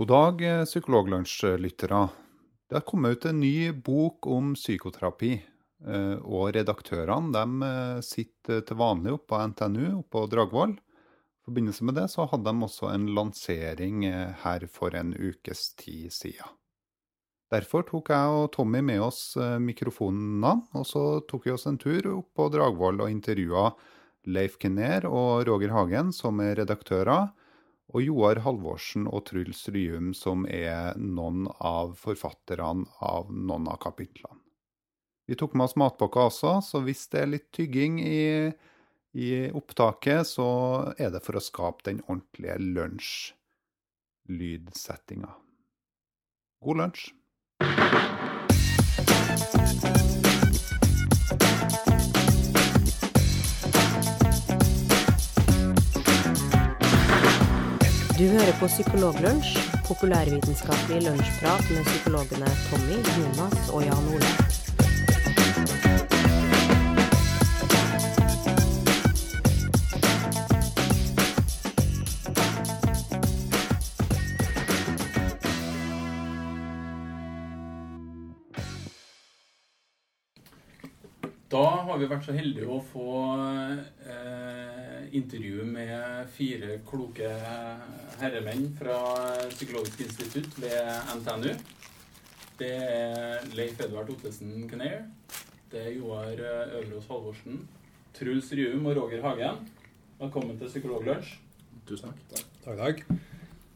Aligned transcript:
God 0.00 0.08
dag, 0.08 0.42
eh, 0.42 0.64
Psykologlunsj-lyttere. 0.64 2.08
Det 2.68 2.74
har 2.74 2.80
kommet 2.80 3.12
ut 3.12 3.24
en 3.24 3.40
ny 3.40 3.72
bok 3.72 4.26
om 4.26 4.54
psykoterapi. 4.54 5.42
eh, 5.86 6.16
Og 6.24 6.54
redaktørene 6.54 7.32
de 7.32 7.66
eh, 7.66 8.00
sitter 8.00 8.62
til 8.62 8.78
vanlig 8.80 9.12
oppe 9.12 9.28
på 9.28 9.40
NTNU 9.48 9.98
oppe 9.98 10.10
på 10.10 10.22
Dragvoll. 10.26 10.72
I 10.72 11.44
forbindelse 11.44 11.84
med 11.84 11.94
det 11.94 12.06
så 12.08 12.24
hadde 12.30 12.48
de 12.48 12.64
også 12.64 12.94
en 12.94 13.06
lansering 13.14 14.08
her 14.40 14.66
for 14.72 14.96
en 14.96 15.12
ukes 15.12 15.74
tid 15.76 16.08
siden. 16.08 16.48
Derfor 17.52 17.84
tok 17.84 18.08
jeg 18.08 18.26
og 18.40 18.52
Tommy 18.52 18.80
med 18.80 19.02
oss 19.02 19.36
mikrofonene, 19.36 20.62
og 20.72 20.86
så 20.86 21.20
tok 21.28 21.44
vi 21.44 21.52
oss 21.52 21.66
en 21.66 21.76
tur 21.76 22.08
opp 22.16 22.32
på 22.34 22.48
Dragvoll 22.48 23.02
og 23.02 23.10
intervjua 23.10 23.74
Leif 24.24 24.56
Kinner 24.56 25.04
og 25.04 25.44
Roger 25.46 25.76
Hagen, 25.76 26.10
som 26.10 26.40
er 26.40 26.56
redaktører, 26.56 27.34
og 27.90 28.04
Joar 28.04 28.38
Halvorsen 28.44 29.08
og 29.10 29.24
Truls 29.30 29.64
Ryum, 29.72 30.12
som 30.14 30.46
er 30.46 30.94
noen 30.98 31.48
av 31.58 31.96
forfatterne 31.98 32.86
av 33.02 33.32
noen 33.34 33.66
av 33.70 33.78
kapitlene. 33.82 34.38
Vi 35.30 35.36
tok 35.38 35.52
med 35.54 35.68
oss 35.68 35.76
matpakka 35.78 36.24
også, 36.26 36.58
så 36.66 36.80
hvis 36.82 37.06
det 37.12 37.20
er 37.20 37.28
litt 37.30 37.52
tygging 37.54 38.00
i, 38.02 38.50
i 39.14 39.46
opptaket, 39.54 40.26
så 40.26 40.90
er 40.98 41.14
det 41.14 41.22
for 41.22 41.38
å 41.38 41.42
skape 41.44 41.86
den 41.86 42.02
ordentlige 42.08 42.58
lunsj-lydsettinga. 42.58 45.30
God 46.66 46.76
lunsj! 46.82 47.14
Du 58.20 58.26
hører 58.28 58.52
på 58.60 58.66
Psykologlunsj, 58.66 59.54
populærvitenskapelig 59.88 60.98
lunsjprat 61.06 61.64
med 61.72 61.84
psykologene 61.88 62.50
Tommy, 62.68 62.98
Jonas 63.16 63.70
og 63.72 63.80
Jan 63.86 64.08
Ole. 64.12 64.32
Da 81.50 81.64
har 81.88 81.96
vi 81.96 82.10
vært 82.12 82.28
så 82.28 82.36
heldige 82.36 82.68
å 82.68 82.82
få 82.92 83.08
eh, 84.04 84.59
intervju 85.12 85.64
med 85.64 86.28
fire 86.34 86.78
kloke 86.86 87.28
herremenn 88.20 88.68
fra 88.78 88.98
Psykologisk 89.50 90.00
institutt 90.00 90.58
ved 90.62 90.80
NTNU. 91.16 91.54
Det 92.60 92.72
er 92.76 93.46
Leif 93.56 93.80
Edvard 93.80 94.10
Ottesen 94.10 94.68
Kneir. 94.68 95.06
det 95.72 95.86
er 95.86 95.92
Joar 95.96 96.32
Øverås 96.34 97.06
Halvorsen, 97.06 97.68
Truls 98.14 98.52
Ryum 98.52 98.86
og 98.86 98.96
Roger 98.96 99.22
Hagen. 99.22 99.68
Velkommen 100.20 100.58
til 100.58 100.68
Psykologlunsj. 100.68 101.38
Tusen 101.86 102.10
takk. 102.10 102.46
Takk, 102.64 102.78
takk. 102.78 103.29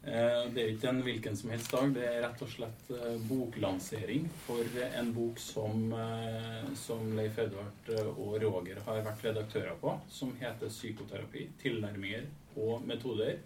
Eh, 0.05 0.51
Det 0.53 0.61
er 0.61 0.67
ikke 0.69 0.89
en 0.91 1.01
hvilken 1.01 1.37
som 1.37 1.49
helst 1.49 1.71
dag. 1.73 1.93
Det 1.95 2.03
er 2.05 2.19
rett 2.21 2.41
og 2.45 2.49
slett 2.51 2.89
eh, 2.93 3.15
boklansering 3.25 4.27
for 4.43 4.77
en 4.85 5.07
bok 5.15 5.39
som, 5.41 5.87
eh, 5.97 6.67
som 6.77 7.07
Leif 7.17 7.39
Edvard 7.41 7.89
og 8.11 8.35
Roger 8.43 8.83
har 8.85 9.01
vært 9.07 9.25
redaktører 9.25 9.79
på, 9.81 9.95
som 10.09 10.35
heter 10.37 10.69
'Psykoterapi 10.69 11.47
tilnærminger 11.61 12.27
og 12.55 12.85
metoder', 12.85 13.39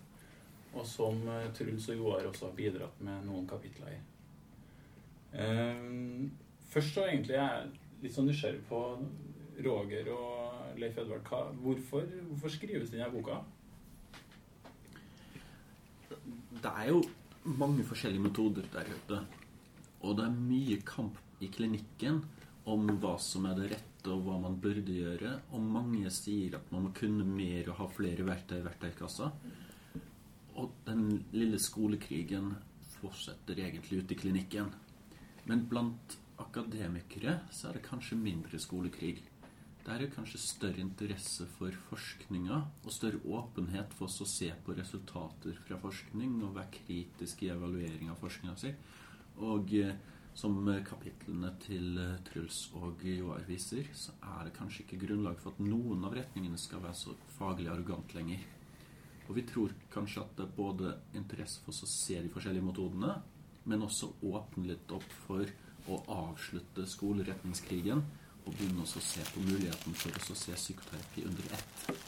og 0.74 0.86
som 0.86 1.22
Truls 1.56 1.90
og 1.90 1.96
Joar 1.96 2.28
også 2.28 2.46
har 2.50 2.56
bidratt 2.56 3.02
med 3.02 3.26
noen 3.26 3.48
kapitler 3.48 3.96
i. 3.96 4.00
Først 6.70 6.94
så 6.94 7.08
egentlig 7.08 7.34
jeg 7.34 7.70
litt 8.04 8.14
sånn 8.14 8.28
nysgjerrig 8.28 8.62
på 8.70 8.82
Roger 9.66 10.12
og 10.14 10.78
Leif 10.78 10.98
Edvard. 10.98 11.26
Hvorfor, 11.64 12.06
hvorfor 12.28 12.50
skrives 12.50 12.92
denne 12.92 13.10
boka? 13.12 13.42
Det 16.59 16.71
er 16.75 16.89
jo 16.92 17.03
mange 17.59 17.86
forskjellige 17.87 18.23
metoder 18.23 18.65
der 18.73 18.89
ute. 18.92 19.21
Og 20.03 20.17
det 20.17 20.25
er 20.25 20.36
mye 20.36 20.80
kamp 20.87 21.20
i 21.43 21.47
klinikken 21.52 22.21
om 22.70 22.89
hva 22.99 23.15
som 23.21 23.47
er 23.49 23.55
det 23.58 23.70
rette, 23.73 24.11
og 24.11 24.25
hva 24.25 24.37
man 24.43 24.58
burde 24.59 24.95
gjøre. 24.95 25.37
Og 25.55 25.64
mange 25.64 26.11
sier 26.14 26.58
at 26.59 26.71
man 26.73 26.87
må 26.87 26.93
kunne 26.95 27.27
mer 27.27 27.71
og 27.71 27.80
ha 27.80 27.89
flere 27.95 28.27
verktøy 28.27 28.59
i 28.59 28.65
verktøykassa. 28.67 29.31
Og 30.59 30.75
den 30.87 31.05
lille 31.31 31.59
skolekrigen 31.64 32.52
fortsetter 32.99 33.64
egentlig 33.64 34.03
ute 34.03 34.15
i 34.15 34.20
klinikken. 34.20 34.71
Men 35.47 35.64
blant 35.71 36.17
akademikere 36.39 37.39
så 37.55 37.70
er 37.70 37.80
det 37.80 37.87
kanskje 37.87 38.20
mindre 38.20 38.59
skolekrig. 38.59 39.21
Der 39.86 39.95
er 39.95 40.04
det 40.04 40.12
kanskje 40.14 40.42
større 40.44 40.84
interesse 40.84 41.48
for 41.56 41.73
forskninga 41.88 42.58
og 42.84 42.92
større 42.94 43.22
åpenhet 43.26 43.94
for 43.95 44.10
oss 44.10 44.20
å 44.22 44.28
se 44.28 44.50
på 44.66 44.76
resultater 44.78 45.56
fra 45.66 45.80
forskning 45.80 46.36
og 46.44 46.58
være 46.58 46.73
kritisk 46.82 47.45
i 47.45 47.52
evaluering 47.54 48.12
av 48.12 48.20
forskninga 48.20 48.58
si. 48.60 48.73
Og 49.39 49.73
eh, 49.80 49.95
som 50.36 50.60
kapitlene 50.86 51.54
til 51.64 51.98
eh, 51.98 52.20
Truls 52.28 52.60
og 52.78 53.02
Joar 53.08 53.48
viser, 53.48 53.88
så 53.95 54.14
er 54.36 54.48
det 54.48 54.56
kanskje 54.60 54.86
ikke 54.86 55.02
grunnlag 55.08 55.39
for 55.42 55.56
at 55.56 55.64
noen 55.64 56.04
av 56.06 56.16
retningene 56.20 56.60
skal 56.60 56.84
være 56.84 57.00
så 57.00 57.16
faglig 57.39 57.72
arrogant 57.72 58.14
lenger. 58.16 58.44
Og 59.30 59.36
vi 59.38 59.48
tror 59.48 59.73
kanskje 59.94 60.23
at 60.26 60.38
det 60.38 60.48
er 60.48 60.56
både 60.58 60.95
interesse 61.18 61.64
for 61.64 61.73
oss 61.73 61.86
å 61.86 61.92
se 61.92 62.20
de 62.20 62.32
forskjellige 62.34 62.68
metodene, 62.68 63.20
men 63.70 63.86
også 63.86 64.12
åpne 64.26 64.72
litt 64.72 64.92
opp 64.95 65.08
for 65.26 65.50
å 65.89 66.00
avslutte 66.14 66.86
skoleretningskrigen 66.89 68.02
og 68.49 68.55
begynne 68.58 68.86
å 68.86 68.89
se 68.89 69.26
på 69.30 69.43
muligheten 69.45 69.98
for 70.02 70.33
å 70.33 70.37
se 70.37 70.55
psykoterapi 70.58 71.26
under 71.30 71.54
ett. 71.58 72.08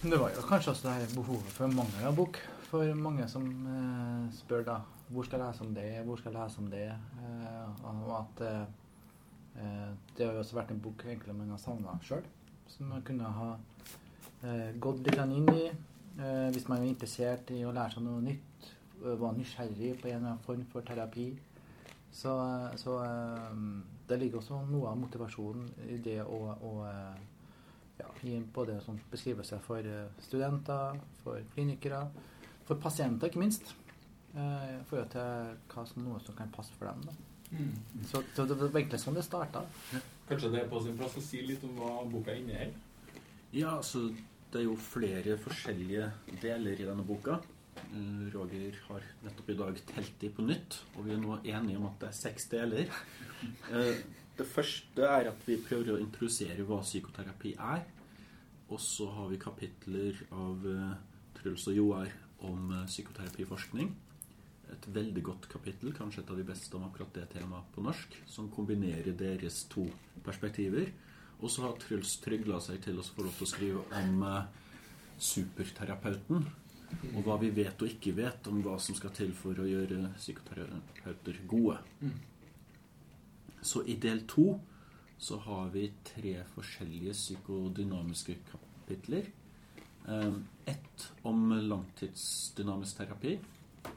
Det 0.00 0.16
var 0.16 0.32
jo 0.32 0.42
kanskje 0.48 0.72
også 0.72 0.86
det 0.86 0.94
her 0.96 1.10
behovet 1.12 1.52
for 1.52 1.68
mangel 1.68 2.06
av 2.08 2.16
bok. 2.16 2.38
For 2.70 2.94
mange 2.96 3.26
som 3.28 3.44
eh, 3.68 4.28
spør 4.38 4.64
da 4.64 4.76
hvor 5.10 5.26
skal 5.26 5.42
jeg 5.42 5.50
lese 5.50 5.64
om 5.66 5.74
det, 5.74 5.88
hvor 6.06 6.20
skal 6.20 6.32
jeg 6.32 6.38
lese 6.38 6.62
om 6.62 6.70
det. 6.72 6.86
Eh, 6.88 7.84
og 7.90 8.12
at 8.16 8.42
eh, 8.46 8.62
eh, 9.60 9.90
det 10.16 10.26
har 10.26 10.32
jo 10.38 10.44
også 10.44 10.56
vært 10.56 10.72
en 10.72 10.80
bok 10.80 11.04
egentlig 11.04 11.36
man 11.36 11.52
har 11.52 11.60
savna 11.60 11.98
sjøl. 12.06 12.24
Som 12.70 12.94
man 12.94 13.04
kunne 13.04 13.34
ha 13.36 13.50
eh, 14.46 14.70
gått 14.80 15.04
litt 15.04 15.20
inn 15.26 15.52
i 15.52 15.66
eh, 15.68 16.48
hvis 16.54 16.68
man 16.70 16.80
er 16.80 16.88
interessert 16.94 17.52
i 17.52 17.60
å 17.66 17.74
lære 17.74 17.98
seg 17.98 18.06
noe 18.06 18.24
nytt. 18.24 18.72
Var 19.00 19.36
nysgjerrig 19.36 19.94
på 20.00 20.08
en 20.08 20.16
eller 20.16 20.30
annen 20.30 20.44
form 20.44 20.64
for 20.72 20.84
terapi. 20.86 21.30
Så, 22.12 22.32
så 22.80 22.96
det 24.10 24.18
ligger 24.20 24.40
også 24.40 24.60
noe 24.68 24.90
av 24.90 24.98
motivasjonen 25.00 25.68
i 25.94 25.98
det 26.02 26.18
å, 26.24 26.40
å 26.66 26.72
eh, 26.88 27.20
ja, 28.00 28.08
gi 28.24 28.36
både 28.54 28.78
sånn 28.84 28.98
beskrivelse 29.12 29.60
for 29.64 29.86
eh, 29.86 30.08
studenter, 30.26 30.98
for 31.24 31.42
klinikere, 31.54 32.04
for 32.68 32.80
pasienter 32.82 33.30
ikke 33.30 33.42
minst. 33.42 33.74
eh, 34.34 34.80
I 34.80 34.84
forhold 34.90 35.12
til 35.14 35.52
hva 35.74 35.86
som 35.88 36.04
noe 36.06 36.20
som 36.24 36.36
kan 36.38 36.50
passe 36.54 36.74
for 36.78 36.90
dem. 36.90 37.06
Da. 37.08 37.16
Så, 38.06 38.22
så 38.36 38.46
det 38.46 38.54
var 38.60 38.70
egentlig 38.78 39.00
sånn 39.02 39.16
det 39.18 39.24
starta. 39.26 39.64
Kanskje 40.28 40.52
det 40.52 40.60
er 40.62 40.68
på 40.70 40.82
sin 40.84 40.98
plass 40.98 41.16
å 41.18 41.22
si 41.24 41.40
litt 41.42 41.64
om 41.66 41.78
hva 41.80 41.96
boka 42.10 42.34
inneholder? 42.38 42.76
Ja, 43.50 43.72
altså 43.80 44.04
det 44.52 44.60
er 44.60 44.68
jo 44.68 44.76
flere 44.78 45.34
forskjellige 45.42 46.10
deler 46.42 46.78
i 46.78 46.86
denne 46.86 47.02
boka. 47.06 47.40
Roger 48.32 48.76
har 48.86 49.04
nettopp 49.24 49.50
i 49.50 49.56
dag 49.58 49.78
telt 49.88 50.16
de 50.20 50.30
på 50.34 50.44
nytt, 50.46 50.76
og 50.94 51.06
vi 51.06 51.14
er 51.14 51.20
nå 51.22 51.38
enige 51.42 51.78
om 51.78 51.88
at 51.88 51.98
det 52.02 52.10
er 52.10 52.18
seks 52.22 52.50
deler. 52.52 52.90
Eh, 53.72 54.00
Det 54.36 54.44
første 54.48 55.04
er 55.04 55.30
at 55.30 55.46
vi 55.48 55.54
prøver 55.60 55.94
å 55.94 56.00
introdusere 56.00 56.64
hva 56.68 56.82
psykoterapi 56.84 57.54
er. 57.56 57.82
Og 58.68 58.80
så 58.80 59.06
har 59.12 59.30
vi 59.30 59.38
kapitler 59.40 60.18
av 60.36 60.66
eh, 60.68 60.92
Truls 61.38 61.64
og 61.68 61.76
Joar 61.76 62.12
om 62.48 62.70
eh, 62.72 62.86
psykoterapiforskning. 62.88 63.90
Et 64.76 64.88
veldig 64.92 65.24
godt 65.24 65.48
kapittel, 65.48 65.94
kanskje 65.96 66.22
et 66.22 66.32
av 66.34 66.40
de 66.40 66.46
beste 66.52 66.76
om 66.76 66.84
akkurat 66.86 67.16
det 67.16 67.26
temaet 67.32 67.72
på 67.74 67.84
norsk, 67.84 68.20
som 68.28 68.52
kombinerer 68.52 69.16
deres 69.16 69.62
to 69.72 69.86
perspektiver. 70.24 70.92
Og 71.40 71.48
så 71.48 71.64
har 71.64 71.80
Truls 71.80 72.18
trygla 72.20 72.60
seg 72.60 72.84
til 72.84 73.00
lov 73.00 73.08
til 73.16 73.48
å 73.48 73.52
skrive 73.54 73.86
om 74.02 74.24
superterapeuten. 75.16 76.44
Og 77.14 77.22
hva 77.26 77.36
vi 77.40 77.50
vet 77.54 77.82
og 77.82 77.88
ikke 77.88 78.16
vet 78.16 78.48
om 78.50 78.60
hva 78.64 78.76
som 78.82 78.96
skal 78.98 79.12
til 79.16 79.32
for 79.36 79.58
å 79.60 79.68
gjøre 79.68 80.12
psykoterapeuter 80.16 81.40
gode. 81.50 81.78
Så 83.62 83.84
i 83.86 83.96
del 84.00 84.24
to 84.30 84.54
så 85.20 85.36
har 85.44 85.68
vi 85.74 85.90
tre 86.04 86.38
forskjellige 86.54 87.12
psykodynamiske 87.12 88.38
kapitler. 88.50 89.28
Eh, 90.08 90.32
Ett 90.66 91.12
om 91.22 91.50
langtidsdynamisk 91.52 92.96
terapi 93.02 93.38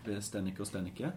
ved 0.06 0.24
Stenicke 0.24 0.64
og 0.64 0.68
Stenicke. 0.68 1.12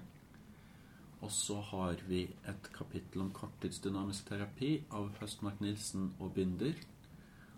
Og 1.25 1.31
så 1.32 1.56
har 1.72 2.02
vi 2.06 2.26
et 2.46 2.69
kapittel 2.75 3.25
om 3.25 3.32
korttidsdynamisk 3.34 4.29
terapi 4.29 4.76
av 4.94 5.08
Høstmark 5.20 5.62
Nilsen 5.64 6.12
og 6.20 6.34
Binder. 6.37 6.76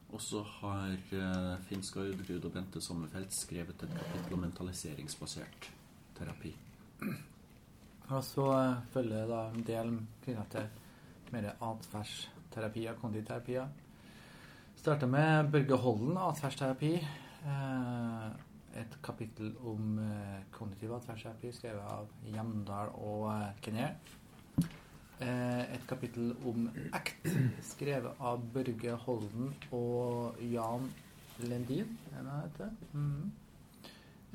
Og 0.09 0.23
så 0.25 0.41
har 0.61 0.95
uh, 1.13 1.59
Finn 1.69 1.85
Skardrud 1.85 2.47
og 2.49 2.53
Bente 2.55 2.81
Sommerfelt 2.81 3.35
skrevet 3.37 3.85
et 3.85 3.93
kapittel 3.93 4.37
om 4.37 4.45
mentaliseringsbasert 4.47 5.69
terapi. 6.17 6.55
Og 8.09 8.25
så 8.25 8.47
uh, 8.49 8.81
følger 8.95 9.29
da 9.29 9.43
en 9.53 9.67
del 9.69 9.93
knytta 10.25 10.49
til 10.55 11.35
mer 11.35 11.51
atferdsterapier, 11.53 12.97
kognitivterapier. 12.97 13.69
Starter 14.79 15.11
med 15.11 15.53
Børge 15.53 15.77
Holden, 15.77 16.17
atferdsterapi. 16.17 16.95
Uh, 17.45 18.33
et 18.77 18.99
kapittel 19.03 19.53
om 19.67 19.99
eh, 20.03 20.41
kognitiv 20.55 20.93
atferdsterapi 20.99 21.53
skrevet 21.55 21.85
av 21.89 22.09
Hjemdal 22.29 22.93
og 22.95 23.29
eh, 23.33 23.61
Kenner. 23.65 23.97
Eh, 25.19 25.75
et 25.75 25.87
kapittel 25.91 26.31
om 26.47 26.69
ACT, 26.95 27.27
skrevet 27.73 28.21
av 28.23 28.43
Børge 28.55 28.93
Holden 29.03 29.49
og 29.75 30.37
Jan 30.47 30.85
Lendin. 31.43 31.97
Mm. 32.93 33.33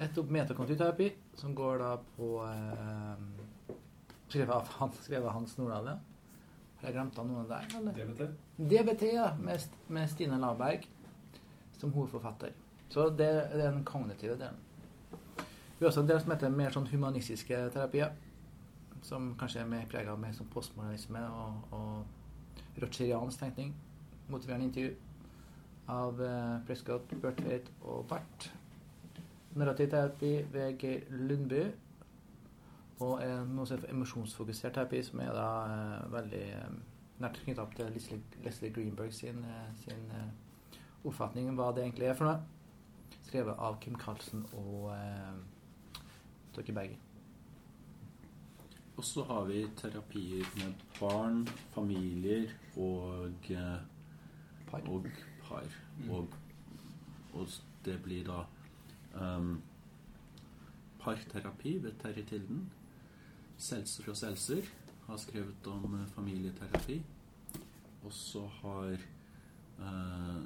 Et 0.03 0.18
om 0.18 0.33
metakognitiv 0.35 1.13
som 1.39 1.56
går 1.56 1.80
da 1.80 1.94
på 2.18 2.33
eh, 2.47 3.24
Skrevet 4.27 4.50
av 4.50 4.68
han, 4.80 4.91
skrevet 4.97 5.27
av 5.30 5.35
Hans 5.38 5.51
Nordahl, 5.59 5.91
ja. 5.91 5.97
Har 6.81 6.89
jeg 6.89 6.95
glemt 6.95 7.18
av 7.21 7.27
noen 7.29 7.45
der, 7.47 7.68
eller? 7.77 7.94
DBT. 7.94 8.24
DBT, 8.57 9.03
ja. 9.13 9.27
Med, 9.38 9.68
med 9.94 10.09
Stine 10.09 10.39
Laberg 10.41 10.88
som 11.77 11.94
hovedforfatter. 11.94 12.56
Så 12.89 13.06
det, 13.09 13.29
det 13.53 13.62
er 13.62 13.69
den 13.69 13.86
kognitive 13.86 14.36
delen. 14.41 14.57
Vi 15.77 15.86
har 15.86 15.91
også 15.91 16.01
en 16.01 16.09
del 16.09 16.19
som 16.24 16.33
heter 16.33 16.56
mer 16.56 16.74
sånn 16.74 16.89
humanistiske 16.89 17.62
terapier. 17.75 18.18
Som 19.03 19.33
kanskje 19.39 19.61
er 19.61 19.67
mer 19.67 19.88
prega 19.91 20.13
av 20.13 20.21
mer 20.21 20.35
sånn 20.35 20.51
postmodernisme 20.53 21.21
og, 21.27 21.73
og 21.75 22.83
rocheriansk 22.83 23.44
tenkning. 23.44 23.73
Motiverende 24.31 24.69
intervju 24.69 24.94
av 25.91 26.21
eh, 26.23 26.59
Prescott, 26.67 27.11
Burtveit 27.21 27.67
og 27.81 28.05
Barth. 28.07 28.53
Narrativ 29.59 29.89
terapi 29.91 30.31
ved 30.53 30.79
Geir 30.79 31.03
Lundby. 31.11 31.65
Og 33.03 33.19
eh, 33.25 33.44
noe 33.50 33.67
som 33.67 33.77
heter 33.77 33.91
emosjonsfokusert 33.91 34.77
terapi, 34.77 35.03
som 35.03 35.19
er 35.19 35.35
da 35.35 35.47
eh, 35.67 36.11
veldig 36.13 36.44
eh, 36.55 36.81
nært 37.23 37.44
knytta 37.44 37.65
opp 37.65 37.75
til 37.77 37.91
Leslie, 37.94 38.71
Greenberg 38.73 39.13
sin, 39.13 39.44
eh, 39.44 39.71
sin 39.83 40.09
eh, 40.15 40.79
oppfatning 41.03 41.51
om 41.51 41.59
hva 41.59 41.73
det 41.75 41.83
egentlig 41.83 42.09
er 42.09 42.19
for 42.19 42.31
noe. 42.31 43.19
Skrevet 43.23 43.59
av 43.59 43.79
Kim 43.83 44.00
Carlsen 44.00 44.45
og 44.55 44.94
eh, 44.95 46.05
Torke 46.55 46.75
Berger. 46.75 47.12
Og 48.98 49.04
så 49.04 49.24
har 49.24 49.45
vi 49.50 49.63
terapier 49.78 50.45
med 50.57 50.74
barn, 51.00 51.48
familier 51.74 52.51
og, 52.78 53.34
eh, 53.50 53.80
Par. 54.68 54.90
og 54.90 55.07
par. 55.44 55.68
Og, 56.10 56.28
og 57.34 57.48
det 57.86 58.01
blir 58.04 58.24
da 58.24 58.44
um, 59.13 59.62
parterapi 61.00 61.78
ved 61.84 61.92
Terje 62.01 62.24
Tilden. 62.24 62.69
Selser 63.57 64.10
og 64.10 64.18
Selser 64.18 64.69
har 65.07 65.18
skrevet 65.18 65.68
om 65.68 65.96
eh, 66.00 66.07
familieterapi. 66.16 67.01
Og 68.04 68.13
så 68.13 68.46
har 68.62 68.94
eh, 68.94 70.42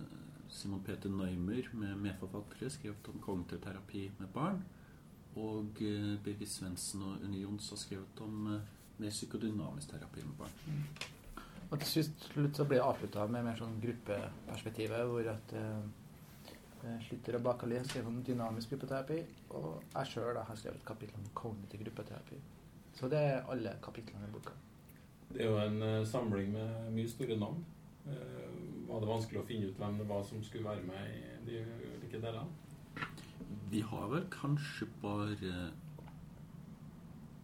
Simon 0.50 0.84
Peter 0.84 1.10
Neumer 1.10 1.70
med 1.74 1.96
medforfattere 1.96 2.70
skrevet 2.70 3.08
om 3.14 3.20
kognitiv 3.22 3.62
terapi 3.62 4.12
med 4.20 4.28
barn. 4.34 4.64
Og 5.38 5.84
eh, 5.86 6.16
Birgit 6.24 6.52
Svendsen 6.52 7.04
og 7.06 7.22
Unni 7.26 7.44
Jons 7.44 7.70
har 7.74 7.82
skrevet 7.82 8.26
om 8.26 8.50
eh, 8.54 8.74
mer 8.98 9.14
psykodynamisk 9.14 9.94
terapi 9.94 10.26
med 10.26 10.36
barn. 10.40 10.84
Og 11.68 11.80
til 11.84 12.08
slutt 12.08 12.56
så 12.56 12.66
blir 12.66 12.80
det 12.80 12.86
avslutta 12.88 13.26
med 13.30 13.46
mer 13.46 13.58
sånn 13.60 13.80
gruppeperspektivet, 13.84 15.04
hvor 15.10 15.32
at 15.34 15.56
eh, 15.58 15.88
Slutter 17.08 17.40
og 17.40 17.44
Bakali 17.44 17.80
har 17.80 17.88
skrevet 17.88 18.08
om 18.08 18.22
dynamisk 18.24 18.72
gruppeterapi, 18.72 19.18
og 19.58 19.82
jeg 19.94 20.12
sjøl 20.12 20.38
har 20.38 20.60
skrevet 20.60 20.80
et 20.80 20.88
kapittel 20.88 21.20
om 21.20 21.32
kognitiv 21.36 21.82
gruppeterapi. 21.84 22.38
Så 22.96 23.10
det 23.12 23.20
er 23.20 23.50
alle 23.52 23.74
kapitlene 23.84 24.30
i 24.30 24.34
boka. 24.34 24.54
Det 25.34 25.42
er 25.44 25.50
jo 25.50 25.58
en 25.60 25.82
uh, 25.84 26.06
samling 26.08 26.54
med 26.54 26.92
mye 26.96 27.10
store 27.12 27.36
navn. 27.40 27.66
Uh, 28.06 28.88
var 28.88 29.04
det 29.04 29.10
vanskelig 29.10 29.42
å 29.42 29.48
finne 29.50 29.68
ut 29.68 29.82
hvem 29.82 30.00
det 30.00 30.08
var 30.08 30.24
som 30.26 30.44
skulle 30.46 30.70
være 30.70 30.86
med 30.88 31.10
i 31.18 31.26
de 31.50 31.64
ulike 31.98 32.22
delene? 32.24 32.48
Vi 33.72 33.82
har 33.82 34.08
vel 34.12 34.26
kanskje 34.32 34.88
bare 35.02 35.72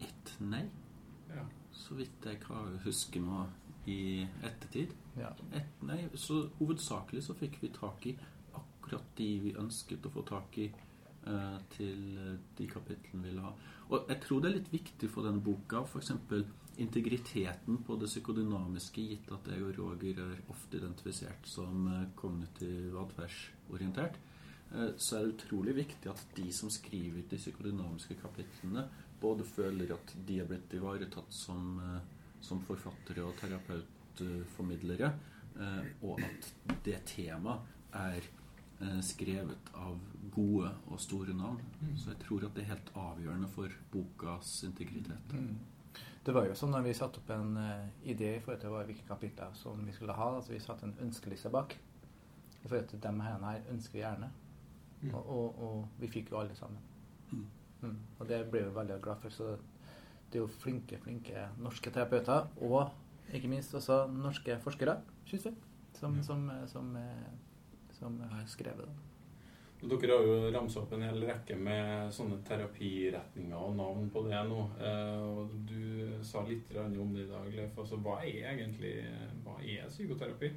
ett 0.02 0.36
nei, 0.40 0.64
Ja. 1.34 1.44
så 1.72 1.96
vidt 1.98 2.26
jeg 2.26 2.40
kan 2.44 2.78
huske 2.84 3.20
nå 3.22 3.46
i 3.88 4.28
ettertid. 4.44 4.94
Ja. 5.18 5.34
Et 5.52 5.84
nei, 5.84 6.08
så 6.16 6.50
hovedsakelig 6.60 7.24
så 7.26 7.36
fikk 7.36 7.60
vi 7.62 7.70
tak 7.76 8.06
i 8.08 8.16
akkurat 8.56 9.04
de 9.18 9.28
vi 9.44 9.54
ønsket 9.60 10.06
å 10.06 10.12
få 10.14 10.24
tak 10.28 10.58
i 10.58 10.68
eh, 11.28 11.58
til 11.76 12.18
de 12.58 12.68
kapitlene 12.68 13.24
vi 13.24 13.30
ville 13.30 13.42
ha. 13.42 13.54
Og 13.90 14.08
jeg 14.10 14.22
tror 14.24 14.42
det 14.42 14.50
er 14.52 14.58
litt 14.60 14.72
viktig 14.74 15.10
for 15.12 15.24
denne 15.28 15.44
boka, 15.44 15.84
f.eks. 15.84 16.12
integriteten 16.78 17.84
på 17.86 17.96
det 18.02 18.08
psykodynamiske, 18.10 19.04
gitt 19.12 19.32
at 19.32 19.48
jeg 19.52 19.62
og 19.62 19.76
Roger 19.78 20.20
er 20.24 20.40
ofte 20.50 20.80
identifisert 20.80 21.46
som 21.48 21.88
eh, 21.88 22.08
kognitiv 22.16 22.96
atferdsorientert. 23.04 24.18
Eh, 24.74 24.94
Så 24.98 25.18
er 25.18 25.25
det 25.25 25.36
utrolig 25.36 25.75
viktig 25.75 26.12
at 26.12 26.24
de 26.36 26.52
som 26.54 26.72
skriver 26.74 27.25
de 27.30 27.40
psykodynamiske 27.40 28.18
kapitlene, 28.22 28.88
både 29.22 29.46
føler 29.48 29.94
at 29.96 30.16
de 30.28 30.40
er 30.42 30.48
blitt 30.50 30.74
ivaretatt 30.75 31.34
som, 31.34 31.78
eh, 31.80 32.00
som 32.42 32.62
forfattere 32.68 33.24
og 33.24 33.36
terapeutformidlere, 33.40 35.12
eh, 35.60 35.84
og 36.02 36.22
at 36.22 36.54
det 36.86 37.04
temaet 37.06 37.70
er 37.94 38.31
skrevet 39.06 39.70
av 39.80 39.96
gode 40.34 40.68
og 40.92 41.00
store 41.00 41.31
navn. 41.38 41.62
Så 41.96 42.10
jeg 42.10 42.18
tror 42.20 42.44
at 42.44 42.56
det 42.58 42.66
er 42.66 42.74
helt 42.74 42.90
avgjørende 43.00 43.48
for 43.48 43.72
bokas 43.94 44.50
integritet. 44.68 45.31
Mm. 45.31 45.54
Det 46.25 46.34
var 46.36 46.50
jo 46.50 46.58
sånn 46.58 46.74
når 46.74 46.84
vi 46.90 46.96
satte 46.98 47.22
opp 47.22 47.30
en 47.31 47.54
idé 48.04 48.34
i 48.34 48.42
forhold 48.44 48.60
til 48.60 48.75
hvilke 48.75 49.08
kapitler 49.08 49.56
som 49.56 49.80
vi 49.86 49.94
skulle 49.96 50.18
ha. 50.18 50.28
Altså 50.36 50.52
vi 50.52 50.60
satte 50.60 50.90
en 50.90 50.98
ønskeliste 51.06 51.54
bak. 51.54 51.78
I 52.64 52.68
forhold 52.68 52.90
til 52.90 53.00
dem 53.00 53.22
her 53.24 53.64
ønsker 53.72 53.94
vi 53.94 54.04
gjerne. 54.04 54.31
Mm. 55.04 55.14
Og, 55.14 55.30
og, 55.30 55.62
og 55.68 55.88
vi 56.00 56.08
fikk 56.08 56.32
jo 56.32 56.40
alle 56.40 56.56
sammen. 56.56 56.80
Mm. 57.32 57.46
Mm. 57.84 57.96
Og 58.20 58.28
det 58.30 58.42
ble 58.52 58.64
vi 58.64 58.76
veldig 58.76 59.00
glad 59.04 59.20
for. 59.22 59.30
Så 59.36 59.56
det 60.32 60.40
er 60.40 60.46
jo 60.46 60.48
flinke, 60.64 60.98
flinke 61.04 61.48
norske 61.62 61.92
terapeuter, 61.94 62.48
og 62.64 63.34
ikke 63.34 63.50
minst 63.52 63.74
også 63.76 64.06
norske 64.12 64.56
forskere, 64.64 64.98
syns 65.30 65.46
vi, 65.50 65.56
som, 66.00 66.16
Ja. 66.16 66.24
som, 66.24 66.48
som, 66.68 66.96
eh, 66.96 67.34
som 67.92 68.20
har 68.20 68.46
skrevet 68.48 68.88
det. 68.88 68.96
Dere 69.84 70.16
har 70.16 70.24
jo 70.24 70.52
ramsa 70.56 70.80
opp 70.80 70.94
en 70.96 71.02
hel 71.04 71.20
rekke 71.28 71.58
med 71.60 72.14
sånne 72.16 72.38
terapiretninger 72.48 73.58
og 73.58 73.74
navn 73.76 74.06
på 74.14 74.22
det 74.30 74.40
nå. 74.48 74.62
Eh, 74.80 75.24
og 75.28 75.50
Du 75.68 76.24
sa 76.24 76.44
litt 76.48 76.72
om 76.80 77.12
det 77.13 77.25
i 77.25 77.32
dag, 77.32 77.50
Leif. 77.51 77.77
Altså, 77.77 77.98
hva 78.00 78.22
er 78.24 78.54
egentlig 78.54 78.94
hva 79.44 79.58
er 79.60 79.89
psykoterapi? 79.92 80.54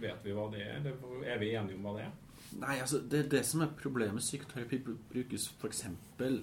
Vet 0.00 0.22
vi 0.22 0.32
hva 0.36 0.46
det 0.52 0.62
er? 0.62 0.86
Er 1.26 1.38
vi 1.42 1.54
enige 1.56 1.74
om 1.74 1.82
hva 1.88 1.96
det 1.96 2.04
er? 2.06 2.14
Nei, 2.52 2.78
altså 2.80 3.00
det 3.10 3.18
er 3.18 3.28
det 3.28 3.42
som 3.46 3.60
er 3.64 3.74
problemet. 3.82 4.22
Psykoterapi 4.24 4.78
br- 4.84 5.00
brukes 5.12 5.48
f.eks. 5.60 5.84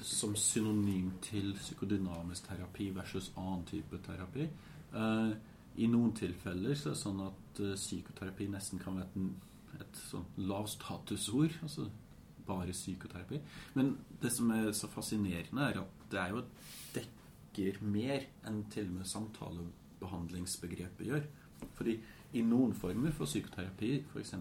som 0.01 0.35
synonym 0.35 1.11
til 1.21 1.53
psykodynamisk 1.57 2.47
terapi 2.47 2.89
versus 2.95 3.31
annen 3.37 3.65
type 3.65 3.97
terapi. 4.05 4.47
Uh, 4.93 5.33
I 5.77 5.87
noen 5.89 6.13
tilfeller 6.13 6.75
så 6.77 6.91
er 6.91 6.93
det 6.93 7.01
sånn 7.01 7.23
at 7.25 7.61
uh, 7.63 7.73
psykoterapi 7.79 8.47
nesten 8.53 8.81
kan 8.83 8.99
være 8.99 9.09
et, 9.09 9.81
et 9.81 10.01
sånn 10.11 10.27
lavstatusord. 10.37 11.57
Altså 11.65 11.89
bare 12.45 12.71
psykoterapi. 12.75 13.39
Men 13.73 13.97
det 14.21 14.31
som 14.35 14.51
er 14.51 14.71
så 14.75 14.89
fascinerende, 14.91 15.69
er 15.69 15.79
at 15.81 16.09
det 16.11 16.19
er 16.19 16.33
jo 16.35 16.43
dekker 16.93 17.79
mer 17.85 18.27
enn 18.47 18.63
til 18.73 18.89
og 18.91 18.99
med 18.99 19.09
samtalebehandlingsbegrepet 19.09 21.07
gjør. 21.07 21.23
Fordi 21.77 21.97
i 22.33 22.41
noen 22.45 22.73
former 22.75 23.13
for 23.15 23.29
psykoterapi, 23.29 24.03
f.eks. 24.11 24.35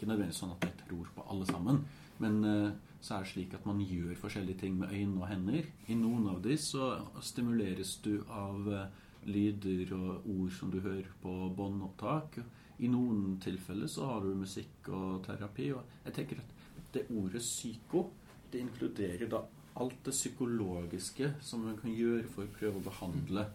ikke 0.00 0.08
nødvendigvis 0.08 0.40
sånn 0.40 0.54
at 0.54 0.64
jeg 0.64 0.78
tror 0.86 1.10
på 1.12 1.24
alle 1.28 1.46
sammen, 1.48 1.82
men 2.24 2.38
eh, 2.48 2.70
så 3.00 3.16
er 3.16 3.24
det 3.24 3.32
slik 3.32 3.54
at 3.56 3.66
man 3.68 3.82
gjør 3.84 4.16
forskjellige 4.20 4.62
ting 4.62 4.78
med 4.80 4.92
øyne 4.92 5.20
og 5.20 5.28
hender. 5.28 5.68
I 5.88 5.96
noen 5.96 6.28
av 6.32 6.40
de 6.44 6.56
så 6.60 6.88
stimuleres 7.24 7.98
du 8.04 8.14
av 8.32 8.68
eh, 8.72 8.88
lyder 9.28 9.92
og 9.96 10.26
ord 10.32 10.56
som 10.56 10.72
du 10.72 10.80
hører 10.80 11.08
på 11.20 11.34
båndopptak. 11.56 12.40
I 12.80 12.88
noen 12.88 13.36
tilfeller 13.44 13.88
så 13.92 14.08
har 14.08 14.24
du 14.24 14.32
musikk 14.40 14.88
og 14.96 15.20
terapi. 15.26 15.70
Og 15.76 16.04
jeg 16.06 16.16
tenker 16.16 16.40
at 16.40 16.56
det 16.96 17.06
ordet 17.12 17.44
psyko, 17.44 18.06
det 18.52 18.64
inkluderer 18.64 19.28
da 19.30 19.44
alt 19.80 20.00
det 20.04 20.16
psykologiske 20.16 21.34
som 21.44 21.64
man 21.68 21.76
kan 21.80 21.92
gjøre 21.92 22.26
for 22.32 22.44
å 22.44 22.56
prøve 22.56 22.80
å 22.80 22.88
behandle 22.88 23.46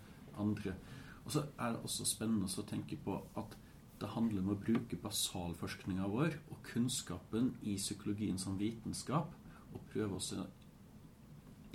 andre. 0.42 0.78
Og 1.26 1.34
så 1.34 1.46
er 1.58 1.74
det 1.74 1.86
også 1.86 2.06
spennende 2.06 2.50
å 2.50 2.70
tenke 2.70 2.98
på 3.02 3.18
at 3.38 3.58
det 4.00 4.12
handler 4.12 4.44
om 4.44 4.52
å 4.52 4.60
bruke 4.60 5.00
basalforskninga 5.00 6.08
vår 6.12 6.36
og 6.52 6.60
kunnskapen 6.68 7.54
i 7.64 7.78
psykologien 7.80 8.40
som 8.42 8.58
vitenskap, 8.60 9.32
og 9.76 9.88
prøve 9.92 10.20
å 10.20 10.46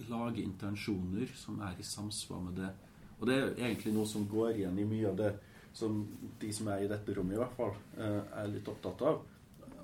lage 0.09 0.43
intensjoner 0.43 1.33
som 1.37 1.61
er 1.65 1.81
i 1.81 1.87
samsvar 1.87 2.43
med 2.45 2.61
det. 2.61 2.71
Og 3.21 3.29
det 3.29 3.37
er 3.37 3.55
egentlig 3.69 3.93
noe 3.97 4.09
som 4.09 4.27
går 4.29 4.55
igjen 4.55 4.79
i 4.81 4.89
mye 4.89 5.09
av 5.11 5.17
det 5.19 5.33
som 5.77 6.00
de 6.41 6.53
som 6.53 6.69
er 6.73 6.85
i 6.85 6.91
dette 6.91 7.15
rommet, 7.15 7.37
i 7.37 7.41
hvert 7.41 7.57
fall, 7.57 7.75
eh, 7.97 8.21
er 8.43 8.53
litt 8.53 8.69
opptatt 8.69 9.03
av. 9.07 9.21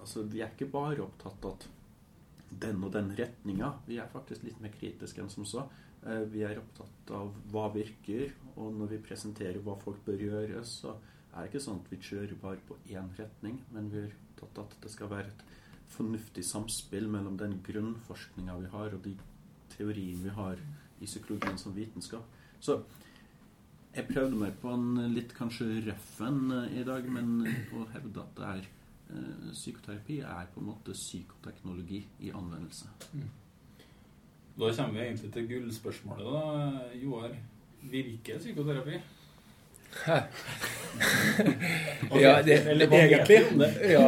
Altså, 0.01 0.25
vi 0.27 0.43
er 0.43 0.53
ikke 0.53 0.71
bare 0.73 1.05
opptatt 1.05 1.45
av 1.45 1.67
den 2.51 2.85
og 2.85 2.93
den 2.93 3.13
retninga. 3.17 3.73
Vi 3.87 3.99
er 3.99 4.09
faktisk 4.13 4.45
litt 4.47 4.61
mer 4.61 4.75
kritiske 4.75 5.23
enn 5.23 5.31
som 5.31 5.45
så. 5.45 5.67
Eh, 6.07 6.25
vi 6.31 6.43
er 6.47 6.59
opptatt 6.59 7.13
av 7.15 7.33
hva 7.53 7.69
virker, 7.75 8.33
og 8.57 8.75
når 8.75 8.95
vi 8.95 9.05
presenterer 9.09 9.63
hva 9.63 9.77
folk 9.83 10.03
bør 10.05 10.27
gjøre, 10.27 10.65
så 10.65 10.97
er 11.37 11.45
det 11.45 11.51
ikke 11.51 11.65
sånn 11.67 11.83
at 11.83 11.91
vi 11.93 12.01
kjører 12.01 12.39
bare 12.41 12.63
på 12.65 12.79
én 12.89 13.11
retning, 13.19 13.59
men 13.75 13.91
vi 13.93 14.07
er 14.07 14.15
opptatt 14.15 14.61
av 14.63 14.71
at 14.71 14.77
det 14.85 14.93
skal 14.93 15.11
være 15.13 15.29
et 15.29 15.43
fornuftig 15.93 16.45
samspill 16.45 17.09
mellom 17.13 17.37
den 17.39 17.59
grunnforskninga 17.67 18.57
vi 18.63 18.71
har, 18.73 18.95
og 18.97 19.03
de 19.05 19.13
teoriene 19.75 20.25
vi 20.25 20.33
har 20.39 20.63
i 21.01 21.09
psykologien 21.09 21.59
som 21.61 21.77
vitenskap. 21.77 22.25
Så 22.61 22.81
jeg 23.97 24.09
prøvde 24.09 24.39
meg 24.41 24.57
på 24.63 24.73
en 24.73 25.13
litt 25.13 25.35
kanskje 25.37 25.69
røff 25.87 26.21
en 26.25 26.41
i 26.73 26.85
dag, 26.89 27.05
men 27.13 27.45
å 27.77 27.85
hevde 27.93 28.25
at 28.25 28.39
det 28.39 28.47
er 28.53 28.63
eh, 28.65 29.51
psykoterapi 29.53 30.21
er 30.25 30.49
på 30.55 30.63
en 30.63 30.71
måte 30.71 30.97
psykoteknologi 30.97 32.03
i 32.25 32.33
anvendelse. 32.33 32.89
Mm. 33.13 33.29
Da 34.57 34.73
kommer 34.73 34.97
vi 34.97 35.05
egentlig 35.05 35.33
til 35.33 35.49
gullspørsmålet, 35.53 36.33
da. 36.33 36.89
Joar, 36.97 37.37
virker 37.93 38.41
psykoterapi? 38.41 39.01
ja, 42.25 42.43
det, 42.43 42.65
det, 42.65 42.93
egentlig. 42.93 43.43
ja. 43.97 44.07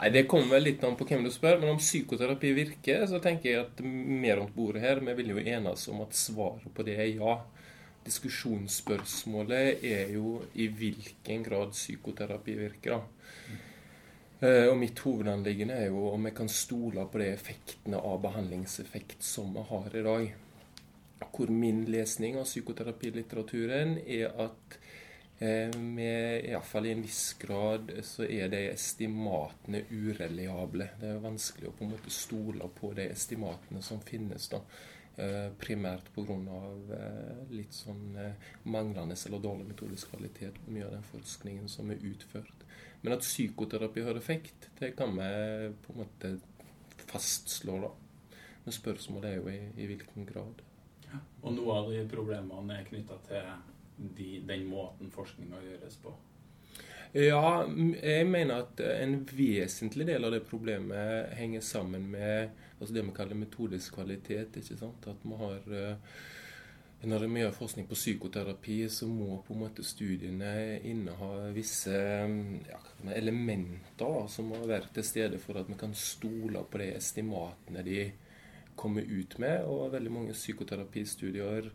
Nei, 0.00 0.10
Det 0.10 0.28
kommer 0.28 0.56
vel 0.56 0.64
litt 0.70 0.84
an 0.84 0.96
på 0.96 1.06
hvem 1.08 1.24
du 1.26 1.30
spør, 1.32 1.58
men 1.60 1.74
om 1.74 1.80
psykoterapi 1.80 2.52
virker, 2.56 3.06
så 3.08 3.20
tenker 3.22 3.50
jeg 3.50 3.64
at 3.66 3.80
mer 3.84 4.36
rundt 4.40 4.56
bordet 4.56 4.82
her 4.84 4.96
Vi 5.04 5.12
vil 5.20 5.32
jo 5.34 5.42
enes 5.42 5.88
om 5.92 5.98
at 6.04 6.16
svaret 6.16 6.74
på 6.74 6.86
det 6.86 6.96
er 6.98 7.10
ja. 7.12 7.34
Diskusjonsspørsmålet 8.06 9.84
er 9.84 10.14
jo 10.14 10.38
i 10.56 10.70
hvilken 10.72 11.44
grad 11.44 11.70
psykoterapi 11.76 12.52
virker. 12.62 12.90
da. 12.96 13.00
Eh, 14.40 14.70
og 14.70 14.78
mitt 14.80 14.96
hovedanliggende 15.04 15.74
er 15.76 15.90
jo 15.92 16.06
om 16.14 16.24
jeg 16.24 16.32
kan 16.38 16.48
stole 16.48 17.04
på 17.12 17.20
de 17.20 17.26
effektene 17.28 18.00
av 18.00 18.22
behandlingseffekt 18.24 19.20
som 19.24 19.52
vi 19.52 19.66
har 19.68 19.96
i 20.00 20.04
dag. 20.06 20.30
Hvor 21.20 21.52
min 21.52 21.84
lesning 21.90 22.38
av 22.40 22.48
psykoterapilitteraturen 22.48 23.98
er 24.06 24.32
at 24.40 24.78
eh, 25.38 25.74
med 25.76 26.46
iallfall 26.48 26.88
i 26.88 26.94
en 26.94 27.04
viss 27.04 27.34
grad 27.40 27.92
så 28.06 28.24
er 28.24 28.48
de 28.52 28.62
estimatene 28.70 29.84
ureliable. 29.90 30.90
Det 31.00 31.12
er 31.12 31.24
vanskelig 31.24 31.70
å 31.70 31.76
på 31.76 31.86
en 31.86 31.92
måte 31.94 32.14
stole 32.14 32.70
på 32.80 32.94
de 32.96 33.10
estimatene 33.12 33.84
som 33.84 34.00
finnes. 34.04 34.48
da. 34.52 34.64
Eh, 35.20 35.50
primært 35.60 36.06
pga. 36.14 36.36
Eh, 36.96 37.40
litt 37.52 37.74
sånn 37.76 38.14
eh, 38.16 38.46
manglende 38.72 39.16
eller 39.26 39.42
dårlig 39.42 39.66
metodisk 39.68 40.14
kvalitet 40.14 40.60
på 40.62 40.72
mye 40.72 40.86
av 40.86 40.94
den 40.94 41.08
forskningen 41.10 41.68
som 41.68 41.90
er 41.92 42.04
utført. 42.08 42.64
Men 43.02 43.16
at 43.16 43.26
psykoterapi 43.26 44.04
har 44.06 44.16
effekt, 44.16 44.70
det 44.78 44.94
kan 44.96 45.12
vi 45.16 45.28
på 45.84 45.92
en 45.92 46.00
måte 46.00 46.32
fastslå, 47.10 47.78
da. 47.84 47.90
Men 48.64 48.76
spørsmålet 48.76 49.30
er 49.30 49.38
jo 49.40 49.52
i, 49.52 49.60
i 49.82 49.88
hvilken 49.90 50.28
grad. 50.28 50.62
Og 51.42 51.54
noe 51.56 51.76
av 51.76 51.92
de 51.92 52.02
problemene 52.10 52.78
er 52.78 52.88
knytta 52.88 53.20
til 53.28 53.52
de, 54.16 54.32
den 54.48 54.66
måten 54.68 55.12
forskninga 55.12 55.60
gjøres 55.64 55.96
på? 56.02 56.12
Ja, 57.12 57.66
jeg 57.66 58.26
mener 58.30 58.62
at 58.62 58.80
en 58.84 59.16
vesentlig 59.26 60.06
del 60.06 60.24
av 60.24 60.34
det 60.36 60.44
problemet 60.46 61.32
henger 61.34 61.64
sammen 61.66 62.04
med 62.12 62.52
altså 62.78 62.94
det 62.94 63.02
vi 63.02 63.14
kaller 63.16 63.40
metodisk 63.40 63.96
kvalitet. 63.98 64.60
ikke 64.60 64.78
sant? 64.78 65.08
At 65.10 65.24
vi 65.26 65.38
har 65.40 65.66
uh, 65.74 66.20
når 67.00 67.24
vi 67.26 67.40
gjør 67.40 67.54
forskning 67.56 67.86
på 67.88 67.96
psykoterapi, 67.96 68.88
så 68.92 69.06
må 69.08 69.38
på 69.46 69.54
en 69.54 69.62
måte 69.62 69.84
studiene 69.86 70.80
inneha 70.84 71.48
visse 71.56 71.94
ja, 72.68 72.80
elementer 73.16 74.26
som 74.28 74.50
må 74.52 74.60
være 74.68 74.92
til 74.94 75.06
stede 75.08 75.38
for 75.40 75.56
at 75.56 75.70
vi 75.70 75.78
kan 75.80 75.94
stole 75.96 76.60
på 76.68 76.82
de 76.82 76.90
estimatene 76.98 77.84
de 77.86 78.02
kommer 78.80 79.04
ut 79.06 79.36
med. 79.42 79.64
Og 79.68 79.92
veldig 79.94 80.12
mange 80.14 80.36
psykoterapistudier 80.36 81.70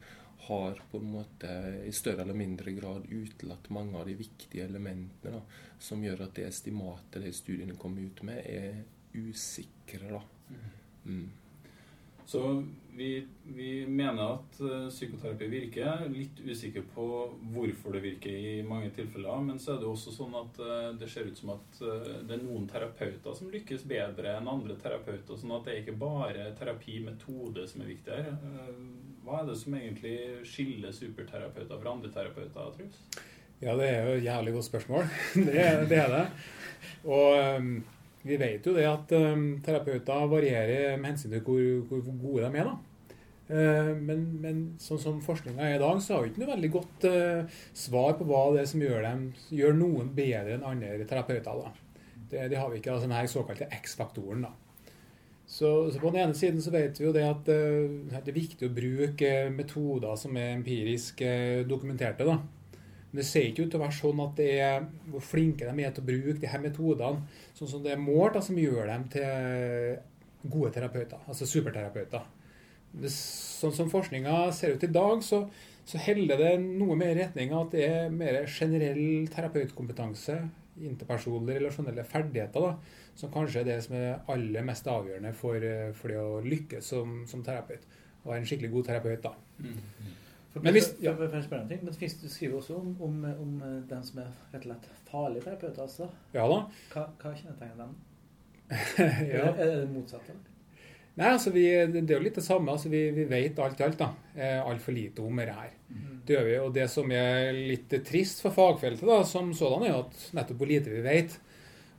har 0.47 0.81
på 0.91 0.99
en 1.01 1.11
måte 1.13 1.51
i 1.85 1.93
større 1.95 2.25
eller 2.25 2.37
mindre 2.37 2.73
grad 2.75 3.07
utelatt 3.09 3.69
mange 3.73 3.97
av 3.97 4.09
de 4.09 4.17
viktige 4.19 4.67
elementene 4.67 5.39
da, 5.39 5.41
som 5.81 6.03
gjør 6.05 6.27
at 6.27 6.35
det 6.37 6.49
estimatet 6.49 7.23
de 7.23 7.31
studiene 7.33 7.77
kommer 7.81 8.05
ut 8.05 8.21
med, 8.27 8.41
er 8.45 8.83
usikre. 9.15 10.11
da. 10.11 10.21
Mm. 10.49 10.67
mm. 11.05 11.29
Så 12.25 12.41
vi, 12.95 13.27
vi, 13.43 13.87
mener 13.87 14.33
at 14.33 14.59
uh, 14.61 14.87
psykoterapi 14.89 15.47
virker. 15.47 16.05
Litt 16.09 16.39
usikker 16.45 16.85
på 16.95 17.07
hvorfor 17.53 17.95
det 17.95 18.03
virker 18.05 18.31
i 18.31 18.63
mange 18.67 18.89
tilfeller. 18.95 19.41
Men 19.43 19.59
så 19.59 19.75
er 19.75 19.81
det 19.81 19.89
også 19.89 20.13
sånn 20.15 20.35
at 20.39 20.59
uh, 20.63 20.89
det 20.99 21.09
ser 21.11 21.29
ut 21.29 21.39
som 21.39 21.53
at 21.57 21.81
uh, 21.83 22.09
det 22.25 22.37
er 22.37 22.43
noen 22.43 22.67
terapeuter 22.71 23.35
som 23.37 23.51
lykkes 23.53 23.85
bedre 23.89 24.37
enn 24.37 24.51
andre 24.51 24.77
terapeuter. 24.81 25.39
Sånn 25.39 25.55
at 25.57 25.67
det 25.67 25.73
er 25.73 25.81
ikke 25.83 25.97
bare 26.01 26.49
terapimetode 26.59 27.67
som 27.71 27.83
er 27.83 27.91
viktig 27.93 28.19
her. 28.19 28.31
hva 29.25 29.41
er 29.41 29.49
det 29.49 29.57
som 29.59 29.75
egentlig 29.75 30.17
skiller 30.47 30.93
superterapeuter 30.95 31.81
fra 31.81 31.95
andre 31.97 32.13
terapeuter, 32.13 32.71
Truls? 32.77 33.01
Ja, 33.63 33.73
det 33.79 33.87
er 33.87 34.07
jo 34.07 34.15
et 34.19 34.25
jævlig 34.25 34.53
godt 34.55 34.69
spørsmål. 34.69 35.11
det, 35.47 35.67
det 35.89 35.99
er 35.99 36.15
det. 36.15 36.25
Og 37.03 37.59
um 37.59 37.75
vi 38.25 38.37
vet 38.41 38.65
jo 38.65 38.73
det 38.73 38.87
at 38.89 39.13
um, 39.13 39.45
terapeuter 39.63 40.27
varierer 40.31 40.97
med 40.97 41.11
hensyn 41.11 41.31
til 41.35 41.43
hvor, 41.45 42.01
hvor 42.01 42.19
gode 42.23 42.49
de 42.49 42.61
er. 42.61 42.69
da. 42.71 42.75
Uh, 43.45 43.91
men, 44.01 44.23
men, 44.41 44.61
sånn 44.81 45.01
som 45.01 45.21
forskninga 45.21 45.61
er 45.61 45.75
i 45.75 45.81
dag, 45.81 45.99
så 46.01 46.15
har 46.15 46.23
vi 46.23 46.31
ikke 46.31 46.41
noe 46.41 46.53
veldig 46.55 46.71
godt 46.73 47.05
uh, 47.05 47.57
svar 47.77 48.15
på 48.17 48.25
hva 48.25 48.47
det 48.55 48.63
er 48.63 48.71
som 48.71 48.81
gjør, 48.81 49.05
dem, 49.05 49.27
gjør 49.53 49.77
noen 49.77 50.09
bedre 50.17 50.57
enn 50.57 50.65
andre 50.65 50.97
terapeuter. 51.05 51.61
da. 51.61 51.73
Det, 52.25 52.47
det 52.49 52.57
har 52.57 52.71
vi 52.71 52.81
ikke, 52.81 52.95
altså 52.95 53.11
den 53.11 53.29
såkalte 53.29 53.69
X-faktoren. 53.83 54.47
da. 54.47 54.53
Så, 55.45 55.91
så, 55.93 56.01
på 56.01 56.09
den 56.09 56.23
ene 56.23 56.33
siden 56.33 56.57
så 56.65 56.73
vet 56.73 56.97
vi 56.97 57.05
jo 57.05 57.13
det 57.13 57.27
at 57.29 57.53
uh, 57.53 58.17
det 58.17 58.33
er 58.33 58.41
viktig 58.41 58.65
å 58.65 58.73
bruke 58.73 59.33
metoder 59.53 60.17
som 60.17 60.41
er 60.41 60.55
empirisk 60.57 61.21
dokumenterte. 61.69 62.25
da. 62.25 62.39
Men 63.15 63.21
det 63.21 63.29
ser 63.29 63.45
ikke 63.47 63.63
ut 63.63 63.69
til 63.71 63.79
å 63.79 63.85
være 63.85 63.95
sånn 63.95 64.17
at 64.25 64.31
det 64.35 64.47
er 64.59 64.87
hvor 65.07 65.21
flinke 65.23 65.63
de 65.63 65.83
er 65.85 65.93
til 65.95 66.03
å 66.03 66.07
bruke 66.09 66.41
de 66.41 66.49
her 66.51 66.59
metodene 66.59 67.21
sånn 67.55 67.69
som 67.71 67.83
det 67.85 67.93
er 67.93 68.01
målt, 68.01 68.35
som 68.43 68.57
gjør 68.59 68.89
dem 68.89 69.05
til 69.13 70.49
gode 70.51 70.73
terapeuter, 70.75 71.21
altså 71.31 71.47
superterapeuter. 71.47 72.25
Det, 72.91 73.11
sånn 73.15 73.71
som 73.77 73.87
forskninga 73.91 74.49
ser 74.55 74.75
ut 74.75 74.83
i 74.83 74.91
dag, 74.91 75.23
så, 75.23 75.45
så 75.87 76.01
heller 76.03 76.43
det 76.43 76.51
noe 76.59 76.99
mer 76.99 77.13
i 77.13 77.21
retning 77.21 77.55
av 77.55 77.69
at 77.69 77.77
det 77.77 77.87
er 77.87 78.11
mer 78.11 78.41
generell 78.51 79.31
terapeutkompetanse, 79.31 80.35
interpersonlige, 80.83 81.61
relasjonelle 81.61 82.03
ferdigheter, 82.11 82.67
da, 82.67 82.99
som 83.15 83.31
kanskje 83.31 83.63
er 83.63 83.71
det 83.71 83.79
som 83.87 83.95
er 83.95 84.27
aller 84.35 84.67
mest 84.67 84.91
avgjørende 84.91 85.31
for, 85.39 85.71
for 85.95 86.11
det 86.11 86.19
å 86.19 86.43
lykkes 86.43 86.91
som, 86.91 87.21
som 87.31 87.47
terapeut. 87.47 87.87
Å 88.25 88.33
være 88.33 88.43
en 88.43 88.51
skikkelig 88.51 88.75
god 88.75 88.91
terapeut. 88.91 89.23
da. 89.23 89.35
Mm. 89.63 90.15
Men 90.63 90.75
hvis, 90.75 90.89
ja. 91.03 91.11
for, 91.17 91.27
for, 91.27 91.47
for 91.51 91.67
ting, 91.67 91.83
men 91.83 91.93
du 91.93 92.29
skriver 92.31 92.57
også 92.57 92.79
om, 92.79 92.95
om, 93.03 93.15
om, 93.43 93.55
eh, 93.61 93.77
den 93.89 94.03
som 94.07 94.21
er 94.23 94.33
rett 94.53 94.63
og 94.63 94.69
slett 94.69 94.89
farlig 95.09 95.43
terapeut. 95.43 95.79
Altså. 95.83 96.07
Ja 96.35 96.45
da. 96.47 96.59
Hva, 96.93 97.07
hva 97.21 97.33
kjennetegner 97.35 97.81
den? 97.81 97.95
ja. 99.35 99.49
Er 99.51 99.81
det 99.81 99.89
motsatt? 99.91 100.29
Eller? 100.31 100.51
Nei, 101.15 101.29
altså 101.31 101.51
vi, 101.55 101.63
Det 101.91 102.03
er 102.03 102.17
jo 102.17 102.23
litt 102.25 102.39
det 102.39 102.43
samme. 102.43 102.71
altså 102.71 102.91
Vi, 102.91 103.03
vi 103.15 103.25
vet 103.29 103.59
alt 103.59 103.79
i 103.79 103.85
alt. 103.87 103.99
da, 103.99 104.09
eh, 104.35 104.59
Altfor 104.59 104.95
lite 104.95 105.23
om 105.23 105.39
det 105.39 105.51
her. 105.51 105.73
Mm. 105.89 106.21
Det 106.25 106.35
gjør 106.35 106.47
vi, 106.49 106.55
og 106.59 106.71
det 106.75 106.87
som 106.91 107.11
er 107.15 107.51
litt 107.55 107.97
trist 108.07 108.41
for 108.43 108.55
fagfeltet, 108.55 109.05
da, 109.07 109.21
som 109.27 109.53
sådan, 109.55 109.85
er 109.87 109.99
at 109.99 110.23
nettopp 110.35 110.63
hvor 110.63 110.71
lite 110.71 110.91
vi 110.91 111.03
vet. 111.05 111.37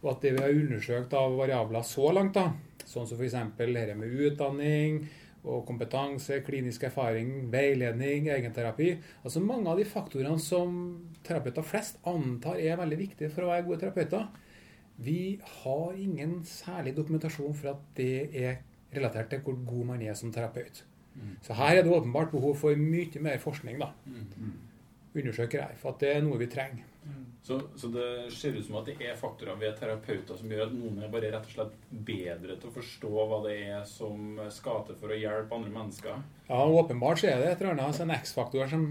Og 0.02 0.10
at 0.12 0.24
det 0.24 0.34
vi 0.36 0.42
har 0.44 0.56
undersøkt 0.64 1.14
av 1.16 1.36
variabler 1.38 1.86
så 1.86 2.10
langt, 2.12 2.36
da, 2.36 2.50
sånn 2.84 3.08
som 3.08 3.20
f.eks. 3.20 3.38
dette 3.56 3.96
med 3.96 4.20
utdanning, 4.28 5.00
og 5.46 5.62
kompetanse, 5.68 6.40
klinisk 6.46 6.86
erfaring, 6.88 7.46
veiledning, 7.52 8.28
egenterapi. 8.34 8.90
Altså 9.22 9.42
mange 9.44 9.70
av 9.70 9.78
de 9.78 9.86
faktorene 9.88 10.40
som 10.42 10.74
terapeuter 11.26 11.66
flest 11.66 12.00
antar 12.06 12.58
er 12.58 12.80
veldig 12.80 12.98
viktige 12.98 13.30
for 13.32 13.46
å 13.46 13.52
være 13.52 13.66
gode 13.68 13.80
terapeuter. 13.84 14.26
Vi 14.96 15.38
har 15.62 15.96
ingen 16.00 16.40
særlig 16.48 16.96
dokumentasjon 16.96 17.54
for 17.54 17.74
at 17.74 17.88
det 17.98 18.28
er 18.32 18.60
relatert 18.96 19.30
til 19.30 19.42
hvor 19.44 19.58
god 19.68 19.90
man 19.92 20.02
er 20.02 20.16
som 20.18 20.32
terapeut. 20.32 20.82
Mm. 21.16 21.36
Så 21.44 21.56
her 21.56 21.76
er 21.78 21.84
det 21.84 21.92
åpenbart 21.92 22.32
behov 22.32 22.56
for 22.56 22.76
mye 22.76 23.22
mer 23.22 23.38
forskning. 23.38 23.78
da. 23.80 23.92
Mm. 24.06 24.52
Undersøker 25.16 25.58
jeg, 25.58 25.80
for 25.80 25.94
at 25.94 26.00
det 26.00 26.12
er 26.16 26.24
noe 26.24 26.40
vi 26.40 26.48
trenger. 26.52 26.84
Så, 27.46 27.60
så, 27.76 27.88
det 27.94 28.30
ser 28.34 28.56
ut 28.58 28.64
som 28.66 28.80
at 28.80 28.88
det 28.90 28.96
er 29.06 29.18
faktorer 29.18 29.54
ved 29.60 29.76
terapeuter 29.78 30.34
som 30.34 30.50
gjør 30.50 30.64
at 30.64 30.72
noen 30.74 30.96
er 30.98 31.12
bare 31.12 31.28
rett 31.30 31.44
og 31.46 31.52
slett 31.52 31.76
bedre 32.08 32.56
til 32.58 32.66
å 32.66 32.74
forstå 32.74 33.10
hva 33.14 33.38
det 33.44 33.52
er 33.68 33.84
som 33.86 34.40
skal 34.50 34.82
til 34.88 34.98
for 34.98 35.14
å 35.14 35.18
hjelpe 35.20 35.54
andre 35.54 35.70
mennesker? 35.70 36.24
Ja, 36.48 36.58
åpenbart 36.66 37.22
så 37.22 37.28
er 37.30 37.38
det 37.38 37.52
et 37.52 37.62
eller 37.62 37.76
annet, 37.76 37.86
altså 37.86 38.02
en 38.02 38.16
X-faktor 38.16 38.66
som, 38.72 38.88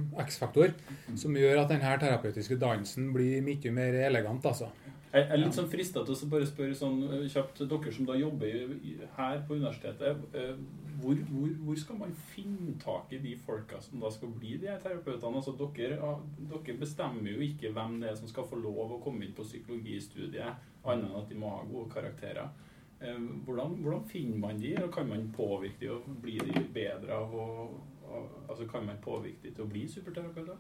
som, 1.19 1.36
gjør 1.36 1.65
at 1.65 1.74
denne 1.74 1.98
terapeutiske 2.00 2.55
dansen 2.62 3.12
blir 3.15 3.43
mye 3.43 3.75
mer 3.75 4.00
elegant. 4.07 4.48
altså. 4.48 4.72
Jeg 5.15 5.29
er 5.31 5.39
litt 5.39 5.55
sånn 5.55 5.69
frista 5.72 6.01
til 6.03 6.15
å 6.15 6.27
bare 6.27 6.48
spørre 6.50 6.75
sånn 6.75 6.98
eh, 7.07 7.22
kjapt 7.31 7.62
Dere 7.72 7.91
som 7.95 8.07
da 8.07 8.17
jobber 8.19 8.74
her 9.15 9.43
på 9.48 9.55
universitetet, 9.55 10.25
eh, 10.36 10.57
hvor, 11.00 11.22
hvor, 11.29 11.53
hvor, 11.62 11.79
skal 11.79 12.00
man 12.01 12.12
finne 12.34 12.75
tak 12.81 13.13
i 13.15 13.22
de 13.24 13.31
folka 13.39 13.79
som 13.84 14.03
da 14.03 14.12
skal 14.12 14.34
bli 14.36 14.57
de 14.60 14.67
her 14.72 14.81
terapeutene? 14.84 15.39
Altså 15.39 15.55
dere, 15.60 16.12
dere, 16.51 16.77
bestemmer 16.81 17.31
jo 17.31 17.48
ikke 17.48 17.72
hvem 17.75 18.00
det 18.01 18.12
er 18.12 18.19
som 18.19 18.31
skal 18.31 18.48
få 18.50 18.60
lov 18.60 18.98
å 18.98 19.01
komme 19.03 19.24
inn 19.24 19.36
på 19.38 19.48
psykologistudiet, 19.48 20.67
annet 20.84 21.07
enn 21.07 21.19
at 21.22 21.31
de 21.31 21.39
må 21.39 21.53
ha 21.53 21.63
gode 21.63 21.88
karakterer. 21.95 22.51
Eh, 23.00 23.25
hvordan, 23.48 23.79
hvordan, 23.86 24.05
finner 24.12 24.43
man 24.43 24.60
de, 24.60 24.75
og 24.84 24.91
kan 24.95 25.07
man 25.07 25.29
påvirke 25.36 25.86
de, 25.86 25.93
og 25.95 26.24
bli 26.24 26.39
de 26.43 26.67
bedre 26.75 27.24
av 27.24 27.36
å 27.36 27.50
altså 28.15 28.67
Kan 28.69 28.86
man 28.86 29.00
påvirke 29.01 29.41
de 29.43 29.50
til 29.51 29.65
å 29.65 29.67
bli 29.67 29.81
superterapeuter? 29.89 30.60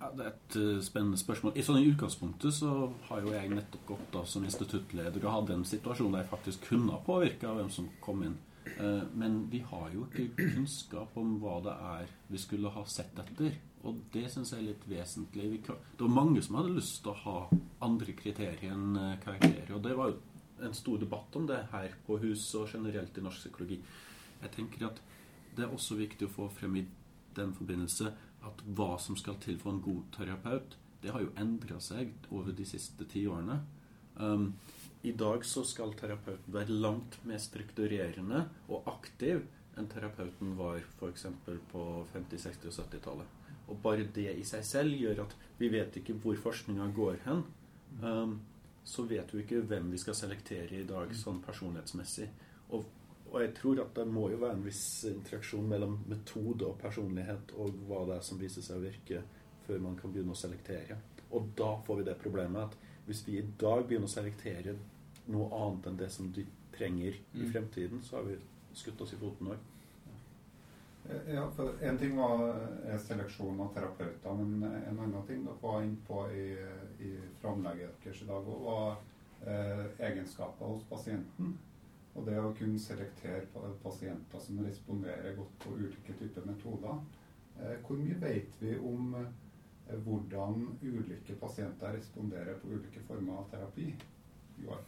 Ja, 0.00 0.10
Det 0.16 0.24
er 0.24 0.32
et 0.32 0.56
uh, 0.56 0.80
spennende 0.84 1.18
spørsmål. 1.18 1.54
I 1.56 1.64
sånn 1.64 1.84
utgangspunktet 1.84 2.56
så 2.56 2.72
har 3.08 3.22
jo 3.22 3.34
jeg 3.34 3.52
nettopp 3.52 3.86
gått 3.92 4.08
da 4.12 4.24
som 4.28 4.44
instituttleder 4.44 5.22
og 5.22 5.36
hadde 5.38 5.58
en 5.58 5.68
situasjon 5.68 6.12
der 6.12 6.24
jeg 6.24 6.32
faktisk 6.32 6.66
kunne 6.70 6.96
ha 6.96 7.04
påvirka 7.04 7.54
hvem 7.56 7.70
som 7.72 7.88
kom 8.04 8.24
inn. 8.26 8.36
Uh, 8.80 9.04
men 9.14 9.44
vi 9.52 9.60
har 9.64 9.90
jo 9.94 10.08
ikke 10.08 10.48
kunnskap 10.54 11.16
om 11.20 11.38
hva 11.42 11.60
det 11.64 11.76
er 11.94 12.12
vi 12.32 12.40
skulle 12.42 12.72
ha 12.74 12.84
sett 12.90 13.18
etter. 13.22 13.56
Og 13.84 14.00
det 14.12 14.26
syns 14.32 14.54
jeg 14.54 14.62
er 14.62 14.68
litt 14.70 14.84
vesentlig. 14.88 15.62
det 15.62 16.00
var 16.00 16.08
mange 16.08 16.42
som 16.42 16.56
hadde 16.56 16.76
lyst 16.76 17.02
til 17.02 17.12
å 17.12 17.20
ha 17.24 17.38
andre 17.84 18.12
kriterier 18.16 18.72
enn 18.72 18.96
uh, 18.96 19.16
karakterer. 19.24 19.74
Og 19.76 19.82
det 19.84 19.96
var 19.96 20.12
jo 20.12 20.20
en 20.64 20.74
stor 20.74 20.98
debatt 20.98 21.36
om 21.36 21.46
det 21.46 21.66
her 21.72 21.94
på 22.06 22.18
huset 22.22 22.60
og 22.60 22.68
generelt 22.72 23.18
i 23.18 23.24
norsk 23.24 23.44
psykologi. 23.44 23.80
Jeg 24.42 24.52
tenker 24.56 24.86
at 24.88 25.00
det 25.56 25.64
er 25.64 25.72
også 25.72 25.96
viktig 25.98 26.28
å 26.28 26.34
få 26.34 26.48
frem 26.52 26.76
i 26.80 26.84
den 27.36 27.52
forbindelse 27.54 28.12
at 28.46 28.64
hva 28.76 28.94
som 29.00 29.16
skal 29.18 29.38
til 29.42 29.58
for 29.60 29.74
en 29.74 29.82
god 29.84 30.02
terapeut, 30.14 30.76
det 31.02 31.12
har 31.12 31.24
jo 31.24 31.32
endra 31.40 31.80
seg 31.84 32.14
over 32.30 32.54
de 32.56 32.64
siste 32.68 33.06
ti 33.10 33.26
årene. 33.28 33.58
Um, 34.16 34.52
I 35.04 35.12
dag 35.12 35.44
så 35.44 35.64
skal 35.68 35.92
terapeuten 35.98 36.54
være 36.54 36.72
langt 36.72 37.18
mer 37.28 37.40
strukturerende 37.42 38.46
og 38.70 38.88
aktiv 38.88 39.42
enn 39.76 39.88
terapeuten 39.90 40.54
var 40.56 40.78
f.eks. 41.00 41.26
på 41.72 41.82
50-, 42.14 42.46
60- 42.46 42.70
og 42.70 42.76
70-tallet. 42.78 43.40
Og 43.68 43.78
bare 43.82 44.06
det 44.16 44.30
i 44.38 44.44
seg 44.46 44.64
selv 44.66 44.96
gjør 44.96 45.24
at 45.24 45.36
vi 45.58 45.70
vet 45.72 45.96
ikke 46.00 46.16
hvor 46.22 46.38
forskninga 46.40 46.90
går 46.96 47.22
hen. 47.26 47.42
Um, 48.02 48.38
så 48.84 49.06
vet 49.08 49.32
vi 49.32 49.42
ikke 49.42 49.62
hvem 49.64 49.90
vi 49.92 50.00
skal 50.00 50.16
selektere 50.16 50.80
i 50.80 50.86
dag 50.88 51.12
sånn 51.16 51.40
personlighetsmessig. 51.44 52.28
Og, 52.76 52.84
og, 53.34 53.40
jeg 53.42 53.54
tror 53.58 53.80
at 53.82 53.96
det 53.98 54.06
må 54.06 54.28
jo 54.30 54.38
være 54.38 54.54
en 54.58 54.64
viss 54.64 54.84
interaksjon 55.10 55.66
mellom 55.68 55.98
metode 56.06 56.68
og 56.68 56.78
personlighet 56.78 57.54
og 57.58 57.74
hva 57.88 58.04
det 58.08 58.18
er 58.18 58.26
som 58.28 58.38
viser 58.38 58.62
seg 58.62 58.78
å 58.78 58.84
virke, 58.84 59.22
før 59.66 59.82
man 59.82 59.98
kan 59.98 60.12
begynne 60.12 60.34
å 60.34 60.38
selektere. 60.38 60.98
Og 61.34 61.50
da 61.58 61.72
får 61.86 62.00
vi 62.00 62.06
det 62.06 62.18
problemet 62.20 62.68
at 62.68 63.06
hvis 63.08 63.24
vi 63.26 63.38
i 63.40 63.46
dag 63.60 63.84
begynner 63.84 64.08
å 64.08 64.14
selektere 64.14 64.76
noe 65.34 65.48
annet 65.58 65.90
enn 65.90 66.00
det 66.00 66.10
som 66.12 66.30
de 66.32 66.44
trenger 66.74 67.16
i 67.16 67.42
mm. 67.42 67.50
fremtiden, 67.52 68.02
så 68.04 68.18
har 68.18 68.28
vi 68.28 68.38
skutt 68.76 69.00
oss 69.02 69.14
i 69.16 69.20
foten 69.20 69.52
òg. 69.54 69.70
Ja, 71.28 71.50
for 71.56 71.74
En 71.84 71.98
ting 71.98 72.16
var 72.16 72.46
eh, 72.88 73.00
seleksjon 73.00 73.60
av 73.60 73.74
terapeuter, 73.74 74.38
men 74.38 74.62
en 74.64 74.98
annen 74.98 75.26
ting 75.28 75.42
dere 75.44 75.60
var 75.60 75.82
inne 75.84 76.00
på 76.06 76.22
i, 76.32 76.46
i 77.04 77.10
framlegget 77.42 77.98
deres 78.04 78.22
i 78.24 78.28
dag, 78.30 78.48
var 78.64 78.96
eh, 79.44 79.84
egenskaper 80.08 80.72
hos 80.72 80.86
pasienten. 80.88 81.58
Og 82.14 82.26
det 82.28 82.38
å 82.38 82.52
kunne 82.54 82.78
selektere 82.78 83.72
pasienter 83.82 84.42
som 84.42 84.60
responderer 84.62 85.34
godt 85.38 85.56
på 85.64 85.74
ulike 85.74 86.14
typer 86.18 86.46
metoder. 86.46 87.00
Eh, 87.58 87.76
hvor 87.86 87.98
mye 87.98 88.18
vet 88.22 88.60
vi 88.60 88.76
om 88.78 89.14
eh, 89.18 89.96
hvordan 90.06 90.66
ulike 90.82 91.36
pasienter 91.40 91.96
responderer 91.98 92.58
på 92.62 92.70
ulike 92.74 93.02
former 93.08 93.42
av 93.42 93.48
terapi? 93.50 93.90
Joar? 94.62 94.82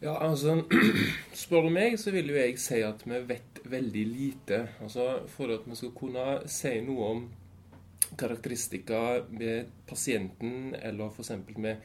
Ja, 0.00 0.14
altså 0.22 0.62
Spør 1.40 1.66
du 1.66 1.72
meg, 1.74 1.96
så 1.98 2.12
vil 2.14 2.30
jo 2.30 2.38
jeg 2.38 2.58
si 2.62 2.78
at 2.86 3.02
vi 3.08 3.18
vet 3.26 3.62
veldig 3.66 4.04
lite. 4.06 4.60
Altså 4.84 5.24
For 5.32 5.50
at 5.56 5.66
vi 5.66 5.78
skal 5.80 5.94
kunne 5.96 6.26
si 6.46 6.76
noe 6.86 7.12
om 7.14 7.24
karakteristikker 8.18 9.26
med 9.34 9.72
pasienten, 9.88 10.74
eller 10.74 11.10
f.eks. 11.10 11.32
med 11.56 11.82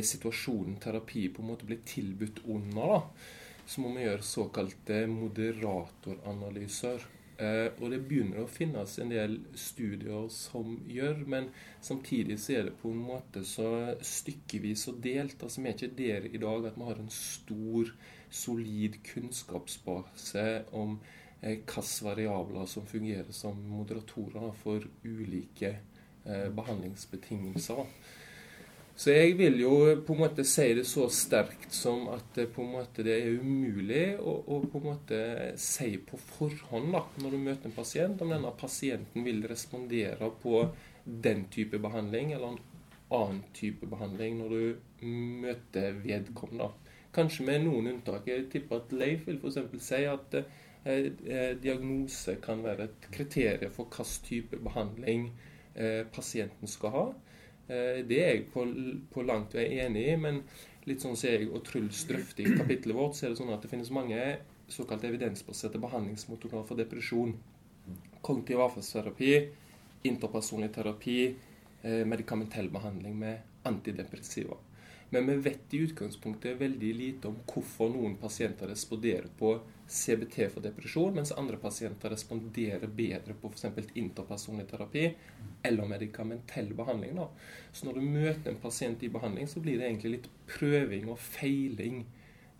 situasjonen 0.00 0.78
terapi 0.80 1.28
på 1.28 1.42
en 1.42 1.50
måte 1.52 1.68
blir 1.68 1.82
tilbudt 1.84 2.40
under, 2.48 2.94
da, 2.94 3.00
så 3.66 3.82
må 3.82 3.92
vi 3.94 4.06
gjøre 4.06 4.24
såkalte 4.26 5.02
moderatoranalyser. 5.10 7.04
Eh, 7.42 7.68
og 7.80 7.90
det 7.90 8.02
begynner 8.06 8.42
å 8.42 8.50
finnes 8.50 8.94
en 9.00 9.10
del 9.10 9.38
studier 9.58 10.28
som 10.32 10.76
gjør, 10.90 11.24
men 11.32 11.48
samtidig 11.82 12.36
så 12.42 12.58
er 12.58 12.68
det 12.68 12.76
på 12.82 12.92
en 12.92 13.00
måte 13.02 13.42
så 13.48 13.68
stykkevis 14.04 14.86
og 14.92 15.00
delt. 15.04 15.40
Altså 15.42 15.62
Vi 15.62 15.70
er 15.70 15.78
ikke 15.78 15.96
der 15.98 16.28
i 16.28 16.42
dag 16.42 16.68
at 16.68 16.78
vi 16.78 16.88
har 16.90 17.00
en 17.02 17.12
stor, 17.16 17.94
solid 18.32 19.00
kunnskapsbase 19.04 20.46
om 20.78 20.98
eh, 21.40 21.58
hvilke 21.58 22.04
variabler 22.06 22.68
som 22.70 22.86
fungerer 22.88 23.32
som 23.36 23.58
moderatorer 23.72 24.52
for 24.62 24.86
ulike 25.04 25.74
eh, 26.24 26.48
behandlingsbetingelser. 26.54 27.88
Så 28.94 29.14
jeg 29.14 29.36
vil 29.38 29.56
jo 29.62 29.72
på 30.04 30.14
en 30.14 30.20
måte 30.20 30.44
si 30.46 30.66
det 30.76 30.84
så 30.86 31.06
sterkt 31.10 31.72
som 31.74 32.04
at 32.12 32.34
det 32.36 32.50
på 32.52 32.62
en 32.62 32.74
måte 32.74 33.04
det 33.06 33.14
er 33.22 33.38
umulig 33.40 34.18
å, 34.20 34.34
å 34.44 34.58
på 34.68 34.82
en 34.82 34.88
måte 34.90 35.20
si 35.60 35.94
på 35.96 36.20
forhånd 36.20 36.92
da, 36.92 37.00
når 37.24 37.32
du 37.32 37.38
møter 37.40 37.70
en 37.70 37.76
pasient, 37.76 38.20
om 38.20 38.34
denne 38.34 38.52
pasienten 38.60 39.24
vil 39.24 39.40
respondere 39.48 40.28
på 40.42 40.66
den 41.04 41.46
type 41.50 41.80
behandling 41.82 42.34
eller 42.36 42.52
en 42.52 42.60
annen 43.12 43.42
type 43.56 43.88
behandling 43.88 44.38
når 44.40 44.54
du 44.54 45.08
møter 45.42 45.96
vedkommende. 46.04 46.70
Kanskje 47.12 47.44
med 47.44 47.66
noen 47.66 47.90
unntak. 47.90 48.28
Jeg 48.28 48.46
tipper 48.52 48.80
at 48.80 48.92
Leif 48.96 49.26
vil 49.26 49.40
f.eks. 49.40 49.58
si 49.84 50.04
at 50.08 50.36
eh, 50.38 51.08
eh, 51.28 51.50
diagnose 51.60 52.38
kan 52.44 52.62
være 52.64 52.88
et 52.88 53.10
kriterium 53.12 53.72
for 53.74 53.88
hvilken 53.88 54.24
type 54.28 54.62
behandling 54.64 55.28
eh, 55.74 56.06
pasienten 56.12 56.70
skal 56.70 56.96
ha. 56.96 57.04
Eh, 57.68 58.02
det 58.08 58.18
er 58.18 58.34
jeg 58.34 58.46
på, 58.52 58.64
på 59.12 59.24
langt 59.26 59.54
vei 59.54 59.68
enig 59.84 60.06
i, 60.12 60.16
men 60.20 60.42
litt 60.88 61.04
sånn 61.04 61.18
ser 61.18 61.38
jeg 61.38 61.52
og 61.52 61.62
Truls 61.66 62.02
drøfter 62.08 62.46
i 62.46 62.56
kapittelet 62.58 62.98
vårt, 62.98 63.16
så 63.16 63.26
er 63.26 63.34
det 63.34 63.40
sånn 63.42 63.52
at 63.54 63.62
det 63.62 63.70
finnes 63.70 63.92
mange 63.94 64.18
såkalt 64.72 65.04
evidensbaserte 65.06 65.80
behandlingsmotorer 65.82 66.64
for 66.66 66.80
depresjon. 66.80 67.36
Kognitiv 68.22 68.62
avfallsterapi, 68.64 69.32
interpersonlig 70.08 70.72
terapi, 70.74 71.18
eh, 71.82 72.04
medikamentell 72.08 72.70
behandling 72.72 73.16
med 73.18 73.66
antidepressiva. 73.68 74.56
Men 75.12 75.26
vi 75.26 75.34
vet 75.44 75.74
i 75.74 75.82
utgangspunktet 75.84 76.56
veldig 76.56 76.94
lite 76.96 77.28
om 77.28 77.36
hvorfor 77.46 77.90
noen 77.92 78.14
pasienter 78.16 78.70
responderer 78.72 79.28
på 79.38 79.58
CBT 79.92 80.46
for 80.54 80.64
depresjon, 80.64 81.12
mens 81.16 81.34
andre 81.36 81.58
pasienter 81.60 82.14
responderer 82.14 82.88
bedre 82.88 83.36
på 83.36 83.50
f.eks. 83.52 83.90
interpersonlig 84.00 84.64
terapi 84.70 85.04
eller 85.68 85.90
medikamentell 85.90 86.72
behandling. 86.78 87.18
Da. 87.18 87.28
Så 87.72 87.86
når 87.88 87.98
du 87.98 88.06
møter 88.14 88.52
en 88.52 88.62
pasient 88.62 89.04
i 89.04 89.12
behandling, 89.12 89.50
så 89.50 89.60
blir 89.60 89.78
det 89.78 89.90
egentlig 89.90 90.16
litt 90.16 90.30
prøving 90.48 91.12
og 91.12 91.20
feiling, 91.20 92.02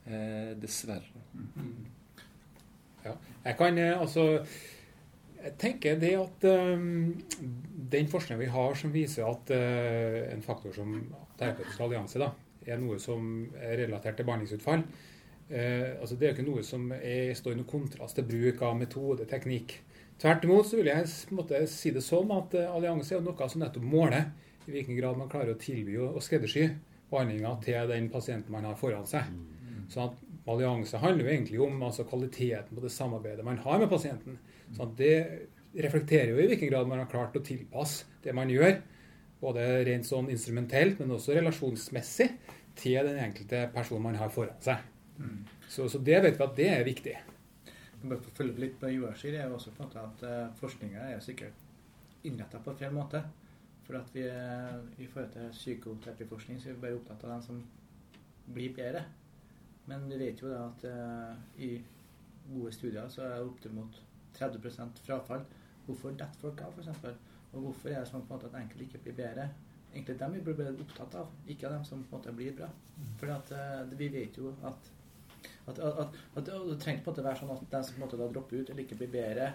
eh, 0.04 0.52
dessverre. 0.60 1.24
Mm. 1.56 1.72
Ja, 3.02 3.16
jeg 3.48 3.58
kan 3.58 3.80
eh, 3.80 3.98
altså 3.98 4.28
jeg 5.42 5.56
tenker 5.58 5.96
det 5.98 6.12
at 6.14 6.44
um, 6.46 7.16
den 7.90 8.06
forskningen 8.10 8.44
vi 8.44 8.50
har 8.52 8.76
som 8.78 8.92
viser 8.94 9.26
at 9.26 9.50
uh, 9.50 10.18
en 10.30 10.44
faktor 10.44 10.74
som 10.76 10.92
terapeutisk 11.40 11.80
allianse 11.82 12.20
da, 12.22 12.28
er 12.62 12.78
noe 12.78 13.00
som 13.02 13.48
er 13.58 13.80
relatert 13.80 14.20
til 14.20 14.28
behandlingsutfall. 14.28 14.84
Eh, 15.52 16.00
altså 16.00 16.16
det 16.16 16.26
er 16.26 16.30
jo 16.30 16.36
ikke 16.38 16.48
noe 16.48 16.62
som 16.64 16.86
er, 16.96 17.34
står 17.36 17.52
i 17.52 17.58
noen 17.60 17.68
kontrast 17.68 18.16
til 18.16 18.24
bruk 18.28 18.62
av 18.64 18.78
metode, 18.78 19.26
teknikk. 19.28 19.76
Tvert 20.22 20.46
imot 20.46 20.68
så 20.68 20.78
vil 20.78 20.88
jeg 20.88 21.34
måtte, 21.36 21.60
si 21.68 21.90
det 21.92 22.04
sånn 22.04 22.30
at 22.32 22.54
uh, 22.56 22.70
allianse 22.76 23.16
er 23.16 23.24
noe 23.24 23.48
som 23.50 23.60
nettopp 23.60 23.84
måler 23.84 24.30
i 24.68 24.70
hvilken 24.70 24.96
grad 24.96 25.18
man 25.18 25.30
klarer 25.30 25.56
å 25.56 25.60
tilby 25.60 25.96
og, 25.98 26.20
skreddersy 26.22 26.68
behandlinga 27.10 27.56
til 27.64 27.90
den 27.90 28.06
pasienten 28.12 28.54
man 28.54 28.68
har 28.68 28.78
foran 28.78 29.08
seg. 29.08 29.28
Så 29.92 30.06
at 30.06 30.20
Allianse 30.48 30.98
handler 31.02 31.26
jo 31.26 31.32
egentlig 31.32 31.58
om 31.62 31.82
altså, 31.84 32.06
kvaliteten 32.08 32.74
på 32.74 32.82
det 32.82 32.92
samarbeidet 32.94 33.44
man 33.44 33.60
har 33.62 33.82
med 33.82 33.90
pasienten. 33.90 34.38
Så 34.72 34.86
at 34.86 34.94
det 34.98 35.16
reflekterer 35.84 36.32
jo 36.32 36.40
i 36.40 36.46
hvilken 36.48 36.70
grad 36.70 36.88
man 36.88 37.02
har 37.02 37.10
klart 37.10 37.36
å 37.36 37.44
tilpasse 37.44 38.08
det 38.24 38.32
man 38.36 38.50
gjør, 38.50 38.78
både 39.42 39.66
rent 39.88 40.06
sånn 40.06 40.30
instrumentelt, 40.32 41.02
men 41.02 41.12
også 41.14 41.36
relasjonsmessig, 41.36 42.30
til 42.78 43.04
den 43.04 43.18
enkelte 43.20 43.66
personen 43.74 44.06
man 44.06 44.16
har 44.16 44.30
foran 44.32 44.56
seg. 44.64 44.80
Mm. 45.18 45.44
Så, 45.68 45.88
så, 45.88 45.98
det 45.98 46.18
vet 46.24 46.38
vi 46.38 46.44
at 46.44 46.56
det 46.56 46.68
er 46.70 46.86
viktig. 46.86 47.14
Bare 48.02 48.18
for 48.18 48.32
å 48.32 48.36
følge 48.40 48.64
litt 48.64 48.78
på 48.80 48.90
Joar 48.90 49.14
sier, 49.18 49.38
er 49.38 49.52
også 49.52 49.74
på 49.76 49.84
en 49.84 49.88
måte 49.88 50.02
at 50.02 50.24
uh, 50.26 50.32
eh, 50.32 50.54
forskninga 50.58 51.06
er 51.12 51.22
sikkert 51.22 52.26
innretta 52.26 52.60
på 52.62 52.74
feil 52.78 52.94
måte. 52.94 53.22
For 53.86 53.98
at 53.98 54.10
vi 54.14 54.26
uh, 54.26 54.78
i 54.98 55.06
forhold 55.06 55.32
til 55.34 55.50
psykoterapiforskning 55.54 56.60
så 56.60 56.70
er 56.70 56.78
vi 56.78 56.84
bare 56.86 56.98
opptatt 56.98 57.24
av 57.26 57.36
den 57.36 57.44
som 57.46 57.60
blir 58.52 58.74
bedre. 58.74 59.04
Men 59.86 60.06
vi 60.10 60.18
vet 60.18 60.42
jo 60.42 60.50
da 60.50 60.64
at 60.68 60.86
uh, 60.86 61.62
i 61.62 61.74
gode 62.48 62.72
studier 62.74 63.10
så 63.10 63.26
er 63.26 63.36
det 63.36 63.46
opptil 63.46 63.78
30% 64.38 65.04
frafall. 65.06 65.44
Hvorfor 65.86 66.14
detter 66.14 66.42
folk 66.42 66.62
av, 66.62 66.78
f.eks.? 66.78 67.28
Og 67.52 67.66
hvorfor 67.66 67.92
er 67.92 68.00
det 68.00 68.08
sånn 68.08 68.24
på 68.24 68.32
en 68.32 68.38
måte 68.38 68.48
at 68.48 68.58
enkelte 68.62 68.86
ikke 68.86 69.02
blir 69.06 69.18
bedre? 69.18 69.48
Egentlig 69.92 70.16
dem 70.18 70.34
vi 70.38 70.42
blir 70.46 70.70
opptatt 70.72 71.14
av, 71.20 71.32
ikke 71.52 71.68
av 71.68 71.76
dem 71.76 71.84
som 71.84 72.04
på 72.06 72.16
en 72.16 72.20
måte 72.20 72.34
blir 72.36 72.54
bra. 72.56 72.70
Mm. 72.96 73.08
For 73.20 73.34
at, 73.34 73.52
uh, 73.52 73.96
vi 73.98 74.08
vet 74.14 74.38
jo 74.40 74.54
at, 74.68 74.92
at, 75.66 75.78
at, 75.78 76.16
at 76.36 76.46
det 76.46 76.78
trenger 76.82 77.04
på 77.04 77.10
en 77.10 77.14
måte 77.14 77.26
være 77.26 77.40
sånn 77.42 77.52
at 77.54 77.68
den 77.74 77.84
som 77.84 77.94
på 77.94 78.00
en 78.00 78.04
måte 78.06 78.18
da 78.20 78.30
dropper 78.32 78.62
ut 78.62 78.72
eller 78.72 78.84
ikke 78.84 78.98
blir 79.02 79.12
bedre, 79.12 79.52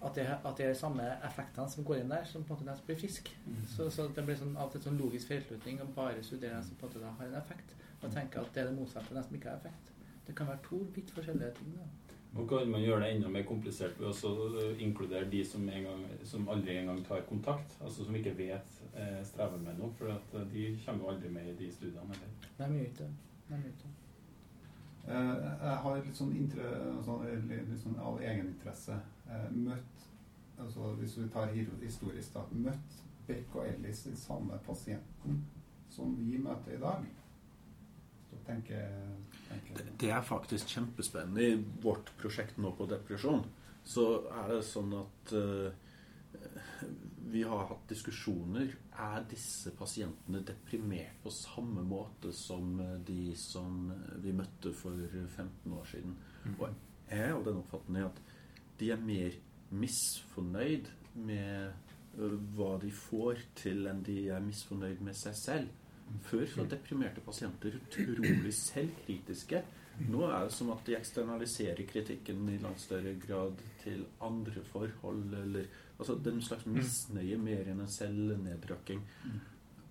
at 0.00 0.14
det, 0.14 0.24
at 0.30 0.54
det 0.56 0.66
er 0.68 0.76
samme 0.78 1.04
effektene 1.26 1.68
som 1.70 1.84
går 1.84 2.00
inn 2.00 2.12
der, 2.12 2.24
som 2.24 2.44
på 2.46 2.54
en 2.54 2.56
måte 2.56 2.68
den 2.70 2.78
som 2.78 2.88
blir 2.88 3.00
frisk. 3.00 3.30
Mm. 3.46 3.60
Så, 3.74 3.90
så, 3.92 4.08
det 4.14 4.24
blir 4.24 4.38
sånn, 4.38 4.56
alltid 4.56 4.86
sånn 4.86 5.00
logisk 5.00 5.32
feilslutning 5.32 5.82
å 5.84 5.88
bare 5.96 6.24
studere 6.24 6.56
den 6.56 6.66
som 6.66 6.78
på 6.78 6.86
en 6.86 6.92
måte 6.92 7.04
da 7.04 7.14
har 7.18 7.28
en 7.28 7.40
effekt, 7.42 7.74
og 7.98 8.12
tenke 8.14 8.40
at 8.40 8.52
det 8.54 8.62
er 8.62 8.70
det 8.70 8.76
motsatte 8.78 9.10
av 9.10 9.18
den 9.18 9.26
som 9.26 9.38
ikke 9.40 9.50
har 9.50 9.60
effekt. 9.60 9.92
Det 10.28 10.36
kan 10.38 10.48
være 10.48 10.64
to 10.68 10.80
vidt 10.94 11.12
forskjellige 11.16 11.56
ting. 11.58 11.74
da. 11.76 11.88
Og 12.36 12.48
kan 12.48 12.68
man 12.70 12.82
gjøre 12.84 13.00
det 13.04 13.12
enda 13.16 13.30
mer 13.32 13.44
komplisert 13.48 14.00
ved 14.00 14.24
å 14.28 14.64
inkludere 14.84 15.30
de 15.32 15.40
som, 15.44 15.64
en 15.68 15.86
gang, 15.88 16.02
som 16.28 16.48
aldri 16.52 16.76
engang 16.76 17.00
tar 17.06 17.24
kontakt? 17.28 17.78
Altså 17.80 18.04
som 18.04 18.18
ikke 18.18 18.36
vet 18.38 18.82
eh, 18.92 19.22
strever 19.26 19.56
med 19.62 19.80
noe? 19.80 19.94
For 19.98 20.12
eh, 20.12 20.44
de 20.52 20.66
kommer 20.84 21.06
jo 21.06 21.14
aldri 21.14 21.32
med 21.32 21.48
i 21.48 21.56
de 21.62 21.70
studiene. 21.72 22.18
Eller? 22.18 22.52
Nei, 22.60 22.68
mye 22.74 22.90
ikke. 22.90 23.08
Nei, 23.48 23.62
mye 23.62 23.72
ikke. 23.72 23.94
Eh, 25.08 25.44
Jeg 25.62 25.76
har 25.82 26.00
litt 26.04 26.16
sånn, 26.16 26.32
intre, 26.36 26.70
sånn, 27.04 27.22
litt 27.48 27.80
sånn 27.82 27.96
av 28.04 28.18
egeninteresse 28.20 28.98
eh, 29.28 29.46
møtt 29.54 30.04
altså 30.58 30.92
Hvis 30.98 31.14
vi 31.18 31.28
tar 31.30 31.52
historisk, 31.54 32.32
da. 32.34 32.42
Møtt 32.50 32.96
Beck 33.28 33.54
og 33.54 33.66
Ellis, 33.68 34.02
den 34.08 34.16
samme 34.16 34.56
pasienten 34.66 35.42
som 35.92 36.14
vi 36.16 36.38
møter 36.42 36.74
i 36.74 36.80
dag. 36.82 37.04
Så 38.30 38.36
tenker, 38.46 38.88
tenker 39.48 39.76
Det, 39.78 39.84
det 40.00 40.10
er 40.16 40.24
faktisk 40.24 40.68
kjempespennende. 40.74 41.44
I 41.44 41.82
vårt 41.84 42.10
prosjekt 42.18 42.58
nå 42.58 42.72
på 42.76 42.88
depresjon 42.90 43.44
så 43.88 44.06
er 44.42 44.50
det 44.54 44.62
sånn 44.68 44.92
at 44.98 45.32
eh, 45.38 46.88
vi 47.32 47.42
har 47.46 47.66
hatt 47.70 47.88
diskusjoner. 47.90 48.72
Er 48.98 49.24
disse 49.30 49.72
pasientene 49.78 50.42
deprimert 50.46 51.18
på 51.22 51.32
samme 51.34 51.84
måte 51.86 52.32
som 52.36 52.78
eh, 52.84 52.94
de 53.08 53.34
som 53.38 53.90
vi 54.22 54.34
møtte 54.36 54.72
for 54.76 54.96
15 55.10 55.74
år 55.74 55.90
siden? 55.90 56.16
Og 56.58 56.68
jeg 56.68 57.24
er 57.24 57.34
av 57.34 57.44
den 57.46 57.60
oppfatning 57.62 58.08
at 58.08 58.22
de 58.78 58.92
er 58.94 59.02
mer 59.02 59.36
misfornøyd 59.74 60.88
med 61.18 61.86
hva 62.56 62.72
de 62.82 62.90
får 62.94 63.42
til, 63.58 63.86
enn 63.90 64.00
de 64.06 64.28
er 64.32 64.42
misfornøyd 64.42 65.02
med 65.04 65.16
seg 65.16 65.36
selv. 65.38 65.84
Før 66.24 66.46
så 66.48 66.64
deprimerte 66.68 67.22
pasienter 67.24 67.76
utrolig 67.76 68.54
selvkritiske. 68.56 69.60
Nå 70.08 70.22
er 70.28 70.46
det 70.46 70.54
som 70.54 70.70
at 70.72 70.86
de 70.86 70.94
eksternaliserer 70.96 71.84
kritikken 71.90 72.46
i 72.52 72.58
langt 72.62 72.80
større 72.80 73.14
grad 73.20 73.58
til 73.82 74.04
andre 74.24 74.62
forhold. 74.70 75.34
Eller, 75.42 75.68
altså 75.98 76.14
Det 76.14 76.30
er 76.30 76.36
en 76.36 76.48
slags 76.48 76.66
misnøye 76.66 77.38
mer 77.42 77.68
enn 77.68 77.80
en 77.82 77.90
selvnedrykking. 77.90 79.02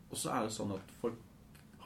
Og 0.10 0.18
så 0.18 0.32
er 0.32 0.46
det 0.46 0.56
sånn 0.56 0.72
at 0.76 0.94
folk 1.02 1.20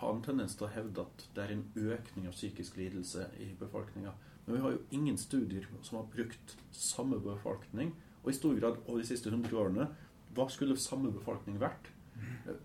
har 0.02 0.14
en 0.14 0.22
tendens 0.26 0.56
til 0.58 0.68
å 0.68 0.74
hevde 0.74 1.06
at 1.06 1.26
det 1.36 1.44
er 1.44 1.56
en 1.56 1.66
økning 1.78 2.28
av 2.30 2.38
psykisk 2.38 2.78
lidelse 2.78 3.28
i 3.42 3.52
befolkninga. 3.60 4.14
Men 4.46 4.56
vi 4.56 4.62
har 4.62 4.72
jo 4.76 4.86
ingen 4.98 5.18
studier 5.18 5.68
som 5.82 6.00
har 6.00 6.08
brukt 6.14 6.56
samme 6.74 7.20
befolkning. 7.22 7.94
Og 8.24 8.32
i 8.32 8.38
stor 8.38 8.58
grad 8.58 8.80
over 8.86 9.02
de 9.02 9.10
siste 9.10 9.30
100 9.30 9.58
årene 9.58 9.90
hva 10.36 10.48
skulle 10.50 10.78
samme 10.80 11.12
befolkning 11.12 11.60
vært? 11.62 11.90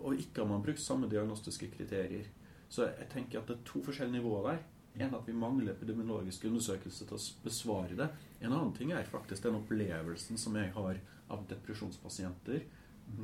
Og 0.04 0.20
ikke 0.20 0.42
har 0.42 0.50
man 0.50 0.64
brukt 0.64 0.80
samme 0.82 1.08
diagnostiske 1.10 1.68
kriterier. 1.72 2.28
Så 2.68 2.86
jeg 2.86 3.08
tenker 3.12 3.40
at 3.40 3.50
det 3.50 3.58
er 3.58 3.68
to 3.68 3.82
forskjellige 3.84 4.20
nivåer 4.20 4.48
der. 4.50 4.62
En 5.06 5.14
at 5.18 5.26
vi 5.28 5.34
mangler 5.36 5.74
epidemiologisk 5.74 6.46
undersøkelse 6.48 7.04
til 7.04 7.18
å 7.18 7.24
besvare 7.44 7.98
det. 7.98 8.08
En 8.40 8.52
annen 8.52 8.72
ting 8.76 8.92
er 8.96 9.08
faktisk 9.10 9.44
den 9.44 9.58
opplevelsen 9.58 10.40
som 10.40 10.56
jeg 10.56 10.72
har 10.76 11.00
av 11.32 11.46
depresjonspasienter 11.50 12.66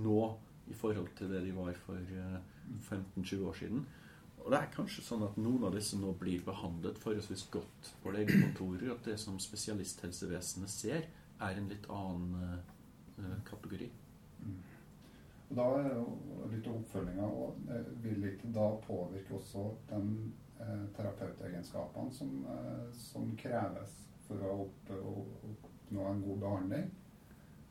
nå 0.02 0.20
i 0.70 0.76
forhold 0.78 1.10
til 1.18 1.30
det 1.32 1.42
de 1.44 1.54
var 1.56 1.76
for 1.86 1.98
eh, 1.98 2.38
15-20 2.88 3.46
år 3.48 3.58
siden. 3.58 3.86
Og 4.42 4.50
det 4.50 4.58
er 4.58 4.74
kanskje 4.74 5.04
sånn 5.06 5.22
at 5.26 5.38
noen 5.38 5.68
av 5.68 5.76
disse 5.76 5.98
nå 5.98 6.14
blir 6.18 6.42
behandlet 6.46 6.98
forholdsvis 7.02 7.46
godt 7.54 7.92
på 8.02 8.14
legekontorer. 8.14 8.90
At 8.94 9.06
det 9.06 9.18
som 9.22 9.38
spesialisthelsevesenet 9.42 10.72
ser, 10.72 11.06
er 11.42 11.58
en 11.58 11.68
litt 11.70 11.86
annen 11.90 12.58
uh, 13.18 13.36
kategori. 13.46 13.88
Og 15.52 15.58
da 15.58 15.66
litt 16.48 16.66
av 16.66 16.78
oppfølginga 16.78 17.26
eh, 17.74 17.88
vil 18.00 18.24
ikke 18.30 18.52
da 18.56 18.70
påvirke 18.86 19.36
også 19.36 19.66
de 19.90 19.98
eh, 20.64 20.84
terapeutegenskapene 20.96 22.14
som, 22.16 22.30
eh, 22.54 22.86
som 22.96 23.34
kreves 23.36 23.98
for 24.24 24.40
å 24.48 24.54
oppnå 25.50 26.06
en 26.08 26.22
god 26.24 26.40
behandling. 26.46 26.88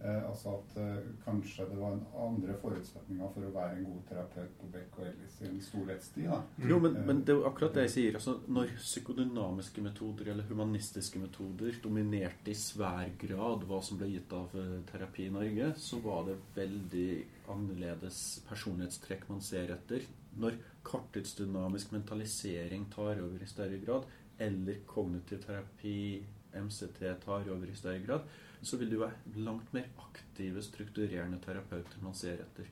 Eh, 0.04 0.30
altså 0.30 0.56
at 0.56 0.78
eh, 0.82 1.10
kanskje 1.22 1.68
det 1.70 1.76
var 1.78 1.92
en 1.94 2.06
andre 2.18 2.56
forutsetninger 2.58 3.34
for 3.36 3.46
å 3.46 3.52
være 3.54 3.76
en 3.78 3.84
god 3.86 4.00
terapeut 4.10 4.56
på 4.58 4.70
Beck 4.74 4.96
og 4.98 5.06
Ellis 5.06 5.36
i 5.44 5.46
en 5.46 5.60
storhetstid. 5.62 6.26
da. 6.32 6.40
Jo, 6.72 6.80
men, 6.82 6.98
men 7.06 7.22
det 7.22 7.36
er 7.36 7.38
jo 7.38 7.46
akkurat 7.46 7.78
det 7.78 7.84
jeg 7.86 7.94
sier. 7.96 8.18
Altså, 8.18 8.34
når 8.50 8.74
psykodynamiske 8.80 9.86
metoder 9.86 10.32
eller 10.34 10.50
humanistiske 10.50 11.22
metoder 11.22 11.78
dominerte 11.84 12.50
i 12.50 12.58
svær 12.58 13.14
grad 13.22 13.68
hva 13.70 13.82
som 13.86 14.02
ble 14.02 14.10
gitt 14.16 14.34
av 14.34 14.58
eh, 14.58 14.80
terapi 14.90 15.28
i 15.28 15.36
Norge, 15.38 15.70
så 15.78 16.02
var 16.02 16.26
det 16.32 16.40
veldig 16.58 17.08
annerledes 17.54 18.26
personlighetstrekk 18.50 19.30
man 19.30 19.46
ser 19.46 19.70
etter. 19.78 20.10
Når 20.42 20.58
korttidsdynamisk 20.88 21.94
mentalisering 21.94 22.90
tar 22.90 23.22
over 23.22 23.38
i 23.38 23.54
større 23.54 23.78
grad, 23.86 24.10
eller 24.42 24.82
kognitiv 24.90 25.46
terapi, 25.46 26.24
MCT, 26.58 27.04
tar 27.22 27.52
over 27.54 27.70
i 27.70 27.78
større 27.78 28.02
grad, 28.02 28.40
så 28.62 28.78
vil 28.78 28.91
det 28.91 29.00
jo 29.00 29.06
være 29.06 29.43
langt 29.45 29.74
mer 29.74 29.88
aktive, 30.04 30.62
strukturerende 30.63 31.39
terapeuter 31.43 32.04
man 32.04 32.15
ser 32.17 32.43
etter. 32.43 32.69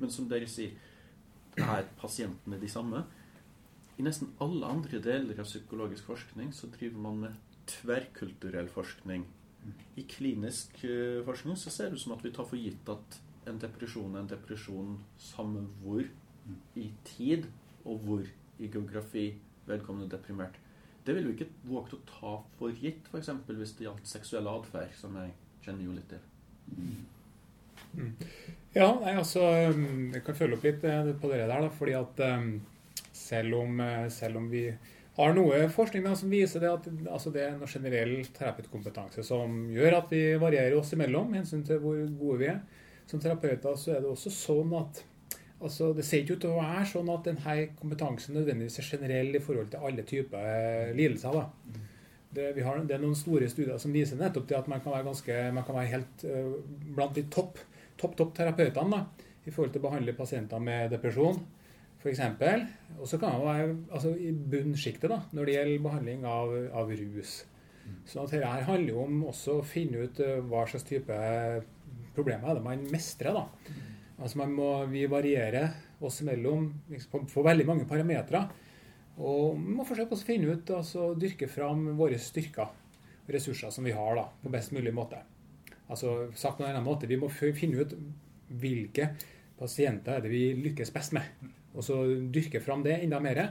Men 0.00 0.10
som 0.14 0.28
dere 0.30 0.48
sier, 0.50 0.76
er 1.58 1.88
pasientene 1.98 2.60
de 2.60 2.70
samme? 2.70 3.02
I 3.98 4.04
nesten 4.06 4.30
alle 4.40 4.68
andre 4.70 5.00
deler 5.04 5.40
av 5.42 5.48
psykologisk 5.48 6.08
forskning 6.08 6.52
så 6.56 6.70
driver 6.72 7.02
man 7.04 7.18
med 7.26 7.58
tverrkulturell 7.70 8.70
forskning. 8.72 9.26
I 9.98 10.06
klinisk 10.08 10.80
eh, 10.88 11.20
forskning 11.26 11.58
så 11.60 11.70
ser 11.70 11.90
det 11.90 12.00
ut 12.00 12.04
som 12.06 12.16
at 12.16 12.24
vi 12.24 12.32
tar 12.34 12.48
for 12.48 12.58
gitt 12.58 12.88
at 12.90 13.18
en 13.50 13.60
depresjon 13.62 14.14
er 14.14 14.22
en 14.22 14.30
depresjon 14.30 14.96
samme 15.20 15.62
hvor 15.82 16.02
i 16.78 16.88
tid 17.06 17.46
og 17.84 18.02
hvor 18.06 18.26
i 18.58 18.70
geografi 18.70 19.26
vedkommende 19.66 20.08
er 20.08 20.16
deprimert. 20.16 20.56
Det 21.04 21.16
ville 21.16 21.32
vi 21.32 21.34
ikke 21.38 21.68
våget 21.68 21.96
å 21.96 22.02
ta 22.08 22.34
for 22.58 22.82
gitt, 22.82 23.08
f.eks. 23.10 23.32
hvis 23.48 23.74
det 23.78 23.88
gjaldt 23.88 24.10
seksuell 24.10 24.48
atferd, 24.50 24.92
som 24.98 25.16
jeg 25.18 25.32
kjenner 25.64 25.88
jo 25.88 25.96
litt 25.96 26.12
til. 26.12 26.28
Ja, 28.72 28.88
nei, 29.02 29.12
altså 29.18 29.42
Jeg 29.44 30.22
kan 30.24 30.36
følge 30.38 30.56
opp 30.56 30.64
litt 30.64 30.84
eh, 30.88 31.10
på 31.20 31.28
det 31.28 31.42
der, 31.42 31.52
da, 31.52 31.68
fordi 31.76 31.96
at 31.98 32.22
um, 32.24 32.52
selv, 33.12 33.58
om, 33.58 33.80
eh, 33.84 34.06
selv 34.14 34.40
om 34.40 34.46
vi 34.52 34.64
har 35.18 35.34
noe 35.36 35.66
forskning 35.72 36.06
da, 36.06 36.14
som 36.16 36.32
viser 36.32 36.62
det 36.62 36.70
at 36.72 36.86
altså, 37.04 37.32
det 37.34 37.42
er 37.44 37.58
noe 37.58 37.68
generell 37.68 38.14
terapeutkompetanse 38.32 39.24
som 39.26 39.66
gjør 39.74 39.98
at 39.98 40.14
vi 40.14 40.22
varierer 40.40 40.78
oss 40.78 40.94
imellom 40.96 41.34
hensyn 41.36 41.66
til 41.68 41.82
hvor 41.82 41.98
gode 42.16 42.38
vi 42.40 42.48
er 42.54 42.62
som 43.10 43.20
terapeuter, 43.20 43.76
så 43.76 43.92
er 43.92 44.00
det 44.00 44.08
også 44.08 44.32
sånn 44.32 44.72
at 44.78 45.02
altså, 45.62 45.92
det 45.96 46.04
ser 46.06 46.22
ikke 46.22 46.36
ut 46.36 46.44
til 46.44 46.52
å 46.52 46.60
være 46.60 46.84
sånn 46.90 47.10
at 47.12 47.26
denne 47.28 47.56
kompetansen 47.78 48.36
nødvendigvis 48.36 48.80
er 48.82 48.90
generell 48.94 49.34
i 49.38 49.42
forhold 49.42 49.72
til 49.72 49.88
alle 49.88 50.04
typer 50.08 50.92
lidelser. 50.98 51.38
da. 51.38 51.80
Det, 52.32 52.64
har, 52.64 52.78
det 52.88 52.96
er 52.96 53.02
noen 53.02 53.18
store 53.18 53.48
studier 53.52 53.76
som 53.80 53.92
viser 53.92 54.16
nettopp 54.20 54.46
det 54.48 54.56
at 54.56 54.68
man 54.72 54.80
kan 54.80 54.94
være, 54.94 55.04
ganske, 55.10 55.34
man 55.52 55.66
kan 55.66 55.76
være 55.76 55.90
helt 55.92 56.22
uh, 56.24 56.54
blant 56.96 57.18
de 57.18 57.26
topp 57.32 57.60
topp, 58.00 58.16
topp 58.18 58.32
terapeutene 58.36 58.96
da, 58.96 59.28
i 59.44 59.52
forhold 59.52 59.74
til 59.74 59.82
å 59.82 59.88
behandle 59.88 60.16
pasienter 60.16 60.62
med 60.62 60.90
depresjon, 60.94 61.38
f.eks. 62.02 62.22
Og 62.98 63.06
så 63.08 63.18
kan 63.20 63.36
man 63.36 63.46
være 63.46 63.68
altså, 63.92 64.14
i 64.16 64.32
bunnsjiktet 64.32 65.10
da, 65.12 65.22
når 65.36 65.48
det 65.48 65.56
gjelder 65.56 65.86
behandling 65.86 66.26
av, 66.28 66.54
av 66.82 66.92
rus. 67.02 67.36
Så 68.06 68.24
dette 68.24 68.42
her 68.46 68.66
handler 68.66 68.94
jo 68.94 69.04
om 69.04 69.24
også 69.30 69.58
å 69.58 69.66
finne 69.66 70.06
ut 70.06 70.20
uh, 70.22 70.38
hva 70.48 70.64
slags 70.70 70.86
type 70.88 71.16
problemer 72.16 72.50
er 72.50 72.58
det 72.58 72.64
man 72.64 72.86
mestrer. 72.92 73.36
da. 73.36 73.82
Altså 74.22 74.38
man 74.38 74.52
må, 74.54 74.68
Vi 74.86 75.06
varierer 75.10 75.72
oss 76.02 76.20
imellom 76.22 76.68
liksom, 76.90 77.26
på, 77.26 77.42
veldig 77.42 77.66
mange 77.66 77.88
parametere. 77.90 78.44
Og 79.18 79.58
vi 79.58 79.74
må 79.76 79.84
forsøke 79.86 80.16
å 80.16 80.22
finne 80.22 80.54
ut, 80.54 80.70
altså 80.72 81.12
dyrke 81.18 81.48
fram 81.50 81.90
våre 81.98 82.18
styrker 82.22 82.70
og 83.22 83.34
ressurser 83.34 83.70
som 83.74 83.84
vi 83.86 83.94
har, 83.94 84.14
da, 84.18 84.28
på 84.42 84.52
best 84.52 84.72
mulig 84.74 84.94
måte. 84.94 85.20
Altså 85.92 86.30
sagt 86.38 86.58
på 86.58 86.64
en 86.64 86.70
annen 86.70 86.86
måte, 86.86 87.10
Vi 87.10 87.18
må 87.20 87.28
finne 87.28 87.82
ut 87.82 87.94
hvilke 88.62 89.12
pasienter 89.58 90.16
er 90.16 90.24
det 90.24 90.30
vi 90.32 90.44
lykkes 90.58 90.94
best 90.94 91.12
med. 91.12 91.26
Og 91.74 91.84
så 91.84 91.98
dyrke 92.32 92.60
fram 92.60 92.82
det 92.84 93.00
enda 93.02 93.20
mer. 93.20 93.42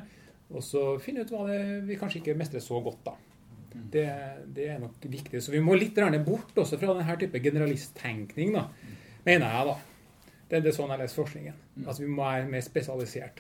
Og 0.52 0.64
så 0.64 0.98
finne 1.00 1.24
ut 1.24 1.32
hva 1.32 1.46
det, 1.48 1.60
vi 1.88 2.00
kanskje 2.00 2.22
ikke 2.22 2.38
mestrer 2.38 2.64
så 2.64 2.82
godt. 2.84 3.06
da. 3.06 3.16
Det, 3.72 4.08
det 4.52 4.68
er 4.74 4.82
nok 4.82 4.98
viktig. 5.04 5.40
Så 5.42 5.54
vi 5.54 5.62
må 5.64 5.78
litt 5.78 5.96
bort 6.26 6.58
også 6.58 6.80
fra 6.80 6.98
denne 6.98 7.16
type 7.20 7.40
generalisttenkning, 7.40 8.54
da, 8.58 8.68
mener 9.26 9.48
jeg. 9.48 9.68
da. 9.72 9.91
Det, 10.52 10.60
det 10.66 10.72
er 10.74 10.76
sånn 10.76 10.92
jeg 10.92 11.00
leser 11.00 11.22
forskningen. 11.22 11.60
Altså 11.86 12.04
Vi 12.04 12.10
må 12.12 12.26
være 12.28 12.50
mer 12.52 12.64
spesialisert. 12.66 13.40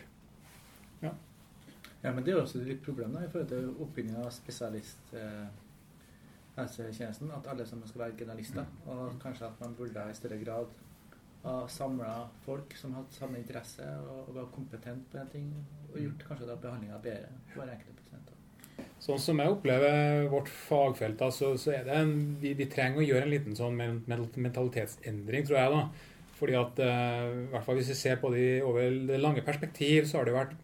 Ja, 2.01 2.09
men 2.15 2.23
det 2.25 2.31
er 2.31 2.37
jo 2.39 2.43
også 2.47 2.63
litt 2.65 2.79
problem 2.81 3.11
da, 3.13 3.19
i 3.21 3.29
forhold 3.29 3.49
til 3.51 3.67
oppbygging 3.83 4.15
av 4.23 4.31
spesialist 4.33 5.11
eh. 5.13 5.43
At 6.61 6.77
alle 7.47 7.65
sammen 7.65 7.87
skal 7.87 8.01
være 8.07 8.17
generalister. 8.19 8.65
Og 8.89 9.13
kanskje 9.21 9.45
at 9.47 9.59
man 9.61 9.75
burde 9.77 10.01
i 10.09 10.15
større 10.17 10.39
grad 10.41 10.73
ha 11.43 11.53
samla 11.71 12.09
folk 12.45 12.73
som 12.77 12.93
har 12.93 13.01
hatt 13.03 13.15
samme 13.17 13.39
interesse 13.39 13.85
og, 14.01 14.27
og 14.29 14.35
var 14.35 14.49
kompetent 14.53 15.07
på 15.09 15.17
en 15.21 15.29
ting, 15.31 15.47
og 15.91 15.95
gjort 16.03 16.25
kanskje 16.27 16.49
da 16.51 16.57
behandlinga 16.61 16.99
bedre 17.01 17.31
for 17.53 17.65
enkelte 17.65 18.03
pasienter. 18.03 18.37
Sånn 19.01 19.21
som 19.23 19.41
jeg 19.41 19.53
opplever 19.55 20.27
vårt 20.29 20.51
fagfelt, 20.53 21.17
da, 21.21 21.31
så, 21.33 21.53
så 21.57 21.73
er 21.79 21.87
det 21.87 21.95
en, 21.97 22.13
vi, 22.43 22.51
vi 22.59 22.67
trenger 22.69 23.01
å 23.01 23.07
gjøre 23.07 23.25
en 23.25 23.33
liten 23.33 23.57
sånn 23.57 23.77
men- 23.79 24.03
men- 24.11 24.27
mentalitetsendring, 24.49 25.47
tror 25.49 25.57
jeg. 25.63 25.71
da. 25.73 25.81
Fordi 26.41 26.57
at, 26.57 26.79
eh, 26.81 27.29
i 27.45 27.47
hvert 27.53 27.65
fall 27.67 27.77
Hvis 27.77 27.93
vi 27.93 27.99
ser 27.99 28.17
på 28.17 28.33
det 28.33 28.63
over 28.65 28.89
det 29.07 29.21
lange 29.21 29.43
perspektiv, 29.45 30.07
så 30.09 30.17
har 30.17 30.25
det 30.25 30.33
vært 30.33 30.55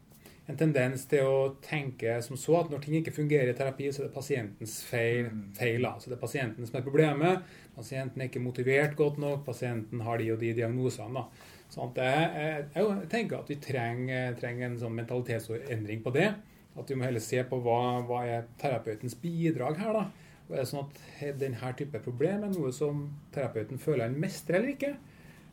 en 0.47 0.57
tendens 0.57 1.03
til 1.11 1.27
å 1.27 1.39
tenke 1.61 2.21
som 2.23 2.39
så 2.39 2.55
at 2.61 2.69
når 2.71 2.81
ting 2.83 2.95
ikke 3.01 3.13
fungerer 3.13 3.51
i 3.51 3.55
terapi, 3.55 3.89
så 3.91 4.01
er 4.01 4.07
det 4.07 4.15
pasientens 4.15 4.77
feil. 4.87 5.27
feil 5.57 5.85
altså 5.85 6.09
det 6.09 6.15
er 6.17 6.23
pasienten 6.23 6.67
som 6.67 6.79
er 6.79 6.85
problemet. 6.85 7.43
Pasienten 7.75 8.21
er 8.21 8.29
ikke 8.31 8.41
motivert 8.41 8.95
godt 8.95 9.19
nok. 9.21 9.43
Pasienten 9.45 10.01
har 10.07 10.17
de 10.17 10.31
og 10.31 10.39
de 10.39 10.53
diagnosene. 10.55 11.25
Sånn 11.67 11.91
jeg, 11.99 12.61
jeg, 12.71 12.85
jeg 12.85 13.09
tenker 13.11 13.41
at 13.41 13.51
vi 13.51 13.59
trenger, 13.59 14.37
trenger 14.39 14.69
en 14.69 14.79
sånn 14.79 14.95
mentalitetsendring 14.95 15.99
på 16.05 16.15
det. 16.15 16.29
At 16.77 16.89
vi 16.89 16.95
må 16.95 17.05
heller 17.05 17.23
se 17.23 17.43
på 17.43 17.59
hva, 17.65 17.81
hva 18.07 18.23
er 18.25 18.47
terapeutens 18.61 19.17
bidrag 19.19 19.77
her. 19.83 19.99
da. 19.99 20.27
Og 20.47 20.55
er 20.55 20.63
det 20.63 20.69
sånn 20.69 20.87
at 20.87 21.39
denne 21.41 21.75
type 21.75 21.99
problem 22.05 22.47
er 22.47 22.55
noe 22.55 22.71
som 22.71 23.03
terapeuten 23.35 23.81
føler 23.83 24.07
han 24.07 24.19
mestrer 24.21 24.61
eller 24.61 24.77
ikke? 24.77 24.93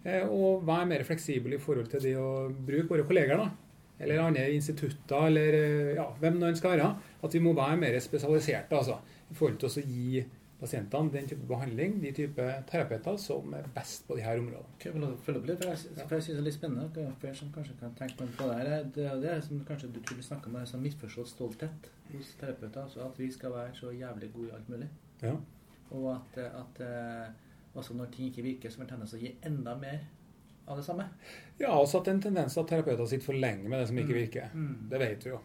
Eh, 0.04 0.24
og 0.28 0.66
være 0.68 0.88
mer 0.90 1.04
fleksibel 1.08 1.56
i 1.56 1.60
forhold 1.60 1.88
til 1.92 2.02
det 2.04 2.16
å 2.20 2.48
bruke 2.52 2.90
våre 2.92 3.06
kolleger. 3.08 3.40
da 3.40 3.50
eller 3.98 4.18
andre 4.18 4.48
institutter, 4.52 5.26
eller 5.26 5.56
eh, 5.58 5.90
ja, 5.96 6.06
hvem 6.20 6.40
nå 6.40 6.48
enn 6.50 6.56
skal 6.58 6.74
være. 6.74 6.94
At 7.24 7.34
vi 7.34 7.42
må 7.42 7.52
være 7.56 7.76
mer 7.80 7.98
spesialiserte 8.02 8.76
altså, 8.76 8.98
i 9.30 9.36
forhold 9.38 9.60
til 9.62 9.70
å 9.70 9.84
gi 9.84 10.24
pasientene 10.60 11.12
den 11.12 11.28
type 11.28 11.46
behandling, 11.48 11.96
de 12.02 12.12
type 12.14 12.44
terapeuter 12.70 13.16
som 13.20 13.54
er 13.56 13.66
best 13.74 14.06
på 14.08 14.16
de 14.16 14.24
her 14.24 14.40
områdene. 14.40 14.76
Okay, 14.78 14.92
for 15.26 15.36
Jeg, 15.36 15.58
jeg 15.60 16.08
synes 16.08 16.28
det 16.28 16.36
er 16.36 16.46
litt 16.46 16.56
spennende. 16.56 17.06
Flere 17.20 17.38
som 17.38 17.50
kanskje 17.54 17.76
kan 17.80 17.96
tenke 17.98 18.28
på 18.38 18.48
det 18.48 18.58
her. 18.60 18.86
Det 18.94 19.08
er 19.10 19.20
det 19.22 19.38
som 19.46 19.64
kanskje 19.68 19.92
du 19.92 20.00
tror 20.00 20.20
du 20.20 20.26
snakker 20.26 20.50
om, 20.50 20.60
er 20.60 20.70
sånn 20.70 20.84
misforstått 20.84 21.32
stolthet 21.32 21.90
hos 22.12 22.34
terapeuter. 22.40 22.86
Altså 22.86 23.04
at 23.06 23.18
vi 23.20 23.30
skal 23.34 23.54
være 23.54 23.74
så 23.76 23.92
jævlig 23.92 24.30
gode 24.36 24.52
i 24.52 24.56
alt 24.58 24.70
mulig. 24.72 24.90
Ja. 25.22 25.34
Og 25.94 26.08
at, 26.14 26.38
at 26.48 26.80
eh, 26.82 27.43
også 27.74 27.94
når 27.98 28.10
ting 28.14 28.30
ikke 28.30 28.42
virker, 28.46 28.70
så 28.70 28.80
en 28.84 28.86
tendens 28.94 29.14
å 29.14 29.20
gi 29.20 29.34
enda 29.42 29.74
mer 29.78 30.00
av 30.68 30.78
det 30.78 30.84
samme. 30.86 31.08
Ja, 31.60 31.74
også 31.76 31.98
at 32.00 32.04
det 32.06 32.12
er 32.12 32.16
en 32.16 32.24
tendens 32.28 32.54
til 32.54 32.60
at 32.64 32.68
terapeuter 32.72 33.06
sitter 33.10 33.24
for 33.26 33.34
lenge 33.36 33.68
med 33.68 33.80
det 33.82 33.88
som 33.88 33.98
ikke 33.98 34.14
Mm. 34.14 34.20
virker. 34.22 34.50
Mm. 34.54 34.88
Det 34.90 34.98
vet 35.00 35.24
vi 35.24 35.30
jo. 35.30 35.40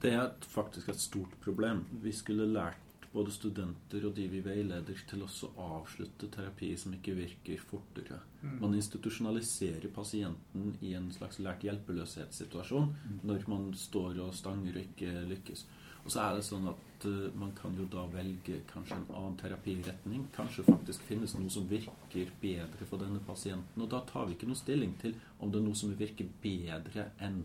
Det 0.00 0.12
er 0.12 0.30
faktisk 0.40 0.88
et 0.88 1.00
stort 1.00 1.34
problem. 1.40 1.84
Vi 2.02 2.12
skulle 2.12 2.46
lært 2.52 2.82
både 3.12 3.32
studenter 3.32 4.04
og 4.06 4.14
de 4.14 4.26
vi 4.28 4.40
veileder 4.44 4.98
til 5.08 5.22
også 5.24 5.48
å 5.56 5.80
avslutte 5.80 6.28
terapi 6.30 6.76
som 6.76 6.92
ikke 6.92 7.14
virker, 7.16 7.58
fortere. 7.58 8.18
Mm. 8.42 8.60
Man 8.60 8.74
institusjonaliserer 8.74 9.88
pasienten 9.94 10.76
i 10.82 10.92
en 10.94 11.10
slags 11.10 11.38
lært 11.38 11.62
hjelpeløshetssituasjon 11.64 12.94
når 13.24 13.48
man 13.48 13.72
står 13.74 14.20
og 14.20 14.34
stanger 14.34 14.76
og 14.76 14.82
ikke 14.82 15.26
lykkes. 15.30 15.64
Og 16.06 16.12
så 16.14 16.22
er 16.22 16.36
det 16.36 16.44
sånn 16.46 16.68
at 16.70 17.04
uh, 17.10 17.26
man 17.34 17.50
kan 17.58 17.74
jo 17.74 17.88
da 17.90 18.04
velge 18.12 18.60
kanskje 18.70 19.00
en 19.00 19.08
annen 19.10 19.36
terapiretning. 19.40 20.28
Kanskje 20.36 20.64
faktisk 20.68 21.02
finnes 21.08 21.34
noe 21.34 21.50
som 21.50 21.66
virker 21.66 22.30
bedre 22.40 22.86
for 22.86 23.02
denne 23.02 23.18
pasienten. 23.26 23.82
Og 23.82 23.90
da 23.90 24.04
tar 24.06 24.28
vi 24.28 24.36
ikke 24.36 24.46
noe 24.46 24.58
stilling 24.58 24.94
til 25.02 25.16
om 25.42 25.50
det 25.50 25.58
er 25.58 25.66
noe 25.66 25.78
som 25.78 25.94
virker 25.98 26.30
bedre 26.44 27.10
enn 27.26 27.42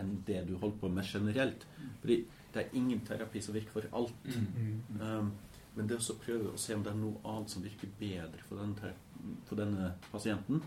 enn 0.00 0.14
det 0.24 0.38
du 0.48 0.54
holder 0.56 0.78
på 0.80 0.88
med 0.88 1.04
generelt. 1.04 1.66
Fordi 2.00 2.22
det 2.54 2.62
er 2.62 2.76
ingen 2.78 3.02
terapi 3.04 3.42
som 3.44 3.54
virker 3.54 3.74
for 3.74 3.88
alt. 3.98 4.30
Mm. 4.56 4.78
Um, 5.02 5.32
men 5.76 5.90
det 5.90 5.98
å 6.00 6.16
prøve 6.22 6.54
å 6.54 6.58
se 6.58 6.74
om 6.74 6.82
det 6.86 6.92
er 6.92 6.98
noe 6.98 7.20
annet 7.28 7.52
som 7.52 7.62
virker 7.64 7.90
bedre 7.98 8.42
for 8.48 8.62
denne, 8.62 8.94
for 9.48 9.60
denne 9.60 9.92
pasienten, 10.10 10.62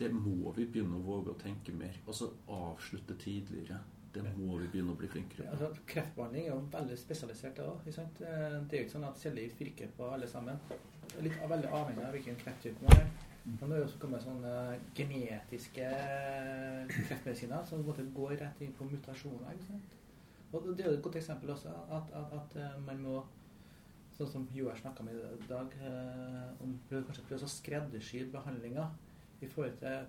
det 0.00 0.10
må 0.12 0.52
vi 0.56 0.66
begynne 0.66 0.98
å 0.98 1.06
våge 1.06 1.32
å 1.32 1.40
tenke 1.40 1.74
mer. 1.76 1.96
Og 2.06 2.16
så 2.16 2.28
avslutte 2.52 3.16
tidligere. 3.20 3.80
Det 4.12 4.22
må 4.36 4.58
vi 4.60 4.68
begynne 4.68 4.92
å 4.92 4.98
bli 5.00 5.08
flinkere 5.08 5.46
på. 5.46 5.52
Altså, 5.54 5.84
kreftbehandling 5.88 6.46
er 6.46 6.50
jo 6.52 6.60
veldig 6.72 6.96
spesialisert. 7.00 7.60
Det, 7.84 7.94
sant? 7.96 8.20
Eh, 8.20 8.56
det 8.68 8.76
er 8.76 8.82
jo 8.82 8.86
ikke 8.86 8.96
sånn 8.98 9.08
at 9.08 9.20
cellegift 9.20 9.62
virker 9.62 9.92
på 9.96 10.08
alle 10.12 10.28
sammen. 10.28 10.58
Det 10.68 11.18
er 11.18 11.28
litt 11.28 11.38
veldig 11.54 11.70
avhengig 11.78 12.04
av 12.04 12.16
hvilken 12.16 12.40
krefttype 12.42 12.84
man 12.84 12.98
har. 12.98 13.12
Men 13.42 13.72
det 13.72 13.78
er 13.78 13.84
også 13.86 13.98
kommet 13.98 14.22
sånne 14.22 14.52
genetiske 14.94 15.88
kreftmedisiner 16.92 17.64
som 17.66 17.82
går 17.88 18.36
rett 18.36 18.60
inn 18.62 18.74
på 18.76 18.86
mutasjoner. 18.86 19.56
ikke 19.56 19.70
sant? 19.72 19.96
Og 20.52 20.68
Det 20.76 20.84
er 20.84 20.92
et 20.92 21.02
godt 21.02 21.16
eksempel 21.16 21.50
også 21.50 21.72
at, 21.96 22.12
at, 22.12 22.34
at 22.40 22.58
eh, 22.60 22.82
man 22.86 23.00
må 23.02 23.22
Sånn 24.12 24.28
som 24.28 24.42
Joar 24.52 24.76
snakka 24.76 25.00
om 25.00 25.08
i 25.08 25.46
dag, 25.48 25.72
eh, 25.80 26.48
om 26.60 26.74
kanskje 26.90 27.22
prøve 27.24 27.46
å 27.46 27.48
skreddersy 27.48 28.26
behandlinga 28.28 28.84
i 29.40 29.48
forhold 29.48 29.78
til 29.80 30.02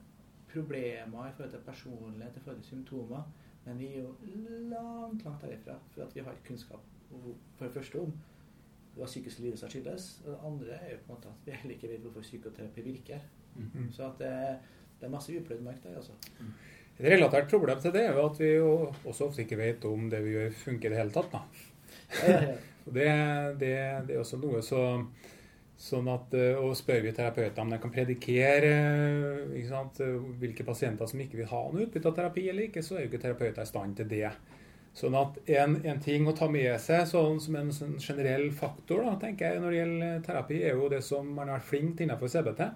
problemer, 0.51 1.29
i 1.29 1.35
forhold 1.37 1.53
til 1.53 1.63
personlighet, 1.63 2.35
i 2.35 2.43
forhold 2.43 2.59
til 2.59 2.69
symptomer. 2.73 3.23
Men 3.65 3.79
vi 3.79 3.87
er 3.93 4.01
jo 4.01 4.11
langt, 4.69 5.23
langt 5.25 5.41
derifra. 5.41 5.77
For 5.93 6.05
at 6.05 6.15
vi 6.15 6.25
har 6.25 6.37
kunnskap 6.47 6.83
for 7.09 7.65
det 7.65 7.73
første 7.73 8.01
om 8.01 8.13
hva 8.97 9.07
psykiske 9.09 9.43
lidelser 9.43 9.71
skyldes. 9.71 10.09
Og 10.25 10.31
det 10.31 10.39
andre 10.49 10.77
er 10.79 10.93
jo 10.93 11.01
på 11.05 11.09
en 11.09 11.15
måte 11.15 11.31
at 11.31 11.47
vi 11.47 11.57
heller 11.61 11.77
ikke 11.77 11.91
vet 11.93 12.05
hvorfor 12.05 12.25
psykoterapi 12.25 12.85
virker. 12.85 13.25
Mm. 13.55 13.89
Så 13.93 14.07
at 14.09 14.21
det, 14.21 14.33
det 14.99 15.07
er 15.07 15.13
masse 15.13 15.35
upløyd 15.39 15.61
mark 15.65 15.83
der, 15.83 15.97
altså. 16.01 16.17
Et 16.99 17.07
relatert 17.09 17.49
problem 17.49 17.79
til 17.81 17.93
det 17.93 18.03
er 18.05 18.13
jo 18.13 18.25
at 18.25 18.39
vi 18.39 18.51
jo 18.51 18.73
også 19.05 19.29
ofte 19.29 19.41
ikke 19.41 19.57
vet 19.57 19.85
om 19.89 20.09
det 20.09 20.21
vi 20.25 20.35
gjør, 20.35 20.51
funker 20.65 20.89
i 20.89 20.93
det 20.93 21.01
hele 21.01 21.15
tatt. 21.15 21.33
da. 21.33 21.41
Ja, 22.21 22.29
ja, 22.29 22.45
ja. 22.53 22.61
Det, 22.83 23.03
det, 23.61 23.75
det 24.09 24.11
er 24.11 24.19
også 24.19 24.35
noe 24.41 24.59
så 24.59 24.79
Sånn 25.83 26.07
at, 26.07 26.33
eh, 26.37 26.55
Og 26.55 26.77
spør 26.79 27.01
vi 27.03 27.11
terapeuter 27.11 27.59
om 27.61 27.71
de 27.73 27.79
kan 27.81 27.91
predikere 27.91 28.71
eh, 29.51 29.63
sant, 29.67 29.99
eh, 29.99 30.19
hvilke 30.39 30.63
pasienter 30.63 31.09
som 31.09 31.19
ikke 31.19 31.41
vil 31.41 31.49
ha 31.51 31.63
noe 31.71 31.87
utbytte 31.87 32.07
av 32.07 32.15
terapi 32.19 32.47
eller 32.49 32.69
ikke, 32.69 32.83
så 32.85 32.97
er 32.97 33.03
jo 33.03 33.11
ikke 33.11 33.23
terapeuter 33.25 33.65
i 33.65 33.71
stand 33.71 33.97
til 33.99 34.07
det. 34.07 34.29
Sånn 34.95 35.17
at 35.17 35.39
en, 35.49 35.79
en 35.89 35.99
ting 35.99 36.27
å 36.29 36.35
ta 36.37 36.47
med 36.47 36.69
seg 36.79 37.07
sånn, 37.09 37.39
som 37.41 37.57
en 37.57 37.71
sånn 37.73 37.97
generell 37.97 38.51
faktor 38.53 39.01
da, 39.03 39.15
tenker 39.19 39.49
jeg, 39.49 39.61
når 39.61 39.73
det 39.73 39.79
gjelder 39.79 40.23
terapi, 40.27 40.59
er 40.61 40.77
jo 40.77 40.89
det 40.93 41.01
som 41.03 41.31
man 41.33 41.49
har 41.49 41.59
vært 41.59 41.71
flink 41.71 41.95
til 41.97 42.07
innenfor 42.07 42.29
CBT. 42.29 42.67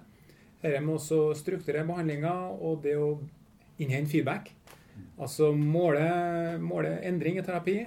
Dette 0.64 0.80
med 0.82 0.98
å 0.98 1.20
strukturere 1.38 1.86
behandlinga 1.86 2.34
og 2.58 2.82
det 2.82 2.96
å 2.98 3.12
innhente 3.78 4.10
feedback. 4.10 4.50
Altså 5.22 5.52
måle, 5.54 6.58
måle 6.58 6.96
endring 7.06 7.38
i 7.38 7.46
terapi, 7.46 7.78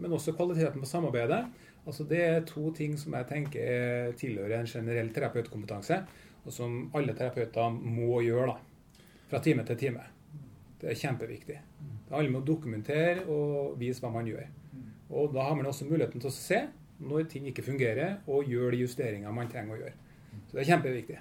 men 0.00 0.16
også 0.16 0.32
kvaliteten 0.34 0.80
på 0.80 0.88
samarbeidet. 0.88 1.44
Altså 1.84 2.04
Det 2.08 2.20
er 2.24 2.46
to 2.48 2.70
ting 2.72 2.96
som 2.98 3.12
jeg 3.18 3.28
tenker 3.28 4.12
tilhører 4.16 4.60
en 4.60 4.70
generell 4.70 5.10
terapeutkompetanse, 5.12 5.98
og 6.44 6.52
som 6.52 6.78
alle 6.96 7.14
terapeuter 7.16 7.72
må 7.72 8.20
gjøre 8.24 8.54
da, 8.54 9.02
fra 9.30 9.40
time 9.44 9.64
til 9.68 9.80
time. 9.80 10.04
Det 10.80 10.90
er 10.90 11.00
kjempeviktig. 11.00 11.58
Det 12.04 12.12
handler 12.12 12.32
om 12.34 12.40
å 12.40 12.46
dokumentere 12.46 13.26
og 13.32 13.76
vise 13.80 14.04
hva 14.04 14.12
man 14.12 14.28
gjør. 14.28 14.48
Og 15.10 15.32
Da 15.34 15.44
har 15.48 15.54
man 15.56 15.66
også 15.66 15.86
muligheten 15.88 16.20
til 16.20 16.28
å 16.30 16.34
se 16.34 16.64
når 17.04 17.28
ting 17.28 17.46
ikke 17.50 17.64
fungerer, 17.66 18.18
og 18.26 18.48
gjøre 18.48 18.76
de 18.76 18.84
justeringene 18.84 19.32
man 19.34 19.48
trenger 19.50 19.74
å 19.74 19.80
gjøre. 19.80 19.94
Så 20.48 20.56
det 20.56 20.62
er 20.62 20.70
kjempeviktig. 20.72 21.18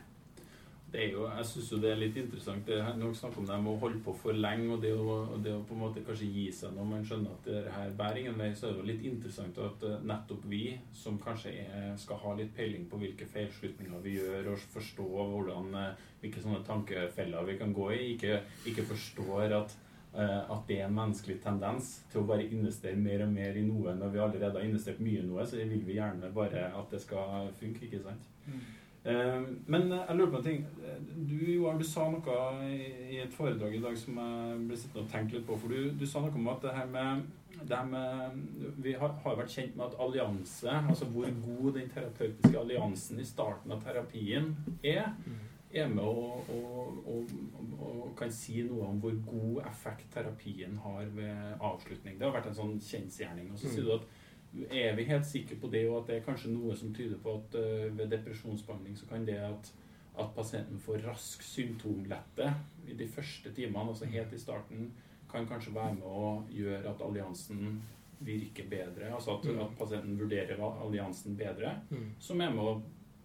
Det 0.94 1.02
er 1.02 1.16
jo, 1.16 1.24
jeg 1.26 1.46
syns 1.50 1.70
jo 1.72 1.78
det 1.82 1.88
er 1.90 1.98
litt 1.98 2.18
interessant. 2.22 2.68
Det 2.68 2.76
er 2.78 2.98
nok 3.00 3.16
snakk 3.18 3.38
om 3.42 3.48
det 3.50 3.56
med 3.64 3.72
å 3.72 3.80
holde 3.82 3.98
på 4.06 4.14
for 4.14 4.38
lenge, 4.38 4.68
og 4.76 4.84
det 4.84 4.92
å, 4.94 5.16
det 5.42 5.50
å 5.56 5.64
på 5.66 5.74
en 5.74 5.80
måte 5.82 6.04
kanskje 6.06 6.28
gi 6.30 6.44
seg 6.54 6.76
når 6.76 6.86
man 6.86 7.08
skjønner 7.10 7.32
at 7.34 7.48
det 7.50 7.62
her 7.74 7.96
bærer 7.98 8.20
ingen 8.22 8.38
vei, 8.38 8.52
så 8.54 8.68
er 8.68 8.76
det 8.76 8.84
jo 8.84 8.90
litt 8.92 9.08
interessant 9.10 9.58
at 9.58 9.86
eh, 9.90 10.04
nettopp 10.12 10.44
vi, 10.52 10.60
som 10.94 11.18
kanskje 11.24 11.56
er, 11.64 11.88
skal 11.98 12.20
ha 12.22 12.36
litt 12.38 12.52
peiling 12.54 12.86
på 12.92 13.00
hvilke 13.02 13.26
feilslutninger 13.32 14.04
vi 14.06 14.20
gjør, 14.20 14.52
og 14.52 14.68
forstå 14.76 15.08
hvordan, 15.32 15.72
eh, 15.82 16.06
hvilke 16.22 16.46
sånne 16.46 16.62
tankefeller 16.68 17.50
vi 17.50 17.58
kan 17.64 17.74
gå 17.74 17.90
i, 17.96 18.04
ikke, 18.12 18.38
ikke 18.70 18.86
forstår 18.94 19.58
at 19.64 19.74
eh, 20.14 20.38
at 20.46 20.70
det 20.70 20.78
er 20.78 20.86
en 20.92 20.96
menneskelig 21.00 21.40
tendens 21.42 21.96
til 22.14 22.22
å 22.22 22.28
bare 22.30 22.46
investere 22.46 23.02
mer 23.02 23.26
og 23.26 23.34
mer 23.34 23.58
i 23.58 23.66
noe 23.66 23.98
når 23.98 24.14
vi 24.14 24.22
allerede 24.28 24.62
har 24.62 24.70
investert 24.70 25.02
mye 25.02 25.26
i 25.26 25.26
noe, 25.26 25.50
så 25.50 25.58
vil 25.58 25.74
vi 25.90 25.98
gjerne 25.98 26.30
bare 26.38 26.70
at 26.70 26.94
det 26.94 27.02
skal 27.02 27.50
funke, 27.58 27.90
ikke 27.90 28.06
sant? 28.06 28.30
Eh, 28.46 28.62
Men 29.04 29.90
jeg 29.92 30.16
lurer 30.16 30.32
på 30.32 30.40
en 30.40 30.44
ting. 30.44 30.66
Du 31.28 31.36
Joar, 31.52 31.78
du 31.80 31.84
sa 31.84 32.06
noe 32.12 32.36
i 32.72 33.20
et 33.20 33.34
foredrag 33.36 33.76
i 33.76 33.82
dag 33.84 33.98
som 34.00 34.20
jeg 34.22 34.60
ble 34.70 34.78
sittende 34.80 35.04
og 35.04 35.12
tenke 35.12 35.36
litt 35.38 35.48
på. 35.48 35.58
For 35.60 35.74
du, 35.74 35.90
du 36.00 36.06
sa 36.08 36.24
noe 36.24 36.32
om 36.40 36.52
at 36.54 36.64
det 36.64 36.76
her 36.78 36.88
med, 36.92 37.26
det 37.60 37.76
her 37.76 37.90
med 37.90 38.38
Vi 38.86 38.96
har, 39.00 39.16
har 39.26 39.40
vært 39.40 39.52
kjent 39.52 39.76
med 39.76 39.90
at 39.90 40.00
allianse, 40.06 40.78
altså 40.80 41.10
hvor 41.12 41.28
god 41.44 41.74
den 41.80 41.92
terapeutiske 41.92 42.60
alliansen 42.60 43.20
i 43.20 43.28
starten 43.28 43.76
av 43.76 43.84
terapien 43.84 44.54
er, 44.80 45.12
er 45.74 45.90
med 45.92 46.04
og, 46.06 46.50
og, 46.54 47.04
og 47.10 47.36
å 47.84 48.12
kan 48.18 48.32
si 48.32 48.62
noe 48.68 48.88
om 48.88 49.00
hvor 49.04 49.16
god 49.28 49.64
effekt 49.68 50.12
terapien 50.14 50.78
har 50.84 51.08
ved 51.16 51.56
avslutning. 51.60 52.20
Det 52.20 52.28
har 52.28 52.36
vært 52.36 52.52
en 52.52 52.60
sånn 52.60 52.76
kjensgjerning. 52.84 53.52
Og 53.52 53.60
så 53.60 53.72
sier 53.74 53.88
du 53.88 53.96
at 53.98 54.06
er 54.70 54.94
vi 54.96 55.06
helt 55.10 55.26
sikre 55.26 55.58
på 55.60 55.70
det, 55.74 55.86
og 55.90 56.02
at 56.02 56.10
det 56.10 56.18
er 56.20 56.28
kanskje 56.28 56.52
noe 56.54 56.76
som 56.78 56.94
tyder 56.94 57.18
på 57.22 57.38
at 57.40 57.56
eh, 57.58 57.88
ved 57.98 58.12
depresjonsbehandling 58.14 58.98
så 59.00 59.08
kan 59.10 59.26
det 59.26 59.40
at, 59.42 59.72
at 60.22 60.36
pasienten 60.36 60.80
får 60.82 61.02
rask 61.08 61.42
symptomlette 61.46 62.52
i 62.88 62.98
de 63.00 63.08
første 63.10 63.54
timene, 63.56 63.90
altså 63.90 64.10
helt 64.12 64.34
i 64.34 64.42
starten, 64.42 64.92
kan 65.32 65.48
kanskje 65.50 65.74
være 65.74 65.96
med 65.98 66.06
å 66.06 66.34
gjøre 66.54 66.92
at 66.92 67.02
alliansen 67.02 67.80
virker 68.24 68.68
bedre. 68.70 69.10
Altså 69.16 69.40
at, 69.40 69.48
at 69.64 69.72
pasienten 69.80 70.20
vurderer 70.20 70.62
alliansen 70.62 71.38
bedre, 71.40 71.74
som 72.22 72.42
er 72.42 72.54
med 72.54 72.62
å, 72.70 72.76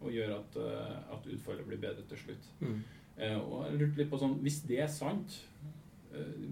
å 0.00 0.14
gjøre 0.14 0.38
at, 0.38 0.56
eh, 0.64 0.96
at 1.18 1.28
utfallet 1.34 1.68
blir 1.68 1.82
bedre 1.82 2.06
til 2.08 2.22
slutt. 2.24 2.48
Eh, 3.18 3.36
og 3.36 3.66
jeg 3.66 3.76
lurte 3.82 4.00
litt 4.00 4.10
på 4.10 4.22
sånn, 4.22 4.38
Hvis 4.40 4.62
det 4.64 4.80
er 4.80 4.88
sant, 4.88 5.42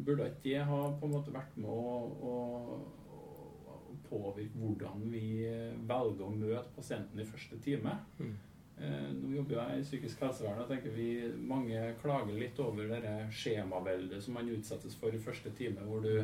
burde 0.05 0.29
ikke 0.29 0.43
det 0.45 0.67
ha 0.69 0.83
på 1.01 1.09
en 1.09 1.15
måte 1.17 1.33
vært 1.33 1.55
med 1.57 1.71
å, 1.73 1.95
å 2.21 2.35
påvirke 4.09 4.61
hvordan 4.61 5.07
vi 5.13 5.29
eh, 5.49 5.77
velger 5.89 6.27
å 6.27 6.35
møte 6.35 6.75
pasienten 6.77 7.21
i 7.21 7.29
første 7.29 7.59
time? 7.65 7.99
Mm. 8.19 8.37
nå 9.17 9.31
jobber 9.33 9.57
jeg 9.57 9.81
i 9.81 9.85
psykisk 9.87 10.21
helsevern 10.21 10.59
og 10.61 10.69
tenker 10.69 10.93
vi 10.93 11.09
mange 11.49 11.95
klager 12.03 12.37
litt 12.37 12.59
over 12.61 12.91
det 12.91 13.15
skjemaveldet 13.33 14.21
som 14.21 14.37
man 14.37 14.51
utsettes 14.53 14.99
for 15.01 15.17
i 15.17 15.21
første 15.23 15.49
time, 15.57 15.81
hvor 15.89 16.05
du, 16.05 16.21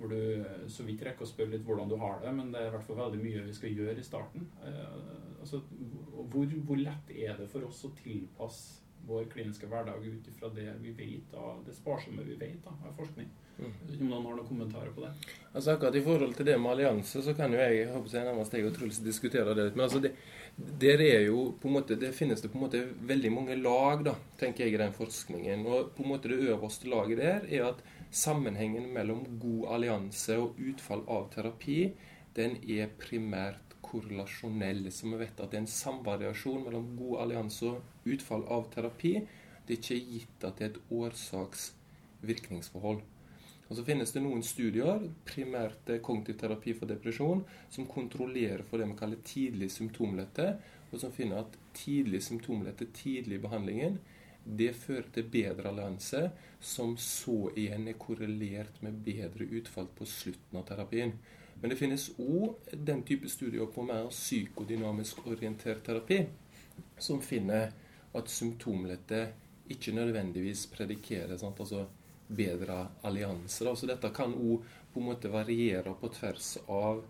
hvor 0.00 0.10
du 0.10 0.42
så 0.66 0.82
vidt 0.88 1.04
rekker 1.06 1.22
å 1.22 1.30
spørre 1.30 1.54
litt 1.54 1.62
hvordan 1.66 1.92
du 1.92 1.94
har 2.02 2.18
det, 2.24 2.32
men 2.34 2.50
det 2.50 2.64
er 2.64 2.72
i 2.72 2.74
hvert 2.74 2.88
fall 2.88 2.98
veldig 2.98 3.20
mye 3.22 3.44
vi 3.46 3.54
skal 3.54 3.78
gjøre 3.78 4.02
i 4.02 4.08
starten. 4.08 4.48
Eh, 4.66 4.98
altså, 5.38 5.62
hvor, 6.32 6.58
hvor 6.66 6.82
lett 6.82 7.14
er 7.14 7.38
det 7.38 7.46
for 7.52 7.68
oss 7.68 7.84
å 7.86 7.94
tilpasse 8.02 8.82
vår 9.06 9.28
kliniske 9.30 9.68
hverdag 9.68 10.04
ut 10.04 10.28
ifra 10.28 10.48
det 10.54 10.70
vi 10.80 10.94
vet 10.96 11.34
av 11.38 11.62
det 11.66 11.74
sparsomme 11.76 12.24
vi 12.26 12.38
vet 12.40 12.62
da, 12.64 12.74
av 12.88 12.94
forskning? 12.98 13.30
Om 13.58 14.08
noen 14.08 14.24
har 14.26 14.34
noen 14.34 14.46
kommentarer 14.48 14.90
på 14.94 15.04
det? 15.04 15.10
Altså 15.52 15.74
akkurat 15.74 15.94
I 15.94 16.02
forhold 16.02 16.32
til 16.34 16.46
det 16.48 16.56
med 16.58 16.72
allianse, 16.72 17.20
så 17.22 17.34
kan 17.38 17.52
jo 17.54 17.60
jeg, 17.60 17.86
håper 17.92 18.16
jeg 18.16 18.26
nærmest 18.26 18.56
jeg 18.56 18.66
og 18.66 18.74
Truls 18.74 18.98
diskutere 19.04 19.54
det 19.54 19.68
litt. 19.68 19.76
Men 19.78 19.86
altså 19.86 20.00
det, 20.02 20.10
der 20.82 20.98
er 21.04 21.20
jo 21.28 21.44
på 21.60 21.70
en 21.70 21.76
måte, 21.76 21.98
det 22.00 22.10
finnes 22.16 22.42
det 22.42 22.50
på 22.50 22.58
en 22.58 22.64
måte 22.66 22.80
veldig 23.10 23.30
mange 23.34 23.54
lag, 23.60 24.02
da, 24.06 24.14
tenker 24.40 24.66
jeg, 24.66 24.74
i 24.74 24.82
den 24.82 24.96
forskningen. 24.96 25.58
Og 25.70 25.78
på 25.94 26.02
en 26.02 26.10
måte 26.10 26.32
det 26.32 26.42
øverste 26.48 26.90
laget 26.90 27.22
der 27.22 27.40
er 27.46 27.62
at 27.70 27.78
sammenhengen 28.14 28.86
mellom 28.94 29.20
god 29.42 29.62
allianse 29.78 30.32
og 30.38 30.58
utfall 30.58 31.02
av 31.10 31.30
terapi, 31.34 31.80
den 32.34 32.52
er 32.66 32.86
primært 32.98 33.74
korrelasjonell. 33.84 34.90
Så 34.90 35.06
vi 35.12 35.16
vet 35.22 35.38
at 35.38 35.50
det 35.50 35.56
er 35.60 35.64
en 35.64 35.78
samvariasjon 35.78 36.64
mellom 36.66 36.86
god 36.98 37.16
allianse 37.28 37.64
og 37.70 37.76
utfall 38.10 38.42
av 38.50 38.62
terapi. 38.74 39.14
Det 39.64 39.72
er 39.76 39.80
ikke 39.80 40.06
gitt 40.10 40.38
at 40.44 40.54
det 40.58 40.64
er 40.66 40.72
et 40.74 40.84
årsaks-virkningsforhold. 40.98 43.00
Og 43.68 43.76
Så 43.76 43.84
finnes 43.84 44.12
det 44.12 44.20
noen 44.22 44.42
studier, 44.44 45.06
primært 45.24 45.88
kognitiv 46.04 46.36
terapi 46.40 46.74
for 46.76 46.90
depresjon, 46.90 47.44
som 47.72 47.86
kontrollerer 47.88 48.62
for 48.68 48.78
det 48.78 48.88
vi 48.90 48.98
kaller 48.98 49.22
tidlig 49.24 49.70
symptomlette, 49.72 50.50
og 50.92 51.00
som 51.00 51.12
finner 51.12 51.40
at 51.40 51.56
tidlig 51.74 52.20
symptomlette, 52.22 52.90
tidlig 52.92 53.38
i 53.38 53.44
behandlingen, 53.46 53.96
det 54.44 54.74
fører 54.76 55.08
til 55.14 55.30
bedre 55.32 55.70
allianse, 55.70 56.26
som 56.60 56.96
så 57.00 57.48
igjen 57.56 57.88
er 57.88 57.96
korrelert 57.98 58.82
med 58.84 59.00
bedre 59.06 59.48
utfall 59.56 59.88
på 59.96 60.06
slutten 60.08 60.60
av 60.60 60.66
terapien. 60.68 61.14
Men 61.60 61.72
det 61.72 61.78
finnes 61.80 62.10
òg 62.20 62.74
den 62.76 63.00
type 63.08 63.28
studier 63.32 63.70
på 63.72 63.86
mer 63.86 64.10
psykodynamisk 64.12 65.24
orientert 65.30 65.80
terapi, 65.86 66.26
som 67.00 67.22
finner 67.24 67.72
at 68.14 68.30
symptomlette 68.30 69.22
ikke 69.72 69.94
nødvendigvis 69.96 70.66
predikerer. 70.74 71.38
Sant? 71.40 71.60
altså 71.60 71.86
bedre 72.36 72.86
allianser. 73.06 73.70
Så 73.74 73.88
dette 73.90 74.10
kan 74.14 74.34
òg 74.34 74.64
på 74.94 75.02
en 75.02 75.08
måte 75.10 75.32
variere 75.32 75.94
på 76.00 76.10
tvers 76.14 76.56
av 76.70 77.02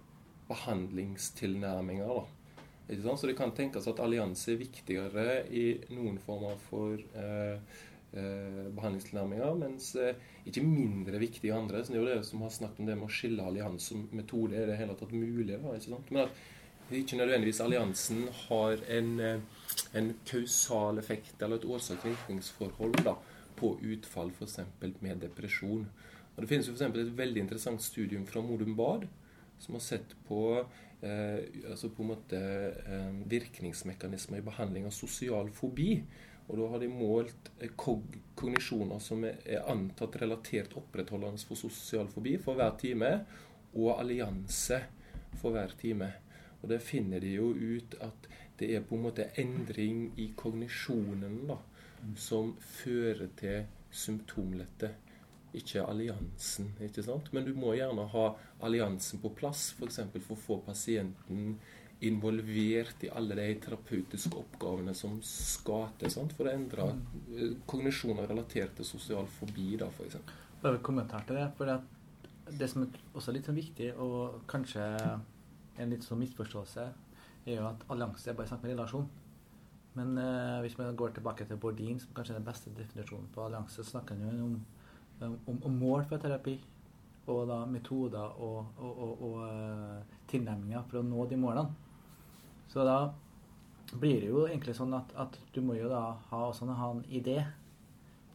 behandlingstilnærminger. 0.48 2.08
da. 2.08 3.16
Så 3.16 3.26
det 3.26 3.37
kan 3.37 3.54
tenkes 3.56 3.88
at 3.88 4.00
allianse 4.00 4.52
er 4.52 4.60
viktigere 4.60 5.44
i 5.48 5.66
noen 5.96 6.18
former 6.20 6.58
for 6.68 7.00
eh, 7.00 7.60
eh, 8.12 8.64
behandlingstilnærminger, 8.76 9.54
mens 9.60 9.94
eh, 9.96 10.18
ikke 10.44 10.64
mindre 10.64 11.20
viktig 11.22 11.48
i 11.48 11.54
andre. 11.56 11.84
Så 11.84 11.94
det 11.94 12.00
er 12.00 12.04
jo 12.04 12.10
det 12.12 12.26
som 12.28 12.44
har 12.44 12.52
snakket 12.52 12.84
om 12.84 12.90
det 12.90 12.98
med 13.00 13.08
å 13.08 13.14
skille 13.20 13.46
allianse 13.48 13.92
som 13.92 14.04
metode. 14.12 14.58
Er 14.60 14.68
det 14.68 14.80
hele 14.80 14.96
tatt 15.00 15.16
mulig? 15.16 15.56
Da, 15.56 15.72
ikke 15.72 15.94
sant? 15.94 16.12
Men 16.12 16.26
at 16.26 16.42
ikke 16.92 17.16
nødvendigvis 17.16 17.60
alliansen 17.64 18.28
har 18.48 18.76
en, 18.88 19.20
eh, 19.20 19.40
en 19.94 20.14
kausal 20.26 20.98
effekt 20.98 21.42
eller 21.42 21.56
et 21.56 21.64
årsak-virkningsforhold. 21.64 23.16
På 23.56 23.74
utfall 23.82 24.32
f.eks. 24.34 24.60
med 25.00 25.22
depresjon. 25.22 25.86
Og 26.34 26.42
Det 26.42 26.48
finnes 26.50 26.68
jo 26.68 26.74
for 26.74 26.98
et 26.98 27.18
veldig 27.18 27.44
interessant 27.44 27.82
studium 27.82 28.26
fra 28.26 28.42
Modum 28.42 28.74
Bad 28.76 29.06
som 29.58 29.74
har 29.74 29.80
sett 29.80 30.14
på, 30.28 30.66
eh, 31.00 31.70
altså 31.70 31.88
på 31.88 32.02
en 32.02 32.08
måte, 32.08 32.38
eh, 32.86 33.12
virkningsmekanismer 33.30 34.38
i 34.38 34.46
behandling 34.46 34.86
av 34.86 34.90
sosial 34.90 35.50
fobi. 35.50 36.02
Og 36.48 36.58
Da 36.58 36.68
har 36.68 36.78
de 36.78 36.88
målt 36.88 37.50
eh, 37.60 37.70
kog 37.76 38.02
kognisjoner 38.36 39.00
som 39.00 39.24
er, 39.24 39.38
er 39.46 39.70
antatt 39.70 40.16
relatert 40.20 40.74
opprettholdende 40.76 41.38
for 41.38 41.56
sosial 41.56 42.08
fobi 42.08 42.36
for 42.36 42.54
hver 42.54 42.76
time, 42.78 43.24
og 43.74 43.98
allianse 43.98 44.82
for 45.40 45.54
hver 45.54 45.72
time. 45.80 46.12
Og 46.62 46.68
Der 46.68 46.78
finner 46.78 47.20
de 47.20 47.34
jo 47.34 47.52
ut 47.54 47.94
at 48.00 48.28
det 48.58 48.74
er 48.74 48.80
på 48.80 48.96
en 48.96 49.02
måte 49.02 49.30
endring 49.40 50.12
i 50.16 50.32
kognisjonen. 50.36 51.46
da, 51.48 51.56
som 52.16 52.54
fører 52.60 53.30
til 53.38 53.64
symptomlette. 53.94 54.94
Ikke 55.54 55.84
alliansen. 55.86 56.72
ikke 56.82 57.04
sant? 57.06 57.30
Men 57.32 57.46
du 57.46 57.52
må 57.54 57.76
gjerne 57.78 58.08
ha 58.10 58.24
alliansen 58.66 59.20
på 59.22 59.30
plass, 59.38 59.68
f.eks. 59.78 60.00
For, 60.10 60.24
for 60.26 60.34
å 60.34 60.44
få 60.48 60.56
pasienten 60.66 61.54
involvert 62.04 63.04
i 63.06 63.10
alle 63.14 63.36
de 63.38 63.46
terapeutiske 63.62 64.34
oppgavene 64.36 64.94
som 64.98 65.20
skal 65.24 65.92
til 66.00 66.10
sant? 66.12 66.34
for 66.36 66.48
å 66.48 66.54
endre 66.54 66.88
eh, 66.90 67.54
kognisjoner 67.70 68.26
relatert 68.28 68.74
til 68.76 68.88
sosial 68.88 69.30
fobi. 69.38 69.76
da, 69.80 69.88
f.eks. 69.94 70.18
Bare 70.62 70.80
en 70.80 70.86
kommentar 70.90 71.24
til 71.28 71.38
det. 71.38 71.48
for 71.56 71.70
Det 72.58 72.68
som 72.70 72.82
er 72.82 72.98
også 73.14 73.32
litt 73.32 73.46
sånn 73.46 73.56
viktig, 73.60 73.92
og 73.94 74.42
kanskje 74.50 74.84
en 75.78 75.90
litt 75.90 76.04
sånn 76.04 76.20
misforståelse, 76.20 76.88
er 77.46 77.60
jo 77.60 77.68
at 77.68 77.86
allianse 77.92 78.30
er 78.30 78.36
bare 78.36 78.50
snakk 78.50 78.64
med 78.64 78.74
relasjon. 78.74 79.06
Men 79.94 80.18
eh, 80.18 80.61
hvis 80.64 80.78
vi 80.78 80.87
går 80.96 81.14
tilbake 81.14 81.46
til 81.46 81.59
Bourdin, 81.61 82.00
som 82.02 82.14
kanskje 82.14 82.35
er 82.35 82.40
den 82.40 82.46
beste 82.48 82.70
definisjonen 82.74 83.28
på 83.35 83.44
allianse, 83.44 83.76
så 83.76 83.90
snakker 83.90 84.18
han 84.18 84.38
jo 84.38 84.46
om, 84.48 84.57
om, 85.46 85.59
om, 85.64 85.76
mål 85.78 86.07
for 86.11 86.22
terapi. 86.22 86.59
Og 87.30 87.46
da 87.48 87.62
metoder 87.64 88.35
og, 88.42 88.66
og, 88.76 88.98
og, 89.02 89.22
og 89.22 89.37
uh, 89.48 90.16
tilnærminger 90.28 90.83
for 90.90 91.00
å 91.00 91.07
nå 91.07 91.26
de 91.30 91.38
målene. 91.40 91.70
Så 92.68 92.85
da 92.85 92.98
blir 93.94 94.20
det 94.20 94.28
jo 94.28 94.44
egentlig 94.48 94.74
sånn 94.76 94.92
at, 94.98 95.14
at 95.16 95.38
du 95.54 95.62
må 95.64 95.78
jo 95.78 95.88
da 95.88 96.02
ha, 96.30 96.40
også 96.50 96.66
ha 96.66 96.90
en 96.90 97.04
idé 97.09 97.38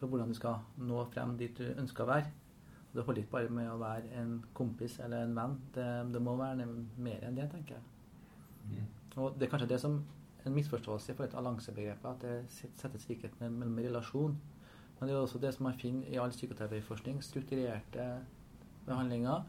for 0.00 0.08
hvordan 0.08 0.32
du 0.32 0.38
skal 0.38 0.62
nå 0.80 1.04
frem 1.12 1.36
dit 1.38 1.54
du 1.58 1.68
ønsker 1.76 2.06
å 2.06 2.10
være. 2.10 2.32
Og 2.90 2.96
Det 2.96 3.04
holder 3.06 3.22
ikke 3.22 3.36
bare 3.36 3.54
med 3.54 3.68
å 3.70 3.78
være 3.78 4.14
en 4.18 4.32
kompis 4.56 4.96
eller 5.04 5.26
en 5.26 5.36
venn. 5.36 5.58
Det, 5.74 5.88
det 6.14 6.22
må 6.24 6.34
være 6.40 6.66
mer 6.96 7.28
enn 7.28 7.36
det, 7.36 7.46
tenker 7.52 7.76
jeg. 7.76 7.84
Mm. 8.70 8.88
Og 9.20 9.36
det 9.36 9.46
er 9.46 9.52
kanskje 9.52 9.70
det 9.70 9.78
som 9.82 10.00
en 10.46 10.54
misforståelse 10.54 11.12
i 11.12 11.14
forhold 11.14 11.30
til 11.30 11.40
alliansebegrepet, 11.40 12.10
at 12.10 12.22
det 12.22 12.68
settes 12.76 13.08
likhet 13.08 13.40
mellom 13.40 13.78
relasjon. 13.78 14.36
Men 14.98 15.08
det 15.08 15.14
er 15.14 15.20
også 15.20 15.40
det 15.40 15.54
som 15.54 15.64
man 15.68 15.78
finner 15.78 16.08
i 16.08 16.18
all 16.20 16.30
psykoterapiforskning. 16.30 17.22
Strukturerte 17.24 18.06
behandlinger 18.86 19.46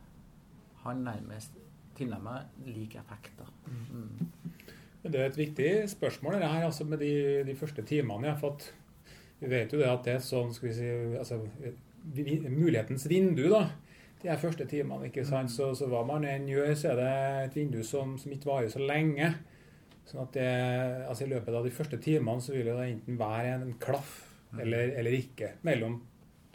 har 0.83 0.93
nærmest 0.93 1.57
tilnærmet 1.95 2.47
lik 2.65 2.95
effekt. 2.95 3.33
da. 3.39 3.43
Mm. 3.67 4.27
Det 5.03 5.19
er 5.19 5.25
et 5.25 5.37
viktig 5.37 5.89
spørsmål 5.89 6.33
det 6.33 6.49
her, 6.49 6.65
altså 6.65 6.83
med 6.83 6.97
de, 6.97 7.43
de 7.47 7.55
første 7.55 7.81
timene. 7.81 8.27
Ja, 8.27 8.33
for 8.33 8.57
vi 9.39 9.49
vet 9.49 9.73
jo 9.73 9.79
det 9.79 9.89
at 9.89 10.05
det 10.05 10.13
er 10.13 10.19
sånn, 10.25 10.53
skal 10.53 10.69
vi 10.69 10.73
si, 10.77 10.89
altså, 11.17 11.39
mulighetens 12.49 13.09
vindu. 13.09 13.49
da, 13.49 13.65
de 14.21 14.37
første 14.37 14.65
timene. 14.65 15.05
ikke 15.05 15.25
sant, 15.25 15.49
mm. 15.49 15.55
Så, 15.55 15.71
så 15.75 15.87
hva 15.89 16.03
man 16.05 16.25
enn 16.25 16.47
gjør, 16.49 16.73
så 16.77 16.91
er 16.91 16.99
det 16.99 17.13
et 17.45 17.55
vindu 17.55 17.81
som, 17.83 18.17
som 18.21 18.31
ikke 18.31 18.49
varer 18.49 18.69
så 18.69 18.79
lenge. 18.79 19.33
Sånn 20.09 20.23
at 20.25 20.35
det, 20.35 20.47
altså 21.07 21.25
I 21.25 21.31
løpet 21.31 21.55
av 21.55 21.65
de 21.65 21.73
første 21.73 21.99
timene 22.01 22.43
så 22.43 22.55
vil 22.55 22.67
det 22.67 22.87
enten 22.89 23.19
være 23.19 23.55
en 23.55 23.73
klaff 23.81 24.15
mm. 24.51 24.61
eller, 24.65 24.93
eller 24.99 25.17
ikke 25.17 25.53
mellom 25.67 25.99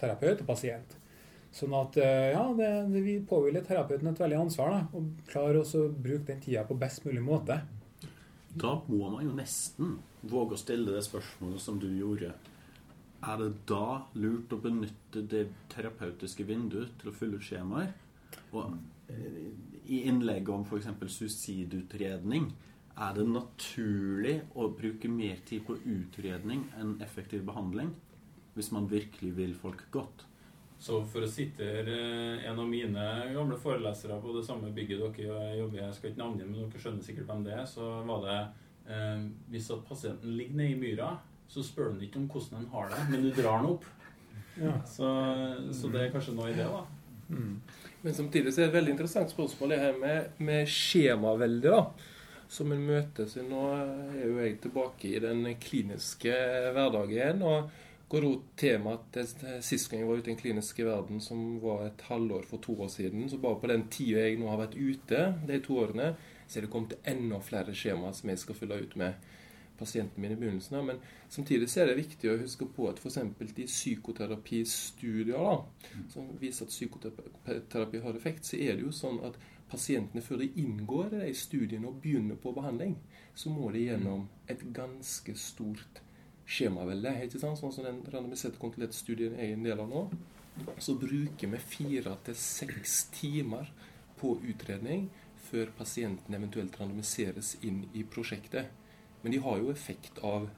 terapeut 0.00 0.42
og 0.42 0.50
pasient. 0.50 0.96
Sånn 1.56 1.72
at 1.78 1.96
eh, 2.02 2.32
ja, 2.34 2.42
det, 2.56 2.68
det 2.92 3.00
vi 3.04 3.14
påhviler 3.24 3.64
terapeuten 3.64 4.10
et 4.10 4.20
veldig 4.20 4.42
ansvar. 4.42 4.74
da, 4.74 4.82
Og 4.98 5.62
også 5.62 5.86
å 5.86 5.94
bruke 5.94 6.28
den 6.28 6.42
tida 6.44 6.66
på 6.68 6.76
best 6.76 7.06
mulig 7.06 7.22
måte. 7.24 7.62
Da 8.56 8.74
må 8.88 9.08
man 9.12 9.24
jo 9.24 9.32
nesten 9.36 9.96
våge 10.26 10.56
å 10.56 10.60
stille 10.60 10.92
det 10.92 11.04
spørsmålet 11.06 11.62
som 11.62 11.80
du 11.80 11.88
gjorde. 11.88 12.34
Er 13.26 13.40
det 13.40 13.48
da 13.68 14.02
lurt 14.20 14.52
å 14.52 14.60
benytte 14.60 15.22
det 15.24 15.46
terapeutiske 15.72 16.44
vinduet 16.46 16.92
til 17.00 17.10
å 17.10 17.16
fylle 17.16 17.40
ut 17.40 17.46
skjemaer? 17.46 17.94
Og 18.52 18.76
eh, 19.12 19.48
i 19.86 20.02
innlegget 20.10 20.52
om 20.52 20.66
f.eks. 20.66 20.92
suicidutredning 21.14 22.50
er 22.96 23.16
det 23.16 23.26
naturlig 23.28 24.38
å 24.56 24.70
bruke 24.72 25.08
mer 25.12 25.40
tid 25.48 25.66
på 25.66 25.76
utredning 25.84 26.64
enn 26.80 26.96
effektiv 27.04 27.44
behandling 27.44 27.92
hvis 28.56 28.70
man 28.72 28.88
virkelig 28.88 29.34
vil 29.36 29.52
folk 29.56 29.82
godt? 29.92 30.24
Så 30.80 31.02
for 31.08 31.24
å 31.24 31.28
sitere 31.28 31.92
eh, 31.92 32.46
en 32.48 32.60
av 32.60 32.68
mine 32.68 33.04
gamle 33.32 33.56
forelesere 33.60 34.16
på 34.20 34.32
det 34.36 34.44
samme 34.48 34.72
bygget 34.76 35.02
dere 35.02 35.52
jobber 35.58 35.80
i, 35.80 35.82
jeg 35.82 35.98
skal 35.98 36.10
ikke 36.10 36.22
navngi 36.22 36.48
men 36.48 36.56
dere 36.58 36.82
skjønner 36.82 37.04
sikkert 37.04 37.28
hvem 37.30 37.44
det 37.46 37.54
er, 37.56 37.68
så 37.68 37.90
var 38.08 38.24
det 38.24 38.38
eh, 38.92 39.28
Hvis 39.52 39.70
at 39.76 39.84
pasienten 39.88 40.36
ligger 40.36 40.60
nede 40.60 40.74
i 40.74 40.80
myra, 40.80 41.12
så 41.48 41.64
spør 41.64 41.92
han 41.92 42.02
ikke 42.04 42.20
om 42.20 42.28
hvordan 42.32 42.60
den 42.60 42.72
har 42.72 42.92
det, 42.92 43.04
men 43.12 43.24
du 43.24 43.30
drar 43.36 43.60
den 43.60 43.76
opp. 43.76 43.86
Ja. 44.56 44.70
Så, 44.88 45.04
så, 45.76 45.90
det 45.92 46.00
er 46.00 46.12
kanskje 46.14 46.32
noe 46.32 46.46
i 46.48 46.54
det, 46.56 46.64
da. 46.64 46.78
Mm. 47.28 47.58
Men 48.00 48.14
samtidig 48.16 48.54
så 48.54 48.62
er 48.62 48.64
det 48.64 48.70
et 48.70 48.76
veldig 48.78 48.94
interessant 48.94 49.28
spørsmål 49.28 49.74
det 49.74 49.80
her 49.82 49.98
med, 50.00 50.38
med 50.40 50.70
skjemaveldet. 50.72 51.74
da 51.74 52.14
som 52.48 52.72
en 52.72 52.86
møter. 52.86 53.26
Så 53.30 53.42
nå 53.46 53.64
er 53.74 54.22
jo 54.24 54.38
jeg 54.40 54.60
tilbake 54.62 55.10
i 55.14 55.22
den 55.22 55.44
kliniske 55.62 56.36
hverdagen. 56.76 57.42
og 57.42 57.70
går 58.08 58.24
ut 58.24 58.42
tema 58.56 58.94
at 58.94 59.16
Sist 59.64 59.90
gang 59.90 60.02
jeg 60.02 60.08
var 60.08 60.20
ute 60.20 60.30
i 60.30 60.34
den 60.34 60.40
kliniske 60.40 60.84
verden, 60.86 61.20
som 61.20 61.58
var 61.62 61.86
et 61.88 62.04
halvår 62.06 62.46
for 62.46 62.62
to 62.62 62.76
år 62.82 62.90
siden, 62.92 63.28
så 63.30 63.38
bare 63.42 63.60
på 63.60 63.70
den 63.70 63.88
tida 63.90 64.26
jeg 64.28 64.38
nå 64.38 64.50
har 64.52 64.60
vært 64.62 64.76
ute, 64.78 65.22
de 65.48 65.58
to 65.64 65.80
årene, 65.82 66.12
så 66.46 66.58
er 66.58 66.66
det 66.66 66.70
kommet 66.70 66.94
enda 67.02 67.40
flere 67.42 67.74
skjemaer 67.74 68.14
som 68.14 68.30
jeg 68.30 68.42
skal 68.42 68.58
fylle 68.60 68.84
ut 68.84 68.96
med. 68.96 69.32
pasienten 69.76 70.22
min 70.22 70.32
i 70.32 70.36
begynnelsen. 70.36 70.86
Men 70.86 70.96
samtidig 71.28 71.66
så 71.68 71.82
er 71.82 71.90
det 71.90 71.98
viktig 71.98 72.30
å 72.30 72.38
huske 72.40 72.64
på 72.64 72.86
at 72.88 72.96
f.eks. 72.96 73.18
i 73.58 73.66
psykoterapistudier 73.66 75.36
da, 75.36 75.58
som 76.08 76.30
viser 76.40 76.64
at 76.64 76.72
psykoterapi 76.72 78.00
har 78.00 78.16
effekt, 78.16 78.48
så 78.48 78.56
er 78.56 78.78
det 78.78 78.86
jo 78.86 78.92
sånn 78.96 79.20
at 79.28 79.36
pasientene 79.70 80.22
før 80.22 80.42
de 80.42 80.50
inngår 80.62 81.16
i 81.26 81.34
studiene 81.34 81.90
og 81.90 82.00
begynner 82.02 82.38
på 82.40 82.52
behandling, 82.56 82.96
så 83.34 83.50
må 83.50 83.70
de 83.74 83.86
gjennom 83.86 84.26
et 84.50 84.62
ganske 84.74 85.34
stort 85.38 86.00
skjemavelde. 86.46 87.12
ikke 87.26 87.40
sant? 87.42 87.58
Sånn 87.58 87.74
som 87.74 87.86
den 87.86 88.02
randomiserte 88.12 88.60
kontrollerte 88.62 88.96
studien 88.96 89.34
er 89.34 89.54
en 89.54 89.66
del 89.66 89.82
av 89.82 89.90
nå. 89.90 90.06
Så 90.80 90.94
bruker 90.96 91.50
vi 91.52 91.60
fire 91.60 92.14
til 92.24 92.38
seks 92.38 93.06
timer 93.12 93.72
på 94.20 94.36
utredning 94.48 95.10
før 95.46 95.70
pasienten 95.78 96.34
eventuelt 96.34 96.78
randomiseres 96.80 97.56
inn 97.66 97.84
i 97.94 98.04
prosjektet. 98.08 98.70
Men 99.22 99.34
de 99.34 99.42
har 99.42 99.58
jo 99.60 99.72
effekt 99.72 100.18
av 100.24 100.48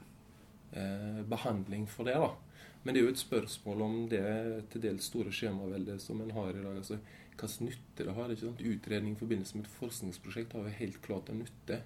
eh, 0.73 1.25
behandling 1.29 1.89
for 1.91 2.09
det. 2.09 2.19
da. 2.21 2.35
Men 2.83 2.95
det 2.95 3.01
er 3.01 3.09
jo 3.09 3.15
et 3.15 3.21
spørsmål 3.21 3.83
om 3.85 3.97
det 4.13 4.25
til 4.73 4.85
dels 4.85 5.09
store 5.11 5.33
skjemaveldet 5.35 6.01
som 6.03 6.21
en 6.23 6.35
har 6.37 6.53
i 6.53 6.63
dag. 6.63 6.77
altså 6.77 7.01
Hvilken 7.39 7.69
nytte 7.69 8.05
det 8.05 8.15
har. 8.17 8.31
ikke 8.33 8.47
sant? 8.47 8.65
Utredning 8.65 9.15
i 9.15 9.21
forbindelse 9.21 9.59
med 9.59 9.67
et 9.67 9.77
forskningsprosjekt 9.79 10.57
har 10.57 10.67
jo 10.67 10.79
helt 10.81 11.03
klart 11.05 11.31
en 11.31 11.43
nytte. 11.45 11.83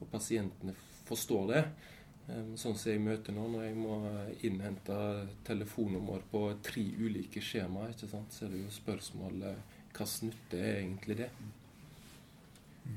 Og 0.00 0.08
pasientene 0.12 0.74
forstår 1.08 1.50
det. 1.52 1.64
Sånn 2.56 2.72
som 2.72 2.88
jeg 2.88 3.02
møter 3.04 3.36
nå, 3.36 3.42
når 3.52 3.66
jeg 3.66 3.74
må 3.76 3.96
innhente 4.48 4.94
telefonnummer 5.44 6.24
på 6.30 6.46
tre 6.64 6.84
ulike 6.96 7.42
skjemaer, 7.44 7.92
ikke 7.92 8.08
sant? 8.08 8.32
så 8.32 8.46
er 8.46 8.54
det 8.54 8.62
jo 8.62 8.70
spørsmålet 8.72 9.74
hvilken 9.94 10.30
nytte 10.30 10.62
er 10.62 10.78
egentlig 10.78 11.18
det? 11.20 11.28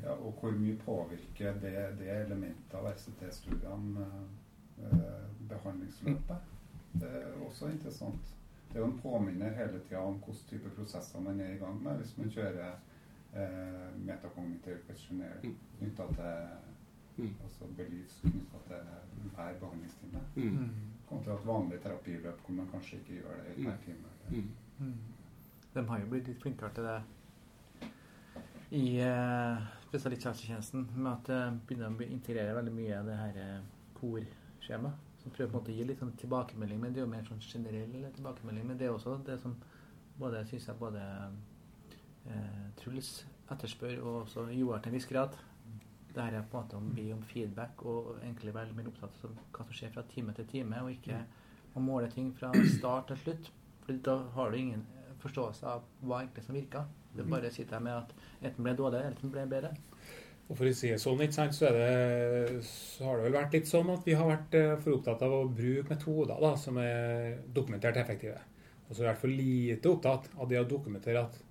Ja, 0.04 0.16
og 0.16 0.40
hvor 0.40 0.56
mye 0.56 0.76
påvirker 0.86 1.60
det, 1.62 1.76
det 2.00 2.10
elementet 2.12 2.74
av 2.76 2.88
RCT-studiene 2.90 4.08
eh, 4.84 5.28
behandlingsløpet? 5.52 6.56
Det 6.98 7.12
er 7.20 7.38
også 7.46 7.70
interessant. 7.72 8.34
Det 8.78 8.84
er 8.84 8.86
jo 8.86 8.94
en 8.94 9.00
påminner 9.02 9.56
hele 9.58 9.80
tida 9.88 10.04
om 10.06 10.20
hvilken 10.22 10.50
type 10.52 10.70
prosesser 10.76 11.22
man 11.26 11.40
er 11.42 11.56
i 11.56 11.58
gang 11.58 11.80
med 11.82 11.98
hvis 11.98 12.12
man 12.18 12.28
kjører 12.30 12.76
eh, 13.34 13.88
metakognitiv 14.06 14.84
questionnaire 14.86 15.40
mm. 15.44 15.56
knytta 15.80 16.06
til 16.20 16.66
Mm. 17.18 17.32
Altså 17.44 17.66
belyst 17.78 18.22
knytta 18.22 18.60
til 18.68 18.76
hver 19.36 19.54
behandlingstime. 19.60 20.20
Mm. 20.36 20.70
Kontra 21.10 21.34
et 21.34 21.48
vanlig 21.48 21.80
terapiløp 21.82 22.44
hvor 22.46 22.54
man 22.54 22.68
kanskje 22.72 23.00
ikke 23.00 23.14
gjør 23.14 23.40
det 23.40 23.56
i 23.56 23.64
hver 23.64 23.78
time. 23.86 24.12
Mm. 24.30 24.52
mm. 24.80 24.94
De 25.74 25.88
har 25.88 26.00
jo 26.00 26.12
blitt 26.12 26.28
litt 26.28 26.42
flinkere 26.42 26.70
til 26.76 26.84
det 26.84 27.00
i 28.78 29.00
eh, 29.00 29.66
spesialisthelsetjenesten 29.88 30.90
med 30.96 31.12
at 31.12 31.28
det 31.28 31.42
uh, 31.48 31.60
begynner 31.66 31.90
å 31.90 32.12
integrere 32.12 32.56
veldig 32.60 32.76
mye 32.76 33.00
av 33.00 33.10
det 33.10 33.18
her 33.24 33.42
uh, 33.42 33.68
korskjemaet. 33.98 35.07
Prøver 35.34 35.52
på 35.52 35.58
en 35.58 35.60
måte 35.62 35.74
å 35.74 35.78
gi 35.78 35.88
litt 35.88 36.00
sånn 36.04 36.16
tilbakemelding, 36.22 36.80
men 36.82 36.94
det 36.94 37.02
er 37.02 37.08
jo 37.08 37.12
mer 37.12 37.28
sånn 37.28 37.44
generell 37.44 38.08
tilbakemelding. 38.16 38.68
Men 38.70 38.80
det 38.80 38.88
er 38.88 38.96
også 38.96 39.18
det 39.28 39.40
som 39.44 39.58
både 40.18 40.46
synes 40.50 40.68
jeg 40.70 40.80
både 40.80 41.04
eh, 42.32 42.64
Truls 42.80 43.12
etterspør, 43.52 44.02
og 44.04 44.24
også 44.24 44.48
Joar 44.56 44.82
til 44.82 44.94
en 44.94 45.00
viss 45.00 45.10
grad 45.10 45.38
det 46.18 46.24
her 46.26 46.40
er 46.40 46.46
på 46.50 46.58
en 46.58 46.64
måte 46.64 46.78
om, 46.78 46.86
om 47.14 47.24
feedback 47.30 47.84
og 47.86 48.16
egentlig 48.24 48.54
være 48.56 48.74
mer 48.74 48.88
opptatt 48.90 49.20
av 49.28 49.34
hva 49.54 49.66
som 49.66 49.76
skjer 49.78 49.92
fra 49.94 50.04
time 50.10 50.34
til 50.34 50.48
time, 50.50 50.80
og 50.82 50.96
ikke 50.96 51.20
å 51.78 51.84
måle 51.84 52.10
ting 52.10 52.32
fra 52.38 52.50
start 52.78 53.12
til 53.12 53.20
slutt. 53.24 53.52
For 53.86 54.00
da 54.08 54.16
har 54.34 54.52
du 54.52 54.58
ingen 54.58 54.86
forståelse 55.22 55.68
av 55.76 55.86
hva 56.02 56.24
egentlig 56.24 56.46
som 56.48 56.58
virker. 56.58 56.88
Du 57.14 57.22
bare 57.26 57.52
sitter 57.54 57.84
med 57.84 58.00
at 58.00 58.16
enten 58.42 58.66
ble 58.66 58.74
dårlig, 58.78 59.00
eller 59.00 59.14
enten 59.14 59.34
ble 59.34 59.46
bedre. 59.52 59.76
Og 60.48 60.56
for 60.56 60.70
å 60.70 60.76
si 60.76 60.92
det 60.94 61.00
sånn, 61.04 61.22
ikke 61.26 61.36
sant, 61.36 61.56
så, 61.56 61.70
det, 61.76 62.62
så, 62.64 63.04
har 63.04 63.18
det 63.18 63.26
vel 63.26 63.36
vært 63.36 63.58
litt 63.58 63.68
sånn 63.68 63.90
at 63.92 64.06
vi 64.08 64.16
har 64.16 64.30
vært 64.30 64.56
eh, 64.56 64.76
for 64.80 64.96
opptatt 64.96 65.26
av 65.28 65.34
å 65.36 65.42
bruke 65.52 65.92
metoder 65.92 66.40
da, 66.40 66.54
som 66.60 66.80
er 66.80 67.42
dokumentert 67.56 68.00
effektive. 68.00 68.40
Og 68.88 68.94
så 68.94 69.02
er 69.02 69.04
vi 69.04 69.10
vært 69.10 69.24
for 69.26 69.34
lite 69.34 69.92
opptatt 69.92 70.30
av 70.38 70.48
det 70.48 70.62
å 70.62 70.70
dokumentere 70.70 71.26
at 71.26 71.42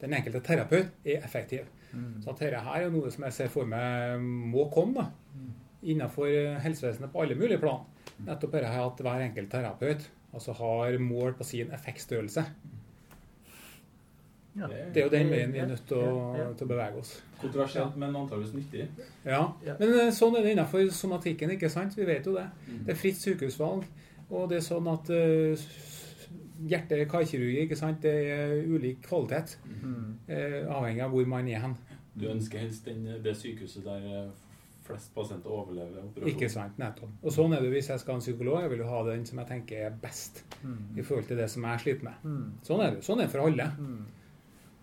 den 0.00 0.16
enkelte 0.16 0.40
terapeut 0.46 1.04
er 1.04 1.20
effektiv. 1.26 1.68
Mm. 1.92 2.22
Så 2.24 2.32
dette 2.32 2.62
her 2.64 2.86
er 2.86 2.92
noe 2.92 3.12
som 3.12 3.26
jeg 3.26 3.36
ser 3.36 3.52
for 3.52 3.68
meg 3.68 4.24
må 4.24 4.68
komme 4.72 5.02
da, 5.02 5.36
mm. 5.36 5.52
innenfor 5.92 6.32
helsevesenet 6.64 7.12
på 7.12 7.24
alle 7.24 7.36
mulige 7.36 7.60
plan. 7.60 7.84
Nettopp 8.24 8.56
dette 8.56 8.72
at 8.80 9.04
hver 9.04 9.26
enkelt 9.26 9.52
terapeut 9.52 10.08
altså 10.32 10.54
har 10.56 10.96
mål 11.02 11.36
på 11.36 11.44
sin 11.46 11.70
effektstørrelse. 11.74 12.44
Ja. 14.58 14.68
Det 14.68 15.02
er 15.02 15.06
jo 15.06 15.12
den 15.12 15.32
veien 15.32 15.52
vi 15.54 15.62
er 15.62 15.68
nødt 15.70 15.84
til 15.88 16.00
å, 16.02 16.14
til 16.58 16.66
å 16.66 16.70
bevege 16.70 17.02
oss. 17.02 17.12
Kontroversielt, 17.38 17.98
men 18.00 18.16
antakeligvis 18.16 18.56
nyttig. 18.56 18.88
Ja. 19.24 19.44
Men 19.78 19.94
eh, 19.94 20.10
sånn 20.14 20.38
er 20.38 20.46
det 20.46 20.56
innenfor 20.56 20.88
somatikken. 20.94 21.54
ikke 21.54 21.70
sant? 21.72 21.94
Vi 21.98 22.06
vet 22.08 22.26
jo 22.26 22.34
det. 22.36 22.48
Mm. 22.66 22.82
Det 22.86 22.94
er 22.94 23.00
fritt 23.00 23.20
sykehusvalg. 23.22 23.86
Og 24.28 24.50
det 24.50 24.58
er 24.58 24.64
sånn 24.66 24.88
at 24.92 25.08
uh, 25.08 25.68
hjerte-karkirurgi, 26.68 27.62
ikke 27.64 27.78
sant? 27.78 28.02
det 28.02 28.16
er 28.32 28.58
ulik 28.66 29.00
kvalitet. 29.06 29.56
Mm. 29.78 30.18
Eh, 30.26 30.60
avhengig 30.66 31.04
av 31.06 31.14
hvor 31.14 31.30
man 31.30 31.48
er 31.48 31.62
hen. 31.62 31.78
Du 32.18 32.26
ønsker 32.32 32.64
helst 32.64 32.88
den, 32.88 33.06
det 33.22 33.34
sykehuset 33.38 33.86
der 33.86 34.06
eh, 34.10 34.28
flest 34.88 35.12
pasienter 35.14 35.52
overlever 35.54 36.02
operasjonen. 36.02 36.34
Ikke 36.34 36.50
sant, 36.52 36.78
nettopp. 36.80 37.14
Og 37.22 37.34
sånn 37.34 37.54
er 37.54 37.64
det 37.64 37.72
hvis 37.72 37.90
jeg 37.92 38.02
skal 38.02 38.16
ha 38.16 38.20
en 38.20 38.24
psykolog. 38.24 38.60
Jeg 38.64 38.72
vil 38.74 38.82
jo 38.82 38.90
ha 38.90 39.02
den 39.10 39.26
som 39.28 39.42
jeg 39.42 39.50
tenker 39.52 39.88
er 39.88 39.98
best 40.02 40.42
mm. 40.62 40.78
i 40.98 41.04
forhold 41.04 41.28
til 41.30 41.40
det 41.40 41.48
som 41.52 41.66
jeg 41.68 41.84
sliter 41.84 42.08
med. 42.08 42.24
Mm. 42.24 42.46
Sånn 42.66 42.84
er 42.84 42.96
det 42.96 43.04
Sånn 43.06 43.22
er 43.22 43.28
det 43.28 43.34
for 43.34 43.46
alle. 43.46 43.68
Mm. 43.78 44.00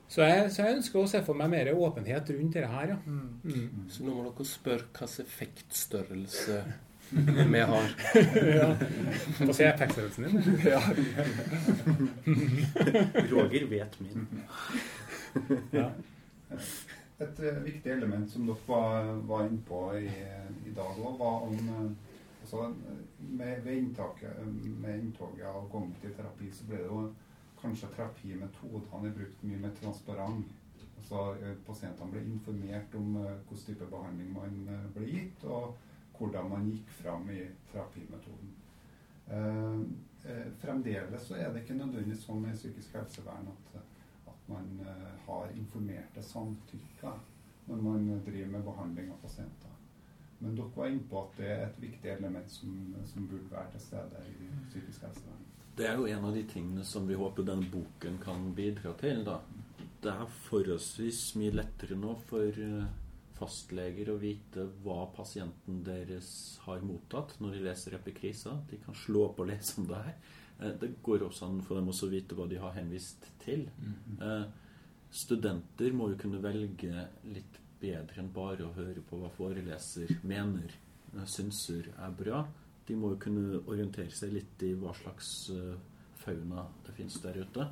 Så 0.07 0.21
jeg, 0.21 0.51
så 0.53 0.61
jeg, 0.61 0.77
ønsker 0.77 1.01
å 1.01 1.07
se 1.09 1.21
for 1.25 1.37
meg 1.37 1.49
mer 1.51 1.71
åpenhet 1.73 2.29
rundt 2.35 2.53
dette 2.55 2.69
her, 2.69 2.91
ja. 2.93 2.97
Mm. 3.05 3.29
Mm. 3.43 3.85
Så 3.91 4.05
nå 4.05 4.13
må 4.13 4.25
dere 4.27 4.45
spørre 4.47 4.85
hvilken 4.85 5.25
effektstørrelse 5.25 6.59
vi 7.53 7.63
har. 7.71 7.95
ja. 8.59 8.69
Få 9.39 9.53
se 9.53 9.67
effektstørrelsen 9.71 10.23
din. 10.27 10.35
ja. 10.65 10.81
Roger 13.33 13.67
vet 13.69 13.99
min. 14.01 14.27
ja. 15.73 15.89
Et 17.19 17.39
uh, 17.39 17.63
viktig 17.63 17.91
element 17.91 18.29
som 18.31 18.45
dere 18.47 18.67
var, 18.67 19.13
var 19.27 19.45
inne 19.47 19.61
på 19.67 19.81
i, 19.97 20.09
i 20.69 20.73
dag 20.75 20.97
òg, 20.99 21.13
var 21.19 21.45
om 21.49 21.69
uh, 21.69 21.91
altså, 22.41 22.69
med, 23.17 23.61
ved 23.63 23.73
inntaket, 23.73 24.41
med 24.81 24.99
inntoget 24.99 25.47
av 25.49 25.69
kognitiv 25.71 26.13
terapi 26.17 26.51
så 26.53 26.67
ble 26.69 26.81
det 26.83 26.89
jo 26.89 27.05
kanskje 27.65 27.89
terapimetodene 27.97 29.09
er 29.09 29.17
brukt 29.17 29.43
mye 29.49 29.63
mer 29.65 29.73
transparent. 29.81 30.53
Altså, 30.99 31.25
uh, 31.41 31.51
pasientene 31.67 32.13
ble 32.13 32.23
informert 32.29 32.95
om 32.97 33.17
hvilken 33.17 33.65
type 33.65 33.89
behandling 33.91 34.31
man 34.37 34.63
ble 34.95 35.09
gitt. 35.09 35.43
og 35.49 35.75
hvordan 36.17 36.49
man 36.49 36.69
gikk 36.71 36.89
fram 36.89 37.29
i 37.29 37.41
terapimetoden. 37.71 38.53
Eh, 39.27 39.79
eh, 40.31 40.51
fremdeles 40.61 41.27
så 41.27 41.35
er 41.35 41.53
det 41.53 41.63
ikke 41.63 41.77
nødvendigvis 41.79 42.25
sånn 42.27 42.45
i 42.49 42.55
psykisk 42.55 42.97
helsevern 42.99 43.49
at, 43.51 43.79
at 44.31 44.49
man 44.51 44.67
eh, 44.85 45.07
har 45.27 45.55
informerte 45.57 46.23
samtykker 46.23 47.23
når 47.65 47.81
man 47.81 48.05
driver 48.27 48.51
med 48.53 48.67
behandling 48.67 49.09
av 49.11 49.23
pasienter. 49.23 49.71
Men 50.39 50.57
dere 50.57 50.75
var 50.75 50.91
inne 50.91 51.07
på 51.09 51.21
at 51.23 51.37
det 51.39 51.49
er 51.49 51.65
et 51.65 51.81
viktig 51.81 52.11
element 52.11 52.51
som, 52.51 52.95
som 53.09 53.27
burde 53.27 53.49
være 53.51 53.71
til 53.73 53.85
stede 53.87 54.25
i 54.29 54.49
psykisk 54.69 55.07
helsevern. 55.07 55.45
Det 55.75 55.87
er 55.89 55.97
jo 55.99 56.07
en 56.07 56.25
av 56.29 56.35
de 56.35 56.43
tingene 56.47 56.85
som 56.87 57.07
vi 57.07 57.17
håper 57.19 57.47
denne 57.47 57.67
boken 57.71 58.19
kan 58.23 58.51
bidra 58.55 58.93
til. 58.99 59.23
da. 59.27 59.41
Det 60.01 60.11
er 60.11 60.37
forholdsvis 60.45 61.35
mye 61.39 61.55
lettere 61.55 61.97
nå 61.99 62.13
for 62.29 62.61
fastleger 63.35 64.11
å 64.11 64.19
vite 64.19 64.63
hva 64.83 65.05
pasienten 65.15 65.81
deres 65.83 66.29
har 66.65 66.83
mottatt 66.85 67.35
når 67.43 67.57
de 67.57 67.63
leser 67.67 67.97
epikrisa. 67.97 68.55
De 68.69 68.79
kan 68.85 68.95
slå 68.95 69.27
opp 69.29 69.41
og 69.43 69.49
lese 69.51 69.79
om 69.81 69.89
det 69.89 70.01
her. 70.07 70.15
Eh, 70.61 70.75
det 70.81 70.93
går 71.03 71.27
også 71.27 71.49
an 71.49 71.61
for 71.65 71.79
dem 71.79 71.91
å 71.91 72.11
vite 72.11 72.37
hva 72.37 72.47
de 72.47 72.61
har 72.61 72.75
henvist 72.77 73.27
til. 73.43 73.67
Mm. 73.79 74.53
Studenter 75.15 75.95
må 75.95 76.09
jo 76.11 76.19
kunne 76.19 76.41
velge 76.43 77.07
litt 77.31 77.59
bedre 77.79 78.21
enn 78.23 78.31
bare 78.33 78.65
å 78.65 78.73
høre 78.75 79.03
på 79.05 79.19
hva 79.19 79.31
foreleser 79.35 80.15
mener, 80.23 80.71
eh, 81.13 81.27
synser 81.27 81.91
er 81.95 82.15
bra. 82.23 82.45
De 82.85 82.97
må 82.99 83.13
jo 83.13 83.21
kunne 83.25 83.63
orientere 83.65 84.13
seg 84.13 84.33
litt 84.35 84.61
i 84.65 84.75
hva 84.77 84.93
slags 84.93 85.29
fauna 86.21 86.67
det 86.85 86.93
finnes 86.97 87.17
der 87.23 87.39
ute. 87.41 87.67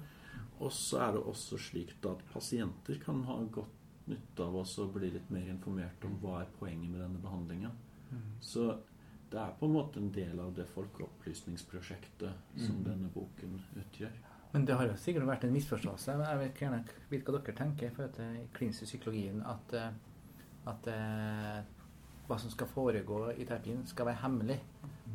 Og 0.64 0.72
så 0.74 1.01
er 1.05 1.16
det 1.16 1.24
også 1.28 1.59
slik 1.59 1.93
at 2.07 2.22
pasienter 2.32 2.99
kan 3.03 3.24
ha 3.28 3.38
godt 3.51 4.07
nytte 4.09 4.45
av 4.45 4.57
å 4.59 4.88
bli 4.93 5.11
litt 5.14 5.30
mer 5.32 5.47
informert 5.51 6.03
om 6.07 6.18
hva 6.22 6.41
er 6.41 6.51
poenget 6.59 6.91
med 6.91 7.01
denne 7.01 7.22
behandlingen. 7.24 7.76
Mm. 8.11 8.26
Så 8.43 8.68
det 9.32 9.39
er 9.41 9.55
på 9.59 9.68
en 9.68 9.76
måte 9.76 9.99
en 9.99 10.11
del 10.14 10.39
av 10.39 10.53
det 10.57 10.68
folkeopplysningsprosjektet 10.74 12.57
som 12.59 12.80
mm. 12.80 12.84
denne 12.86 13.11
boken 13.14 13.57
utgjør. 13.82 14.18
Men 14.53 14.68
det 14.70 14.76
har 14.78 14.86
jo 14.86 14.97
sikkert 15.01 15.26
vært 15.26 15.47
en 15.47 15.55
misforståelse. 15.55 16.18
Jeg 16.20 16.41
vet 16.43 16.59
gjerne 16.61 16.82
hva 17.09 17.38
dere 17.39 17.55
tenker 17.57 17.88
i 17.88 17.93
forhold 17.95 18.18
til 18.20 18.36
klinisk 18.53 18.86
psykologien. 18.86 19.39
At, 19.49 19.74
eh, 19.74 19.95
at 20.70 20.89
hva 22.28 22.38
som 22.39 22.53
skal 22.53 22.70
foregå 22.70 23.24
i 23.34 23.47
terapien, 23.47 23.82
skal 23.89 24.11
være 24.11 24.22
hemmelig. 24.22 24.59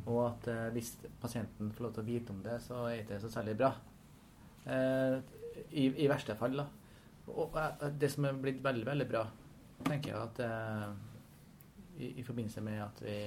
Og 0.07 0.21
at 0.27 0.49
eh, 0.53 0.69
hvis 0.75 0.95
pasienten 1.21 1.73
får 1.75 1.87
lov 1.87 1.97
til 1.97 2.05
å 2.05 2.09
vite 2.09 2.35
om 2.35 2.43
det, 2.45 2.59
så 2.65 2.85
er 2.87 3.01
det 3.01 3.05
ikke 3.07 3.21
så 3.25 3.33
særlig 3.33 3.57
bra. 3.59 3.73
Eh, 4.69 5.19
i, 5.73 5.89
i, 5.89 6.09
verste 6.11 6.37
fall, 6.39 6.57
da. 6.61 6.67
Og 7.29 7.59
det 8.01 8.11
som 8.13 8.25
er 8.25 8.39
blitt 8.41 8.63
veldig, 8.65 8.87
veldig 8.89 9.07
bra, 9.09 9.25
tenker 9.85 10.15
jeg 10.15 10.21
at 10.23 10.41
eh, 10.45 10.87
i, 11.99 12.13
i, 12.21 12.25
forbindelse 12.25 12.63
med 12.65 12.81
at 12.85 13.03
vi 13.05 13.19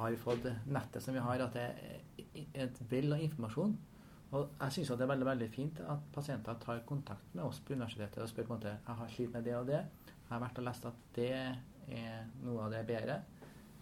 har 0.00 0.18
fått 0.20 0.48
nettet 0.68 1.04
som 1.04 1.16
vi 1.16 1.22
har, 1.24 1.44
at 1.44 1.56
det 1.56 1.68
er 1.70 2.66
et 2.66 2.82
vell 2.90 3.14
av 3.16 3.24
informasjon. 3.24 3.76
Og 4.30 4.52
jeg 4.60 4.74
syns 4.76 4.92
det 4.94 5.04
er 5.04 5.10
veldig 5.10 5.26
veldig 5.26 5.48
fint 5.50 5.80
at 5.90 6.04
pasienter 6.14 6.58
tar 6.62 6.84
kontakt 6.86 7.32
med 7.34 7.42
oss 7.48 7.58
på 7.64 7.74
universitetet 7.74 8.22
og 8.22 8.30
spør 8.30 8.46
på 8.46 8.54
en 8.54 8.60
måte 8.60 8.74
jeg 8.76 8.98
har 9.00 9.10
slitt 9.10 9.32
med 9.34 9.46
det 9.48 9.56
og 9.58 9.66
det. 9.66 9.80
Jeg 10.06 10.30
har 10.30 10.42
vært 10.44 10.60
og 10.62 10.66
lest 10.68 10.86
at 10.86 11.00
det 11.16 11.30
er 11.34 12.28
noe 12.44 12.68
av 12.68 12.74
det 12.74 12.84
bedre. 12.86 13.16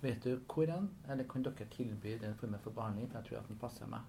Vet 0.03 0.23
du 0.25 0.39
hvor 0.47 0.71
hen, 0.71 0.91
eller 1.11 1.27
kan 1.27 1.43
dere 1.43 1.67
tilby 1.73 2.19
den 2.23 2.37
formen 2.39 2.61
for 2.63 2.75
behandling? 2.77 3.09
For 3.11 3.19
jeg 3.19 3.31
tror 3.31 3.41
at 3.41 3.49
den 3.51 3.59
passer 3.59 3.91
meg. 3.91 4.01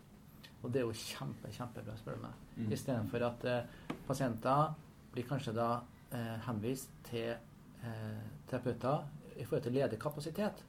Og 0.62 0.74
det 0.74 0.82
er 0.82 0.86
jo 0.86 0.96
kjempe, 0.96 1.52
kjempebra, 1.56 1.96
spør 1.98 2.18
du 2.18 2.26
meg. 2.28 2.42
Mm. 2.58 2.72
Istedenfor 2.76 3.26
at 3.26 3.46
eh, 3.48 3.96
pasienter 4.08 4.74
blir 5.14 5.26
kanskje 5.28 5.56
da 5.56 5.70
eh, 6.12 6.36
henvist 6.46 6.92
til 7.08 7.32
eh, 7.32 8.26
terapeuter 8.50 9.08
i 9.38 9.46
forhold 9.46 9.64
til 9.66 9.78
ledig 9.80 10.00
kapasitet. 10.02 10.64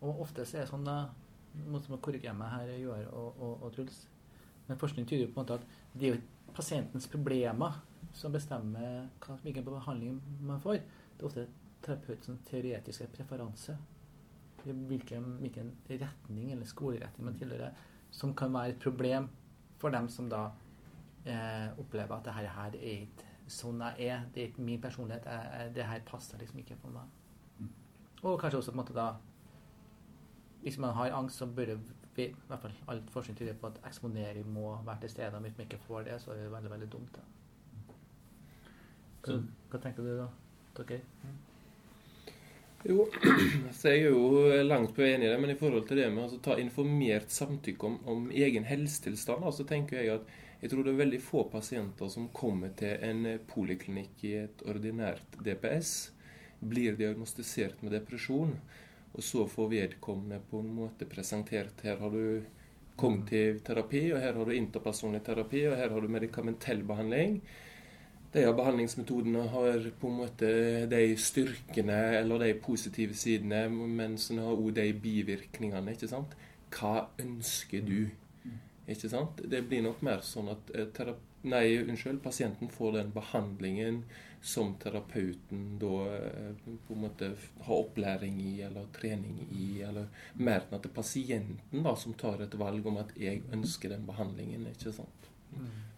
Og 0.00 0.20
ofte 0.26 0.44
så 0.44 0.58
er 0.58 0.66
det 0.66 0.72
sånn 0.72 0.86
da 0.86 0.98
som 1.50 1.94
må 1.94 2.00
korrigere 2.02 2.34
meg 2.36 2.52
her, 2.52 2.74
Joar 2.78 3.06
og, 3.10 3.38
og, 3.38 3.62
og 3.66 3.72
Truls. 3.74 4.04
Men 4.68 4.78
forskning 4.78 5.06
tyder 5.06 5.24
jo 5.24 5.30
på 5.32 5.40
en 5.40 5.46
måte 5.46 5.56
at 5.58 5.96
det 5.98 6.08
er 6.08 6.14
jo 6.14 6.52
pasientens 6.54 7.08
problemer 7.10 7.80
som 8.14 8.34
bestemmer 8.34 9.08
hvilken 9.42 9.66
behandling 9.66 10.20
man 10.46 10.62
får. 10.62 10.82
Det 11.16 11.24
er 11.24 11.30
ofte 11.30 11.46
terapeutens 11.84 12.44
teoretiske 12.50 13.08
preferanse. 13.14 13.76
Hvilken, 14.64 15.24
hvilken 15.40 15.70
retning 15.88 16.52
eller 16.52 16.68
skoleretning 16.68 17.24
man 17.24 17.38
tilhører, 17.38 17.70
som 18.10 18.34
kan 18.36 18.52
være 18.52 18.74
et 18.74 18.82
problem 18.82 19.28
for 19.78 19.88
dem 19.94 20.08
som 20.08 20.28
da 20.28 20.50
eh, 21.24 21.78
opplever 21.78 22.16
at 22.16 22.24
det 22.24 22.34
her, 22.34 22.48
her 22.56 22.76
er 22.76 23.06
ikke 23.06 23.30
sånn 23.50 23.80
jeg 23.80 24.10
er. 24.12 24.26
Det 24.34 24.42
er 24.42 24.52
ikke 24.52 24.66
min 24.66 24.82
personlighet. 24.82 25.26
Jeg, 25.26 25.48
jeg, 25.54 25.72
det 25.74 25.88
her 25.88 26.04
passer 26.06 26.38
liksom 26.38 26.60
ikke 26.62 26.76
for 26.82 26.94
meg. 26.94 27.16
Og 28.22 28.36
kanskje 28.40 28.60
også 28.60 28.72
på 28.72 28.76
en 28.76 28.82
måte 28.82 28.94
da 28.94 29.14
Hvis 30.60 30.78
man 30.78 30.92
har 30.92 31.14
angst, 31.16 31.36
så 31.40 31.46
bør 31.46 31.78
vi, 32.16 32.24
i 32.26 32.34
hvert 32.48 32.60
fall 32.60 32.72
all 32.88 33.00
forskning 33.08 33.38
tyder 33.38 33.54
på 33.56 33.66
at 33.66 33.80
eksponering 33.86 34.52
må 34.52 34.82
være 34.84 35.00
til 35.00 35.10
stede. 35.10 35.38
Hvis 35.40 35.56
man 35.56 35.66
ikke 35.66 35.78
får 35.86 36.02
det, 36.02 36.20
så 36.20 36.30
er 36.30 36.42
det 36.42 36.52
veldig 36.52 36.70
veldig 36.70 36.92
dumt. 36.92 37.16
Da. 37.16 37.94
Så, 39.24 39.38
hva 39.70 39.78
tenker 39.78 40.04
du 40.04 40.10
da, 40.18 40.26
dere? 40.76 41.00
Jo, 42.84 43.04
så 43.76 43.90
jeg 43.92 44.06
er 44.06 44.14
jo 44.14 44.62
langt 44.64 44.94
på 44.96 45.04
enig 45.04 45.26
i 45.26 45.32
det, 45.32 45.40
men 45.40 45.52
i 45.52 45.58
forhold 45.60 45.84
til 45.88 46.00
det 46.00 46.06
med 46.14 46.32
å 46.32 46.38
ta 46.40 46.56
informert 46.60 47.32
samtykke 47.32 47.86
om, 47.86 47.98
om 48.08 48.30
egen 48.32 48.64
helsetilstand, 48.64 49.44
så 49.52 49.66
tenker 49.68 50.00
jeg 50.00 50.14
at 50.14 50.30
jeg 50.60 50.72
tror 50.72 50.84
det 50.84 50.94
er 50.94 51.02
veldig 51.02 51.20
få 51.24 51.44
pasienter 51.52 52.08
som 52.12 52.30
kommer 52.36 52.72
til 52.76 52.96
en 53.04 53.26
poliklinikk 53.48 54.24
i 54.28 54.32
et 54.42 54.64
ordinært 54.68 55.36
DPS, 55.44 55.92
blir 56.60 56.96
diagnostisert 56.96 57.80
med 57.84 57.94
depresjon, 57.96 58.56
og 59.12 59.24
så 59.24 59.44
får 59.48 59.70
vedkommende 59.74 60.40
på 60.50 60.60
en 60.60 60.72
måte 60.76 61.08
presentert 61.08 61.80
her 61.84 62.00
har 62.00 62.12
du 62.12 62.44
kognitiv 63.00 63.62
terapi, 63.64 64.06
og 64.12 64.20
her 64.20 64.36
har 64.36 64.48
du 64.48 64.56
interpersonlig 64.56 65.22
terapi, 65.24 65.66
og 65.68 65.76
her 65.80 65.92
har 65.92 66.04
du 66.04 66.12
medikamentell 66.12 66.84
behandling. 66.88 67.40
De 68.32 68.44
av 68.46 68.54
behandlingsmetodene 68.54 69.42
har 69.50 69.86
på 69.98 70.08
en 70.08 70.18
måte 70.20 70.50
de 70.90 71.00
styrkene 71.18 71.98
eller 72.20 72.44
de 72.44 72.52
positive 72.62 73.16
sidene, 73.18 73.64
mens 73.70 74.28
så 74.30 74.38
har 74.38 74.52
også 74.54 74.76
de 74.76 74.92
bivirkningene. 75.02 75.96
ikke 75.96 76.10
sant? 76.12 76.36
Hva 76.70 77.08
ønsker 77.18 77.82
du? 77.82 78.10
Ikke 78.90 79.10
sant? 79.10 79.42
Det 79.50 79.64
blir 79.66 79.82
nok 79.82 80.02
mer 80.06 80.22
sånn 80.26 80.50
at 80.54 80.70
eh, 80.74 81.14
Nei, 81.40 81.78
unnskyld, 81.80 82.18
pasienten 82.20 82.68
får 82.68 82.98
den 82.98 83.12
behandlingen 83.14 84.02
som 84.44 84.74
terapeuten 84.82 85.78
da 85.80 85.94
eh, 86.12 86.58
på 86.86 86.94
en 86.94 87.00
måte 87.06 87.30
har 87.64 87.78
opplæring 87.78 88.36
i 88.44 88.58
eller 88.66 88.90
trening 88.92 89.46
i, 89.48 89.80
eller 89.86 90.10
mer 90.34 90.66
enn 90.66 90.76
at 90.76 90.84
det 90.84 90.90
er 90.90 90.98
pasienten 90.98 91.86
da 91.86 91.94
som 91.96 92.16
tar 92.20 92.44
et 92.44 92.58
valg 92.60 92.86
om 92.86 93.00
at 93.00 93.16
'jeg 93.16 93.42
ønsker 93.56 93.88
den 93.88 94.06
behandlingen'. 94.06 94.68
ikke 94.68 94.92
sant? 94.92 95.19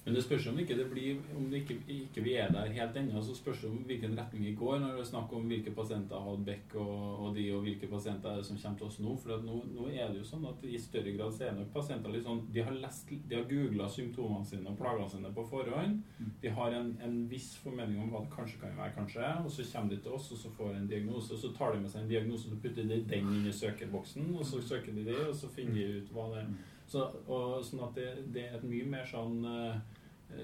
Men 0.05 0.17
det 0.17 0.25
spørs 0.25 0.47
om 0.51 0.57
ikke 0.59 0.75
det 0.75 0.89
blir 0.91 1.19
Om 1.37 1.45
det 1.51 1.63
ikke, 1.63 1.77
ikke 1.95 2.23
vi 2.25 2.35
er 2.41 2.51
der 2.51 2.73
helt 2.75 2.97
ennå, 2.99 3.23
så 3.23 3.37
spørs 3.39 3.61
det 3.63 3.71
om 3.71 3.83
hvilken 3.87 4.17
retning 4.19 4.45
vi 4.45 4.55
går 4.59 4.81
når 4.83 4.97
det 4.97 5.03
er 5.05 5.11
snakk 5.13 5.35
om 5.37 5.45
hvilke 5.51 5.75
pasienter 5.77 6.25
har 6.25 6.41
Beck 6.47 6.75
og, 6.75 6.97
og 7.27 7.37
de, 7.37 7.45
og 7.55 7.63
hvilke 7.63 7.87
pasienter 7.91 8.33
er 8.33 8.41
det 8.41 8.47
som 8.49 8.59
kommer 8.59 8.81
til 8.81 8.89
oss 8.89 8.99
nå. 9.03 9.15
For 9.23 9.45
nå, 9.47 9.61
nå 9.77 9.87
er 9.93 10.11
det 10.11 10.19
jo 10.19 10.27
sånn 10.27 10.49
at 10.51 10.65
i 10.67 10.81
større 10.83 11.15
grad 11.15 11.37
så 11.37 11.47
er 11.47 11.55
nok 11.59 11.71
pasienter 11.75 12.15
litt 12.15 12.27
sånn 12.27 12.43
De 12.55 12.65
har 12.67 12.75
lest, 12.83 13.13
de 13.13 13.39
har 13.39 13.47
googla 13.51 13.89
symptomene 13.93 14.49
sine 14.49 14.73
og 14.73 14.81
plagene 14.81 15.09
sine 15.13 15.33
på 15.37 15.47
forhånd. 15.53 16.03
De 16.43 16.55
har 16.59 16.79
en, 16.81 16.91
en 17.07 17.17
viss 17.31 17.53
formening 17.63 18.03
om 18.03 18.11
hva 18.11 18.25
det 18.27 18.35
kanskje 18.35 18.59
kan 18.65 18.77
være, 18.81 18.97
kanskje, 18.99 19.31
og 19.45 19.55
så 19.55 19.69
kommer 19.71 19.95
de 19.95 20.03
til 20.03 20.19
oss 20.19 20.31
og 20.35 20.43
så 20.43 20.53
får 20.59 20.75
en 20.81 20.91
diagnose. 20.91 21.31
Og 21.37 21.45
så 21.45 21.55
tar 21.55 21.77
de 21.77 21.85
med 21.85 21.95
seg 21.95 22.03
en 22.03 22.11
diagnose 22.11 22.51
og 22.51 22.59
putter 22.65 22.83
de 22.83 22.99
den 23.07 23.33
inn 23.39 23.47
i 23.47 23.55
søkerboksen, 23.55 24.35
og 24.35 24.47
så 24.49 24.63
søker 24.67 24.99
de 24.99 25.07
det, 25.13 25.19
og 25.29 25.35
så 25.39 25.51
finner 25.55 25.79
de 25.79 26.03
ut 26.03 26.15
hva 26.17 26.31
det 26.35 26.43
er. 26.43 26.53
Så, 26.93 27.09
og, 27.25 27.59
sånn 27.65 27.87
at 27.87 27.97
det, 27.97 28.09
det 28.35 28.47
er 28.49 28.57
et 28.59 28.69
mye 28.69 28.87
mer 28.93 29.07
sånn 29.09 29.39
eh, 29.49 29.77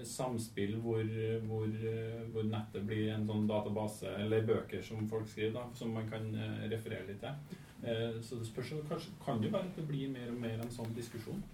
samspill 0.07 0.79
hvor, 0.85 1.05
hvor, 1.47 1.69
eh, 1.69 2.23
hvor 2.33 2.47
nettet 2.49 2.87
blir 2.89 3.13
en 3.13 3.27
sånn 3.29 3.49
database, 3.51 4.15
eller 4.25 4.47
bøker 4.49 4.83
som 4.85 5.09
folk 5.11 5.29
skriver, 5.29 5.59
da, 5.59 5.67
som 5.77 5.93
man 5.97 6.09
kan 6.11 6.29
eh, 6.35 6.65
referere 6.73 7.09
litt 7.09 7.21
til. 7.25 7.61
Eh, 7.85 8.19
så 8.25 8.41
det 8.41 8.49
spørs 8.49 8.75
kanskje 8.89 9.15
kan 9.25 9.41
det 9.43 9.53
være 9.53 9.71
at 9.71 9.79
det 9.79 9.87
blir 9.89 10.11
mer 10.13 10.33
og 10.33 10.41
mer 10.43 10.59
en 10.63 10.75
sånn 10.75 10.93
diskusjon. 10.97 11.45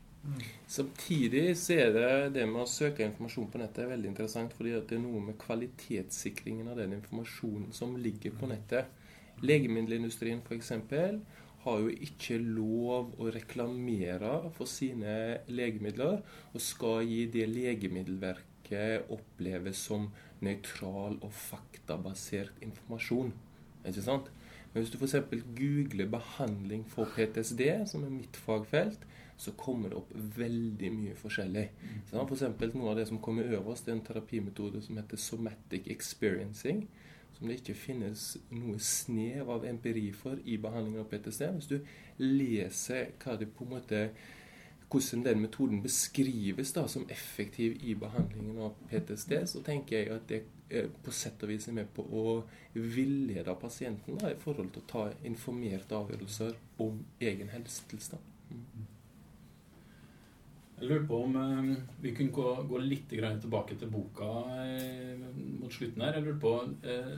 Samtidig 0.66 1.50
så 1.60 1.74
er 1.76 1.90
det 1.92 2.10
det 2.38 2.44
med 2.48 2.62
å 2.62 2.70
søke 2.70 3.04
informasjon 3.04 3.50
på 3.52 3.60
nettet 3.60 3.82
er 3.84 3.90
veldig 3.92 4.08
interessant, 4.08 4.54
fordi 4.56 4.72
at 4.78 4.86
det 4.88 4.96
er 4.96 5.02
noe 5.04 5.20
med 5.20 5.36
kvalitetssikringen 5.42 6.70
av 6.72 6.80
den 6.80 6.96
informasjonen 6.96 7.74
som 7.76 7.92
ligger 8.00 8.32
på 8.40 8.48
nettet. 8.48 8.88
Legemiddelindustrien 9.44 10.40
f.eks. 10.46 10.72
har 11.64 11.80
jo 11.80 11.92
ikke 12.06 12.36
lov 12.38 13.14
å 13.20 13.30
reklamere 13.32 14.34
for 14.56 14.68
sine 14.68 15.40
legemidler, 15.48 16.20
og 16.52 16.60
skal 16.62 17.04
gi 17.08 17.24
det 17.32 17.48
Legemiddelverket 17.50 19.10
oppleves 19.12 19.80
som 19.88 20.10
nøytral 20.44 21.18
og 21.24 21.32
faktabasert 21.32 22.62
informasjon. 22.64 23.32
Ikke 23.84 24.04
sant? 24.04 24.30
Men 24.72 24.82
hvis 24.82 24.90
du 24.90 24.98
f.eks. 24.98 25.14
googler 25.56 26.08
'behandling 26.10 26.84
for 26.90 27.06
PTSD', 27.16 27.86
som 27.86 28.04
er 28.04 28.10
mitt 28.10 28.36
fagfelt, 28.36 29.04
så 29.36 29.52
kommer 29.58 29.90
det 29.90 29.98
opp 29.98 30.10
veldig 30.14 30.90
mye 30.94 31.14
forskjellig. 31.18 31.68
Så 32.10 32.18
for 32.18 32.34
eksempel, 32.36 32.74
noe 32.74 32.90
av 32.90 32.98
det 32.98 33.06
som 33.08 33.20
kommer 33.22 33.50
øverst, 33.50 33.88
er 33.88 33.96
en 33.96 34.04
terapimetode 34.06 34.82
som 34.82 34.98
heter 34.98 35.16
somatic 35.16 35.86
experiencing. 35.86 36.88
Som 37.34 37.50
det 37.50 37.58
ikke 37.60 37.74
finnes 37.74 38.28
noe 38.54 38.78
snev 38.78 39.50
av 39.50 39.66
empiri 39.66 40.06
for 40.14 40.38
i 40.44 40.56
behandlingen 40.62 41.02
av 41.02 41.10
PTSD. 41.10 41.46
Hvis 41.56 41.70
du 41.72 41.78
leser 42.22 43.14
måte 43.70 44.08
hvordan 44.94 45.24
den 45.24 45.40
metoden 45.42 45.82
beskrives 45.82 46.72
da 46.72 46.84
som 46.88 47.06
effektiv 47.10 47.80
i 47.82 47.94
behandlingen 47.98 48.60
av 48.62 48.76
PTSD, 48.90 49.32
så 49.50 49.62
tenker 49.66 49.98
jeg 49.98 50.12
at 50.14 50.28
det 50.30 50.42
eh, 50.70 50.90
på 51.02 51.10
sett 51.10 51.42
og 51.42 51.50
vis 51.50 51.66
er 51.68 51.74
med 51.80 51.90
på 51.96 52.04
å 52.04 52.44
villede 52.74 53.56
pasienten 53.58 54.20
da, 54.20 54.30
i 54.30 54.38
forhold 54.38 54.70
til 54.74 54.84
å 54.84 54.90
ta 54.92 55.04
informerte 55.26 55.98
avgjørelser 55.98 56.54
om 56.84 57.02
egen 57.18 57.50
helsetilstand. 57.50 58.22
Jeg 60.74 60.88
lurer 60.90 61.04
på 61.06 61.18
om 61.22 61.36
eh, 61.38 61.68
vi 62.02 62.12
kunne 62.16 62.34
gå, 62.34 62.54
gå 62.66 62.80
litt 62.82 63.06
tilbake 63.08 63.76
til 63.78 63.92
boka 63.92 64.30
eh, 64.58 65.20
mot 65.60 65.72
slutten 65.72 66.02
her. 66.02 66.18
Jeg 66.18 66.26
lurer 66.26 66.40
på, 66.42 66.54
eh, 66.82 67.12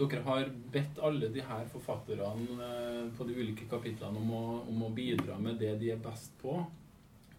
Dere 0.00 0.22
har 0.24 0.48
bedt 0.72 1.02
alle 1.04 1.28
de 1.34 1.44
her 1.44 1.68
forfatterne 1.72 2.56
eh, 2.68 3.02
på 3.16 3.26
de 3.28 3.36
ulike 3.36 3.68
kapitlene 3.68 4.22
om 4.22 4.32
å, 4.32 4.44
om 4.72 4.86
å 4.88 4.90
bidra 4.96 5.36
med 5.38 5.60
det 5.60 5.74
de 5.82 5.92
er 5.92 6.00
best 6.02 6.32
på, 6.40 6.56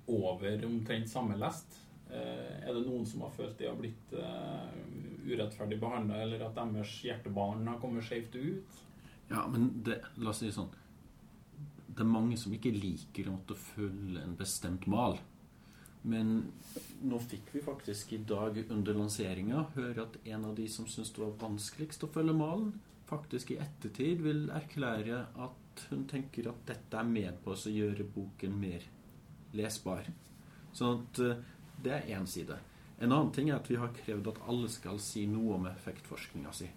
over 0.05 0.69
omtrent 0.69 1.09
samme 1.09 1.37
lest. 1.41 1.81
Er 2.15 2.69
det 2.69 2.85
noen 2.85 3.03
som 3.09 3.23
har 3.25 3.31
følt 3.33 3.57
de 3.57 3.65
har 3.65 3.75
blitt 3.75 4.11
urettferdig 5.25 5.79
behandla, 5.81 6.19
eller 6.21 6.43
at 6.45 6.53
deres 6.55 6.91
hjertebarn 7.03 7.65
har 7.67 7.79
kommet 7.81 8.05
skjevt 8.05 8.37
ut? 8.37 8.83
Ja, 9.31 9.47
men 9.49 9.71
det, 9.83 9.97
la 10.21 10.29
oss 10.29 10.43
si 10.43 10.51
sånn 10.53 10.69
Det 11.89 12.03
er 12.03 12.11
mange 12.11 12.37
som 12.37 12.53
ikke 12.53 12.69
liker 12.75 13.31
å 13.31 13.39
måtte 13.39 13.57
følge 13.57 14.21
en 14.21 14.37
bestemt 14.37 14.85
mal. 14.91 15.17
Men 16.05 16.35
nå 17.01 17.19
fikk 17.23 17.49
vi 17.55 17.63
faktisk 17.65 18.13
i 18.13 18.21
dag 18.29 18.59
under 18.69 18.97
lanseringa 18.97 19.63
høre 19.75 20.05
at 20.05 20.19
en 20.29 20.45
av 20.51 20.53
de 20.57 20.67
som 20.69 20.85
syntes 20.89 21.13
det 21.15 21.23
var 21.23 21.33
vanskeligst 21.41 22.05
å 22.05 22.11
følge 22.13 22.35
malen, 22.37 22.75
faktisk 23.09 23.53
i 23.53 23.59
ettertid 23.61 24.21
vil 24.25 24.45
erklære 24.53 25.23
at 25.47 25.85
hun 25.89 26.05
tenker 26.09 26.49
at 26.51 26.61
dette 26.69 26.99
er 26.99 27.09
med 27.09 27.41
på 27.43 27.55
å 27.55 27.73
gjøre 27.73 28.05
boken 28.15 28.55
mer 28.61 28.85
lesbar. 29.57 30.07
Sånn 30.75 31.01
at 31.01 31.21
eh, 31.25 31.43
det 31.83 31.93
er 31.97 32.09
én 32.17 32.29
side. 32.29 32.57
En 32.99 33.11
annen 33.11 33.31
ting 33.35 33.49
er 33.49 33.59
at 33.59 33.69
vi 33.69 33.77
har 33.79 33.93
krevd 33.95 34.29
at 34.31 34.41
alle 34.49 34.69
skal 34.71 35.01
si 35.03 35.25
noe 35.27 35.57
om 35.57 35.69
effektforskninga 35.69 36.53
si. 36.55 36.69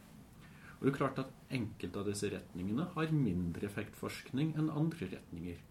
Og 0.78 0.86
det 0.86 0.92
er 0.92 0.98
klart 0.98 1.20
at 1.22 1.34
Enkelte 1.48 2.02
av 2.02 2.08
disse 2.10 2.28
retningene 2.28 2.84
har 2.92 3.12
mindre 3.14 3.64
effektforskning 3.70 4.50
enn 4.60 4.68
andre 4.68 5.06
retninger. 5.14 5.62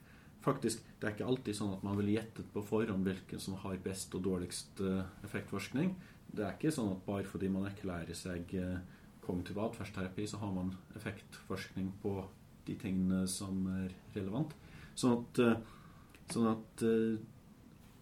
Faktisk, 0.47 0.83
Det 0.99 1.07
er 1.07 1.13
ikke 1.13 1.25
alltid 1.27 1.55
sånn 1.57 1.73
at 1.75 1.81
man 1.83 1.97
vil 1.99 2.13
gjettet 2.13 2.47
på 2.53 2.61
forhånd 2.63 3.03
hvilken 3.03 3.41
som 3.43 3.57
har 3.59 3.75
best 3.83 4.13
og 4.15 4.21
dårligst 4.23 4.79
eh, 4.79 5.09
effektforskning. 5.27 5.89
Det 6.31 6.45
er 6.45 6.53
ikke 6.55 6.71
sånn 6.71 6.93
at 6.93 7.01
bare 7.03 7.27
fordi 7.27 7.49
man 7.51 7.65
erklærer 7.67 8.15
seg 8.15 8.53
eh, 8.55 8.77
kognitiv 9.25 9.59
atferdsterapi, 9.59 10.23
så 10.23 10.39
har 10.39 10.53
man 10.55 10.71
effektforskning 10.95 11.89
på 11.99 12.13
de 12.69 12.77
tingene 12.79 13.25
som 13.27 13.59
er 13.73 13.91
relevant. 14.15 14.55
Sånn 14.95 15.17
at, 15.17 15.41
eh, 15.43 15.59
sånn 16.31 16.47
at 16.53 16.85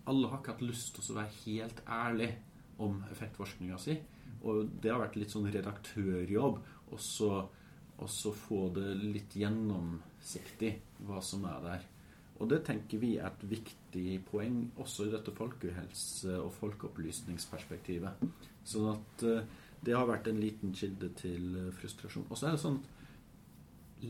alle 0.05 0.29
har 0.29 0.37
ikke 0.37 0.53
hatt 0.53 0.63
lyst 0.67 0.93
til 0.93 1.15
å 1.15 1.17
være 1.17 1.39
helt 1.47 1.81
ærlig 1.97 2.29
om 2.77 3.01
effektforskninga 3.09 3.81
si. 3.81 3.97
Og 4.45 4.69
det 4.83 4.93
har 4.93 5.01
vært 5.01 5.17
litt 5.17 5.33
sånn 5.33 5.49
redaktørjobb 5.49 6.61
og 6.93 7.01
så 7.01 8.37
få 8.45 8.69
det 8.77 8.87
litt 9.01 9.33
gjennomsiktig 9.33 10.75
hva 11.09 11.25
som 11.25 11.49
er 11.49 11.67
der. 11.71 11.91
Og 12.39 12.49
det 12.51 12.65
tenker 12.67 12.99
vi 12.99 13.13
er 13.15 13.29
et 13.29 13.45
viktig 13.47 14.07
poeng 14.27 14.57
også 14.81 15.07
i 15.07 15.13
dette 15.13 15.31
folkehelse- 15.35 16.39
og 16.41 16.51
folkeopplysningsperspektivet. 16.57 18.25
Sånn 18.67 18.89
at 18.91 19.23
eh, 19.23 19.45
det 19.85 19.95
har 19.95 20.09
vært 20.09 20.27
en 20.27 20.41
liten 20.41 20.73
kilde 20.75 21.11
til 21.15 21.55
eh, 21.61 21.71
frustrasjon. 21.79 22.27
Og 22.27 22.37
så 22.39 22.49
er 22.49 22.57
det 22.57 22.63
sånn 22.65 22.81
at 22.81 22.91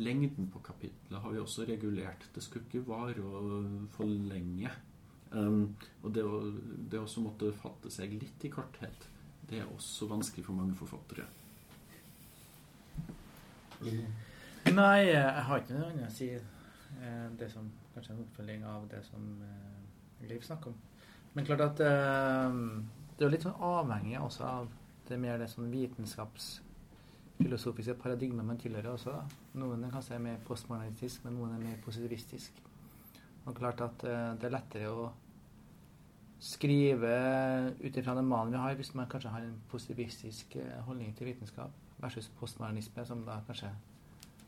lengden 0.02 0.50
på 0.52 0.60
kapitlet 0.66 1.22
har 1.22 1.32
vi 1.32 1.40
også 1.44 1.68
regulert. 1.70 2.26
Det 2.34 2.44
skulle 2.44 2.66
ikke 2.66 2.88
vare 2.88 3.22
for 3.94 4.10
lenge. 4.10 4.72
Um, 5.36 5.76
og 6.02 6.14
det 6.16 6.24
å, 6.24 6.40
det 6.92 7.00
også 7.00 7.22
måtte 7.26 7.52
fatte 7.60 7.92
seg 7.92 8.14
litt 8.16 8.46
i 8.48 8.52
korthet, 8.54 9.08
det 9.50 9.60
er 9.60 9.72
også 9.74 10.08
vanskelig 10.08 10.46
for 10.46 10.56
mange 10.56 10.78
forfattere. 10.80 11.26
Nei, 14.72 15.00
jeg 15.12 15.44
har 15.48 15.62
ikke 15.62 15.76
noe 15.76 15.90
annet 15.92 16.08
å 16.08 16.14
si. 16.16 16.30
Eh, 16.36 17.26
det 17.38 17.50
som 17.52 17.68
kanskje 17.96 18.14
en 18.14 18.24
oppfølging 18.26 18.66
av 18.68 18.82
det 18.92 19.02
som 19.08 19.22
eh, 19.42 19.82
Liv 20.26 20.42
snakker 20.42 20.72
om. 20.72 20.78
Men 21.34 21.46
klart 21.46 21.62
at 21.62 21.80
eh, 21.84 22.54
det 23.16 23.26
er 23.26 23.30
litt 23.34 23.46
sånn 23.46 23.62
avhengig 23.64 24.20
også 24.20 24.44
av 24.48 24.68
det 25.10 25.18
mer 25.22 25.38
det 25.40 25.48
sånn 25.52 25.74
vitenskapsfilosofiske 25.74 27.96
paradigmet 28.02 28.46
man 28.48 28.62
tilhører 28.62 28.92
også. 28.96 29.10
da. 29.14 29.24
Noen 29.62 29.84
er 29.86 29.92
kanskje 29.94 30.24
mer 30.24 30.38
postmodernistisk, 30.48 31.18
men 31.26 31.34
noen 31.38 31.52
er 31.56 31.62
mer 31.64 31.78
positivistisk. 31.86 32.52
Og 33.46 33.52
klart 33.60 33.80
at 33.86 33.98
det 34.02 34.46
er 34.48 34.56
lettere 34.56 34.88
å 34.90 34.94
skrive 36.42 37.14
ut 37.78 37.98
ifra 37.98 38.18
den 38.18 38.32
malen 38.32 38.54
vi 38.56 38.64
har, 38.64 38.78
hvis 38.80 38.96
man 38.98 39.12
kanskje 39.12 39.34
har 39.36 39.42
en 39.46 39.62
positivistisk 39.70 40.48
holdning 40.88 41.12
til 41.16 41.28
vitenskap, 41.30 41.72
versus 42.02 42.28
postmodernisme, 42.40 43.02
som 43.06 43.20
da 43.28 43.36
kanskje 43.46 43.72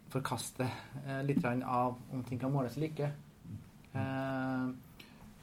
forkaster 0.09 0.69
litt 1.27 1.45
av 1.45 1.95
om 2.13 2.23
ting 2.25 2.39
kan 2.41 2.51
måles 2.51 2.77
eller 2.77 2.87
ikke. 2.89 3.11
Eh, 3.97 4.67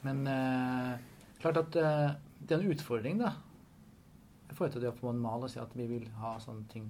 men 0.05 0.27
eh, 0.27 0.93
klart 1.41 1.61
at 1.61 1.79
eh, 1.81 2.13
det 2.39 2.55
er 2.55 2.61
en 2.61 2.71
utfordring, 2.75 3.19
da. 3.21 3.33
I 4.49 4.55
forhold 4.55 4.75
til 4.75 4.85
det 4.85 4.91
å 4.93 4.97
få 4.99 5.11
en 5.11 5.21
mal 5.21 5.43
og 5.43 5.51
si 5.51 5.59
at 5.61 5.73
vi 5.75 5.87
vil 5.89 6.05
ha 6.21 6.35
sånne 6.39 6.67
ting 6.71 6.85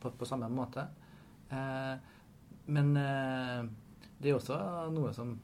på, 0.00 0.12
på 0.16 0.28
samme 0.28 0.48
måte. 0.48 0.86
men 2.70 2.92
det 2.94 4.30
er 4.30 4.36
også 4.36 4.56
noe 4.94 5.10
som 5.12 5.34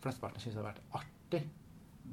flesteparten 0.00 0.40
syns 0.40 0.56
har 0.60 0.68
vært 0.68 0.80
artig. 0.94 1.42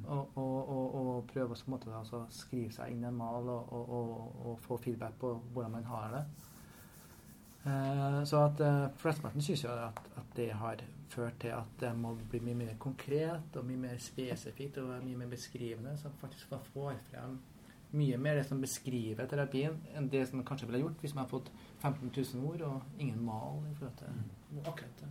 Å 0.02 1.22
prøve 1.30 1.54
å 1.54 1.78
altså, 2.00 2.24
skrive 2.34 2.72
seg 2.74 2.92
inn 2.92 3.04
i 3.04 3.08
en 3.08 3.16
mal 3.16 3.46
og, 3.46 3.72
og, 3.72 3.92
og, 3.96 4.40
og, 4.42 4.58
få 4.66 4.80
feedback 4.82 5.14
på 5.20 5.32
hvordan 5.54 5.76
man 5.78 5.88
har 5.88 6.16
det. 6.16 6.24
Eh, 7.62 8.24
så 8.26 8.46
at 8.48 8.60
eh, 8.60 8.88
flesteparten 8.98 9.44
syns 9.44 9.62
jo 9.64 9.70
at, 9.70 10.00
at, 10.16 10.30
det 10.34 10.48
har 10.58 10.80
ført 11.12 11.38
til 11.44 11.54
at 11.54 11.78
det 11.80 11.92
må 11.98 12.14
bli 12.30 12.40
mye 12.42 12.58
mer 12.58 12.76
konkret 12.82 13.56
og 13.58 13.66
mye 13.68 13.80
mer 13.86 14.02
spesifikt 14.02 14.80
og 14.82 14.92
mye 15.04 15.20
mer 15.20 15.32
beskrivende, 15.32 15.96
så 16.00 16.12
faktisk 16.20 16.52
får 16.72 16.98
frem 17.10 17.38
mye 17.92 18.16
mer 18.16 18.38
det 18.40 18.46
som 18.48 18.60
beskriver 18.60 19.28
terapien, 19.28 19.74
enn 19.96 20.08
det 20.12 20.24
som 20.30 20.44
kanskje 20.48 20.68
ville 20.70 20.80
gjort 20.84 21.02
hvis 21.04 21.14
man 21.16 21.26
har 21.26 21.32
fått 21.32 21.50
15 21.82 22.08
000 22.08 22.46
ord 22.48 22.64
og 22.68 22.98
ingen 22.98 23.20
mal 23.24 23.60
i 23.68 23.74
forhold 23.76 23.98
til 24.00 24.14
mm. 24.16 24.62
akkurat 24.64 25.02
det. 25.02 25.10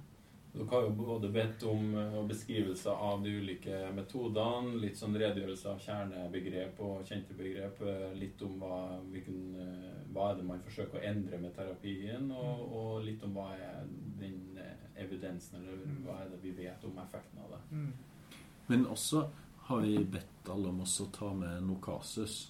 Dere 0.53 0.67
har 0.67 0.81
jo 0.83 0.89
både 0.89 1.29
bedt 1.31 1.63
om 1.63 1.93
eh, 1.95 2.17
beskrivelser 2.27 2.91
av 2.91 3.21
de 3.23 3.31
ulike 3.39 3.77
metodene, 3.95 4.75
litt 4.83 4.97
sånn 4.99 5.15
redegjørelse 5.15 5.69
av 5.71 5.79
kjernebegrep 5.79 6.81
og 6.83 7.05
kjente 7.07 7.37
begrep, 7.37 7.79
eh, 7.87 8.09
litt 8.19 8.41
om 8.43 8.57
hva, 8.59 8.79
hvilken, 9.13 9.39
eh, 9.63 10.01
hva 10.11 10.31
er 10.31 10.41
det 10.41 10.47
man 10.49 10.63
forsøker 10.65 10.99
å 10.99 11.05
endre 11.07 11.39
med 11.39 11.55
terapien, 11.55 12.27
og, 12.35 12.65
mm. 12.65 12.73
og, 12.81 12.91
litt 13.07 13.23
om 13.23 13.37
hva 13.37 13.47
er 13.55 13.87
den 14.19 14.59
evidensen, 14.99 15.63
eller 15.63 16.01
hva 16.03 16.19
er 16.19 16.33
det 16.33 16.41
vi 16.43 16.51
vet 16.59 16.83
om 16.85 16.99
effekten 16.99 17.45
av 17.45 17.55
det. 17.55 17.61
Mm. 17.71 18.41
Men 18.67 18.85
også 18.91 19.23
har 19.69 19.85
vi 19.87 19.95
bedt 20.03 20.51
alle 20.51 20.67
om 20.69 20.83
å 20.83 21.07
ta 21.15 21.31
med 21.33 21.63
Nokasus. 21.63 22.41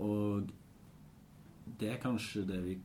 Og 0.00 0.48
det 1.78 1.92
er 1.92 2.00
kanskje 2.02 2.46
det 2.48 2.58
vi 2.64 2.78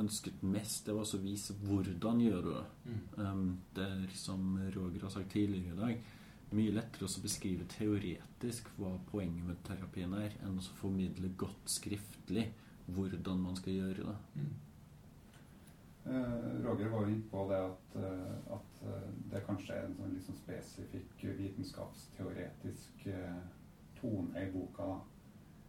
ønsket 0.00 0.42
mest, 0.44 0.86
det 0.86 0.94
var 0.96 1.08
å 1.08 1.22
vise 1.22 1.56
hvordan 1.64 2.20
gjør 2.20 2.44
du 2.44 2.50
det. 2.52 2.66
Mm. 2.84 3.00
Um, 3.16 3.48
det 3.76 3.86
er 3.86 4.14
som 4.18 4.58
Roger 4.74 5.06
har 5.06 5.14
sagt 5.14 5.32
tidligere 5.34 5.74
i 5.74 5.80
dag, 5.80 6.12
mye 6.56 6.74
lettere 6.76 7.08
å 7.08 7.22
beskrive 7.24 7.66
teoretisk 7.72 8.68
hva 8.76 8.92
poenget 9.10 9.48
med 9.48 9.58
terapien 9.66 10.14
er, 10.18 10.36
enn 10.46 10.60
å 10.60 10.68
formidle 10.78 11.32
godt 11.38 11.72
skriftlig 11.72 12.46
hvordan 12.94 13.42
man 13.48 13.58
skal 13.58 13.80
gjøre 13.80 14.06
det. 14.06 14.16
Mm. 14.36 14.54
Uh, 16.06 16.62
Roger 16.62 16.92
var 16.92 17.02
jo 17.02 17.16
inne 17.16 17.26
på 17.32 17.48
det 17.50 17.58
at, 17.58 17.96
uh, 17.98 18.54
at 18.54 18.76
uh, 18.86 19.08
det 19.32 19.42
kanskje 19.48 19.74
er 19.74 19.88
en 19.88 19.96
sånn 19.98 20.14
liksom 20.14 20.38
spesifikk 20.38 21.24
vitenskapsteoretisk 21.40 23.08
tone 23.98 24.44
i 24.44 24.52
boka. 24.52 24.86
da 24.86 25.15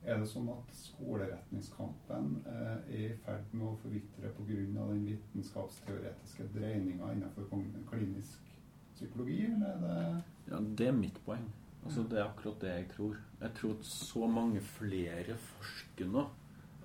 er 0.06 0.20
det 0.22 0.28
sånn 0.30 0.50
at 0.54 0.74
skoleretningskampen 0.78 2.34
eh, 2.48 2.74
er 2.95 3.06
i 3.12 3.14
ferd 3.26 3.54
med 3.54 3.68
å 3.70 3.78
forvitre 3.82 4.32
pga. 4.38 4.60
den 4.91 5.06
vitenskapsteoretiske 5.08 6.50
dreininga 6.56 7.14
innenfor 7.14 7.50
klinisk 7.89 8.52
psykologi, 8.95 9.45
eller 9.45 9.68
er 9.68 9.80
det 9.86 10.52
Ja, 10.52 10.60
det 10.60 10.88
er 10.88 11.00
mitt 11.00 11.20
poeng. 11.26 11.48
Altså, 11.86 12.04
det 12.04 12.20
er 12.20 12.28
akkurat 12.28 12.62
det 12.62 12.70
jeg 12.74 12.89
tror. 12.95 13.18
Jeg 13.41 13.54
tror 13.56 13.74
at 13.78 13.86
så 13.86 14.28
mange 14.28 14.62
flere 14.62 15.38
forsker 15.39 16.10
nå 16.12 16.24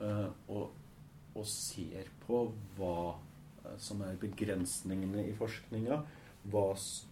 uh, 0.00 0.30
og, 0.48 0.72
og, 1.34 1.46
ser 1.48 2.10
på 2.26 2.42
hva 2.76 2.96
uh, 3.16 3.76
som 3.78 4.02
er 4.06 4.20
begrensningene 4.20 5.24
i 5.30 5.34
forskninga, 5.38 6.02
hva 6.52 6.66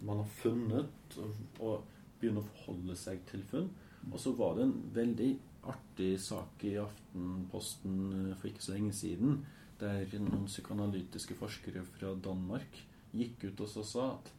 man 0.07 0.21
har 0.21 0.29
funnet, 0.39 1.17
og, 1.17 1.41
og 1.59 1.83
begynner 2.19 2.43
å 2.43 2.51
forholde 2.51 2.95
seg 2.99 3.23
til 3.31 3.43
funn. 3.49 3.71
Og 4.11 4.19
så 4.21 4.33
var 4.37 4.55
det 4.57 4.67
en 4.67 4.77
veldig 4.95 5.31
artig 5.69 6.19
sak 6.21 6.63
i 6.65 6.75
Aftenposten 6.81 7.97
eh, 8.13 8.37
for 8.37 8.49
ikke 8.49 8.63
så 8.65 8.75
lenge 8.75 8.93
siden, 8.95 9.41
der 9.81 10.05
noen 10.21 10.45
psykoanalytiske 10.49 11.35
forskere 11.39 11.83
fra 11.97 12.13
Danmark 12.21 12.81
gikk 13.17 13.47
ut 13.49 13.61
og 13.65 13.85
sa 13.85 14.07
at 14.13 14.31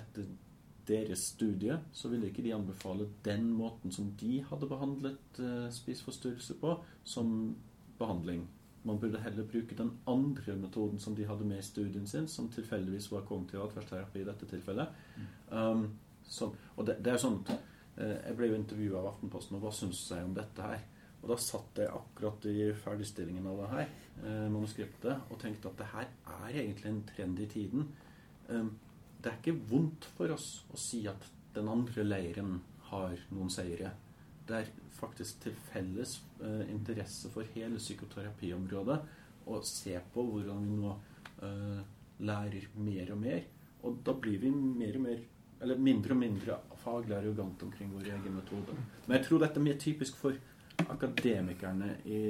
etter 0.00 0.28
deres 0.86 1.30
studie 1.32 1.76
så 1.96 2.10
ville 2.12 2.28
ikke 2.28 2.44
de 2.44 2.54
anbefale 2.54 3.08
den 3.24 3.48
måten 3.56 3.92
som 3.94 4.10
de 4.20 4.36
hadde 4.44 4.68
behandlet 4.68 5.40
uh, 5.40 5.66
spiseforstyrrelse 5.72 6.58
på, 6.60 6.74
som 7.08 7.56
behandling. 7.98 8.44
Man 8.84 9.00
burde 9.00 9.22
heller 9.24 9.48
bruke 9.48 9.76
den 9.78 9.94
andre 10.06 10.56
metoden 10.60 11.00
som 11.00 11.16
de 11.16 11.26
hadde 11.26 11.48
med 11.48 11.62
i 11.62 11.66
studien 11.66 12.06
sin, 12.06 12.28
som 12.28 12.50
tilfeldigvis 12.52 13.10
var 13.12 13.24
kognitiv 13.28 13.64
atferdsterapi 13.64 14.20
i 14.20 14.28
dette 14.28 14.48
tilfellet. 14.50 14.92
Mm. 15.16 15.30
Um, 15.56 15.86
så, 16.28 16.52
og 16.76 16.86
det, 16.86 17.00
det 17.04 17.16
er 17.16 17.24
sånn 17.24 17.40
Eh, 17.48 17.73
jeg 17.96 18.34
ble 18.34 18.48
jo 18.50 18.56
intervjua 18.58 19.00
av 19.00 19.12
Aftenposten, 19.12 19.56
og 19.58 19.66
hva 19.66 19.70
syns 19.74 20.00
jeg 20.10 20.26
om 20.26 20.32
dette 20.34 20.66
her? 20.66 20.80
Og 21.24 21.30
da 21.32 21.36
satt 21.40 21.78
jeg 21.80 21.88
akkurat 21.88 22.46
i 22.50 22.66
ferdigstillingen 22.76 23.46
av 23.48 23.60
det 23.62 23.68
her 23.70 23.84
eh, 23.86 24.48
manuskriptet 24.52 25.30
og 25.32 25.38
tenkte 25.40 25.70
at 25.70 25.78
det 25.80 25.86
her 25.94 26.10
er 26.34 26.58
egentlig 26.60 26.90
en 26.90 27.04
trend 27.08 27.40
i 27.40 27.46
tiden. 27.48 27.86
Eh, 28.52 28.66
det 29.24 29.30
er 29.30 29.38
ikke 29.38 29.56
vondt 29.70 30.04
for 30.18 30.34
oss 30.34 30.48
å 30.68 30.80
si 30.80 31.00
at 31.08 31.24
den 31.54 31.70
andre 31.72 32.04
leiren 32.04 32.58
har 32.90 33.16
noen 33.32 33.52
seire. 33.52 33.94
Det 34.44 34.58
er 34.58 34.72
faktisk 34.98 35.46
til 35.46 35.56
felles 35.70 36.18
eh, 36.44 36.66
interesse 36.74 37.32
for 37.32 37.48
hele 37.54 37.80
psykoterapiområdet 37.80 38.98
å 39.48 39.60
se 39.64 39.96
på 40.12 40.24
hvordan 40.28 40.68
vi 40.68 40.76
nå 40.82 40.92
eh, 41.48 41.80
lærer 42.28 42.68
mer 42.76 43.14
og 43.16 43.22
mer. 43.24 43.46
Og 43.84 44.04
da 44.04 44.12
blir 44.16 44.44
vi 44.44 44.52
mer 44.52 45.00
og 45.00 45.06
mer 45.08 45.24
eller 45.62 45.78
mindre 45.78 46.14
og 46.14 46.20
mindre 46.20 46.58
faglig 46.82 47.16
arrogant 47.16 47.62
omkring 47.62 47.92
vår 47.94 48.10
egen 48.16 48.34
metode. 48.34 48.74
Men 49.06 49.18
jeg 49.18 49.26
tror 49.28 49.44
dette 49.44 49.60
er 49.60 49.66
mye 49.68 49.80
typisk 49.80 50.18
for 50.20 50.36
akademikerne 50.90 51.96
i 52.04 52.20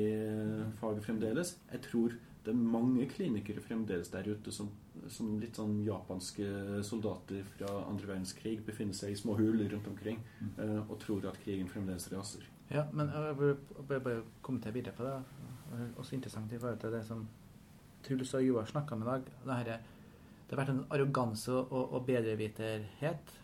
faget 0.80 1.04
fremdeles. 1.04 1.56
Jeg 1.72 1.82
tror 1.88 2.14
det 2.44 2.52
er 2.52 2.60
mange 2.60 3.06
klinikere 3.08 3.62
fremdeles 3.64 4.10
der 4.12 4.26
ute 4.28 4.52
som, 4.52 4.68
som 5.08 5.38
litt 5.40 5.56
sånn 5.56 5.78
japanske 5.86 6.82
soldater 6.84 7.46
fra 7.54 7.70
andre 7.88 8.10
verdenskrig 8.10 8.58
befinner 8.66 8.96
seg 8.96 9.14
i 9.14 9.16
små 9.16 9.38
huler 9.38 9.70
rundt 9.72 9.88
omkring 9.88 10.20
uh, 10.58 10.82
og 10.82 10.98
tror 11.00 11.24
at 11.30 11.40
krigen 11.40 11.70
fremdeles 11.72 12.10
raser. 12.12 12.44
Ja, 12.68 12.84
men 12.92 13.08
jeg 13.12 13.38
vil 13.40 13.56
bare 13.88 14.20
kommentere 14.44 14.76
videre 14.76 14.96
på 14.96 15.08
det. 15.08 15.16
Det 15.70 15.80
er 15.80 15.96
også 15.96 16.16
interessant 16.18 16.52
i 16.52 16.60
forhold 16.60 16.84
til 16.84 16.92
det 16.92 17.02
som 17.08 17.24
Truls 18.04 18.34
og 18.36 18.44
Joar 18.44 18.68
snakka 18.68 18.94
om 18.94 19.02
i 19.02 19.08
dag. 19.08 19.28
Det 19.44 19.58
her 19.62 19.72
er 19.78 19.90
det 20.44 20.54
har 20.54 20.60
vært 20.60 20.74
en 20.74 20.84
arroganse 20.92 21.52
og, 21.54 21.94
og 21.96 22.04
bedreviterhet. 22.06 23.34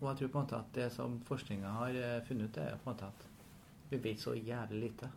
Og 0.00 0.08
jeg 0.08 0.20
tror 0.20 0.30
på 0.30 0.38
en 0.38 0.44
måte 0.44 0.60
at 0.60 0.72
det 0.76 0.88
som 0.94 1.18
forskninga 1.26 1.74
har 1.80 1.98
eh, 1.98 2.22
funnet 2.28 2.50
ut, 2.50 2.62
er 2.62 2.78
på 2.78 2.90
en 2.90 2.92
måte 2.92 3.10
at 3.10 3.28
vi 3.90 4.00
vet 4.04 4.22
så 4.22 4.34
jævlig 4.36 4.80
lite. 4.88 5.10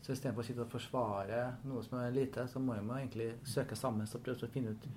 Så 0.00 0.14
istedenfor 0.14 0.42
å 0.42 0.48
sitte 0.48 0.64
og 0.64 0.72
forsvare 0.72 1.40
noe 1.68 1.84
som 1.84 1.98
er 2.00 2.14
lite, 2.14 2.46
så 2.48 2.60
må 2.62 2.78
man 2.80 3.02
egentlig 3.02 3.34
søke 3.44 3.76
sammen 3.76 4.08
og 4.08 4.24
prøve 4.24 4.48
å 4.48 4.52
finne 4.52 4.74
ut 4.74 4.88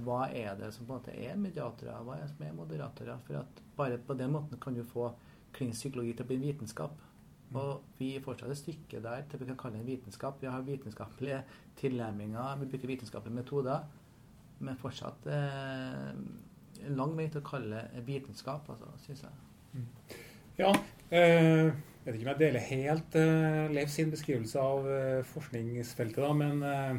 hva 0.00 0.28
er 0.30 0.54
det 0.58 0.70
som 0.72 0.86
på 0.86 0.94
en 0.94 1.00
måte 1.00 1.14
er 1.16 1.38
mediatorer, 1.40 2.02
hva 2.06 2.16
er 2.16 2.24
det 2.24 2.30
som 2.30 2.44
er 2.46 2.56
moderatorer? 2.56 3.22
For 3.26 3.40
at 3.40 3.62
bare 3.76 3.98
på 3.98 4.14
den 4.16 4.32
måten 4.32 4.60
kan 4.62 4.76
du 4.76 4.84
få 4.86 5.10
klinisk 5.56 5.82
psykologi 5.82 6.14
til 6.14 6.24
å 6.24 6.28
bli 6.28 6.38
en 6.38 6.46
vitenskap. 6.46 7.00
Og 7.50 7.96
vi 7.98 8.12
er 8.14 8.22
fortsatt 8.22 8.52
et 8.54 8.60
stykke 8.60 9.00
der 9.02 9.24
til 9.26 9.42
vi 9.42 9.48
kan 9.48 9.58
kalle 9.58 9.80
det 9.80 9.82
en 9.82 9.90
vitenskap. 9.90 10.38
Vi 10.38 10.46
har 10.46 10.62
vitenskapelige 10.62 11.40
tilnærminger, 11.80 12.60
vi 12.60 12.68
bruker 12.70 12.92
vitenskapelige 12.92 13.40
metoder, 13.40 13.88
men 14.64 14.78
fortsatt 14.80 15.28
eh, 15.30 16.08
lang 16.96 17.14
vei 17.18 17.28
til 17.30 17.42
å 17.42 17.46
kalle 17.46 17.84
det 17.94 18.02
vitenskap, 18.06 18.68
altså, 18.72 18.90
syns 19.04 19.24
jeg. 19.26 19.84
Ja. 20.60 20.72
Eh, 21.10 21.70
vet 22.04 22.16
ikke 22.16 22.26
om 22.26 22.32
jeg 22.32 22.40
deler 22.40 22.66
helt 22.68 23.16
eh, 23.18 23.70
Leif 23.74 23.92
sin 23.92 24.12
beskrivelse 24.12 24.60
av 24.62 24.88
eh, 24.90 25.22
forskningsfeltet, 25.30 26.20
da, 26.22 26.32
men 26.36 26.62
eh, 26.66 26.92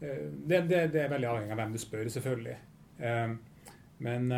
eh, 0.00 0.26
det, 0.30 0.64
det, 0.70 0.82
det 0.94 1.04
er 1.04 1.12
veldig 1.12 1.30
avhengig 1.30 1.54
av 1.54 1.62
hvem 1.62 1.76
du 1.76 1.80
spør, 1.82 2.10
selvfølgelig. 2.16 2.58
Eh, 2.98 3.38
men 4.00 4.30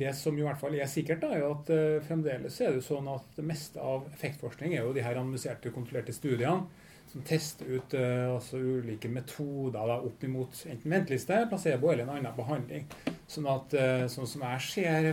det 0.00 0.14
som 0.16 0.38
jo 0.38 0.40
i 0.40 0.46
hvert 0.46 0.56
fall 0.62 0.72
er 0.78 0.88
sikkert, 0.88 1.20
da, 1.20 1.34
er 1.36 1.42
jo 1.42 1.50
at 1.52 1.68
fremdeles 2.06 2.54
er 2.64 2.78
det 2.78 2.84
sånn 2.86 3.10
at 3.12 3.34
det 3.36 3.42
meste 3.44 3.76
av 3.76 4.06
effektforskning 4.08 4.72
er 4.72 4.86
jo 4.86 4.94
de 4.96 5.02
her 5.04 5.18
analyserte, 5.20 5.68
kontrollerte 5.74 6.14
studiene 6.16 6.64
som 7.16 7.24
tester 7.24 7.66
ut 7.66 7.94
eh, 7.94 8.34
altså 8.34 8.58
ulike 8.60 9.08
metoder 9.08 9.88
da, 9.88 9.94
opp 10.04 10.24
imot 10.24 10.58
enten 10.68 10.92
venteliste, 10.92 11.38
placebo 11.48 11.88
eller 11.88 12.04
en 12.04 12.12
annen 12.18 12.34
behandling. 12.36 12.84
Sånn 13.24 13.46
at 13.48 13.72
eh, 13.72 14.04
sånn 14.12 14.28
som 14.28 14.42
jeg 14.44 14.64
ser 14.66 15.06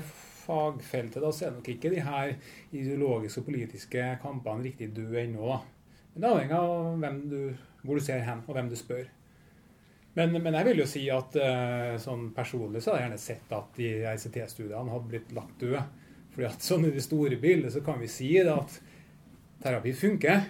fagfeltet, 0.44 1.22
da, 1.24 1.30
så 1.32 1.46
er 1.48 1.54
nok 1.56 1.70
ikke 1.72 1.94
de 1.94 2.02
her 2.04 2.34
ideologiske 2.76 3.40
og 3.40 3.48
politiske 3.48 4.08
kampene 4.20 4.66
riktig 4.66 4.90
døde 4.98 5.22
ennå. 5.22 5.48
da. 5.48 6.02
Men 6.14 6.26
det 6.26 6.32
avhenger 6.34 6.58
av 6.58 7.22
du, 7.32 7.38
hvor 7.86 7.96
du 7.96 8.04
ser 8.04 8.26
hen, 8.28 8.42
og 8.44 8.58
hvem 8.58 8.72
du 8.74 8.76
spør. 8.76 9.06
Men, 10.18 10.36
men 10.44 10.58
jeg 10.60 10.68
vil 10.68 10.82
jo 10.84 10.88
si 10.90 11.06
at 11.10 11.38
eh, 11.40 11.94
sånn 12.04 12.34
personlig 12.36 12.82
så 12.84 12.92
hadde 12.92 13.00
jeg 13.00 13.08
gjerne 13.08 13.22
sett 13.22 13.56
at 13.56 13.80
de 13.80 13.94
ICT-studiene 14.12 14.92
hadde 14.92 15.14
blitt 15.14 15.32
lagt 15.38 15.56
døde. 15.64 15.86
Fordi 16.36 16.50
at 16.50 16.68
sånn 16.68 16.84
i 16.90 16.92
det 16.92 17.06
store 17.06 17.40
bildet 17.40 17.72
så 17.78 17.80
kan 17.86 17.96
vi 18.04 18.12
si 18.12 18.34
det 18.36 18.52
at 18.52 18.76
terapi 19.64 19.96
funker. 19.96 20.44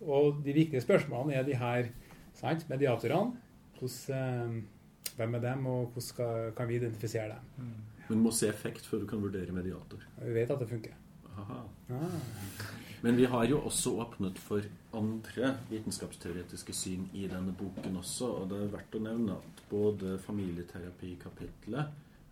Og 0.00 0.40
de 0.44 0.56
viktige 0.56 0.80
spørsmålene 0.80 1.36
er 1.36 1.46
de 1.46 1.56
her 1.60 1.90
sant, 2.34 2.66
mediatorene. 2.68 3.36
Hvordan, 3.78 4.16
eh, 4.16 5.16
hvem 5.16 5.34
er 5.34 5.44
dem, 5.44 5.66
og 5.66 5.86
hvordan 5.86 6.08
skal, 6.08 6.52
kan 6.56 6.68
vi 6.68 6.76
identifisere 6.80 7.34
dem? 7.34 7.70
Men 8.08 8.18
du 8.18 8.22
må 8.24 8.32
se 8.34 8.48
effekt 8.48 8.86
før 8.86 9.04
du 9.04 9.06
kan 9.06 9.22
vurdere 9.22 9.52
mediator. 9.52 10.02
Vi 10.18 10.34
vet 10.34 10.50
at 10.50 10.58
det 10.60 10.68
funker. 10.68 10.96
Aha. 11.38 11.62
Ah. 11.90 12.66
Men 13.02 13.16
vi 13.16 13.24
har 13.24 13.44
jo 13.48 13.60
også 13.64 13.94
åpnet 14.02 14.38
for 14.38 14.64
andre 14.92 15.54
vitenskapsteoretiske 15.70 16.74
syn 16.76 17.06
i 17.16 17.26
denne 17.30 17.54
boken 17.56 17.96
også. 17.96 18.28
Og 18.42 18.50
det 18.50 18.58
er 18.60 18.72
verdt 18.74 18.96
å 18.98 19.02
nevne 19.06 19.38
at 19.38 19.62
både 19.70 20.18
familieterapikapitlet 20.20 21.84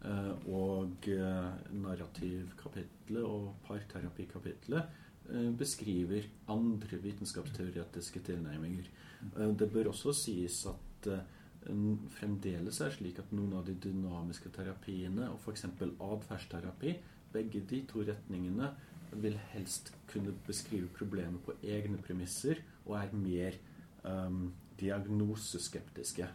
eh, 0.04 0.34
og 0.52 1.08
eh, 1.08 1.50
narrativkapitlet 1.72 3.24
og 3.24 3.54
parterapikapitlet 3.68 5.06
beskriver 5.58 6.24
andre 6.48 6.96
vitenskapsteoretiske 7.02 8.22
tilnærminger. 8.24 8.88
Eh, 9.36 9.58
det 9.58 9.70
bør 9.72 9.92
også 9.92 10.12
sies 10.16 10.60
at 10.70 11.10
eh, 11.12 11.24
fremdeles 12.16 12.80
er 12.80 12.94
slik 12.94 13.18
at 13.20 13.32
noen 13.34 13.56
av 13.58 13.66
de 13.66 13.74
dynamiske 13.82 14.50
terapiene, 14.54 15.28
og 15.32 15.40
f.eks. 15.42 15.66
atferdsterapi, 16.00 16.94
begge 17.32 17.60
de 17.70 17.82
to 17.90 18.04
retningene 18.08 18.70
vil 19.12 19.36
helst 19.52 19.90
kunne 20.08 20.34
beskrive 20.46 20.88
problemet 20.96 21.42
på 21.44 21.56
egne 21.64 21.98
premisser 22.04 22.60
og 22.86 22.94
er 23.00 23.12
mer 23.16 23.56
um, 24.04 24.50
diagnoseskeptiske. 24.80 26.28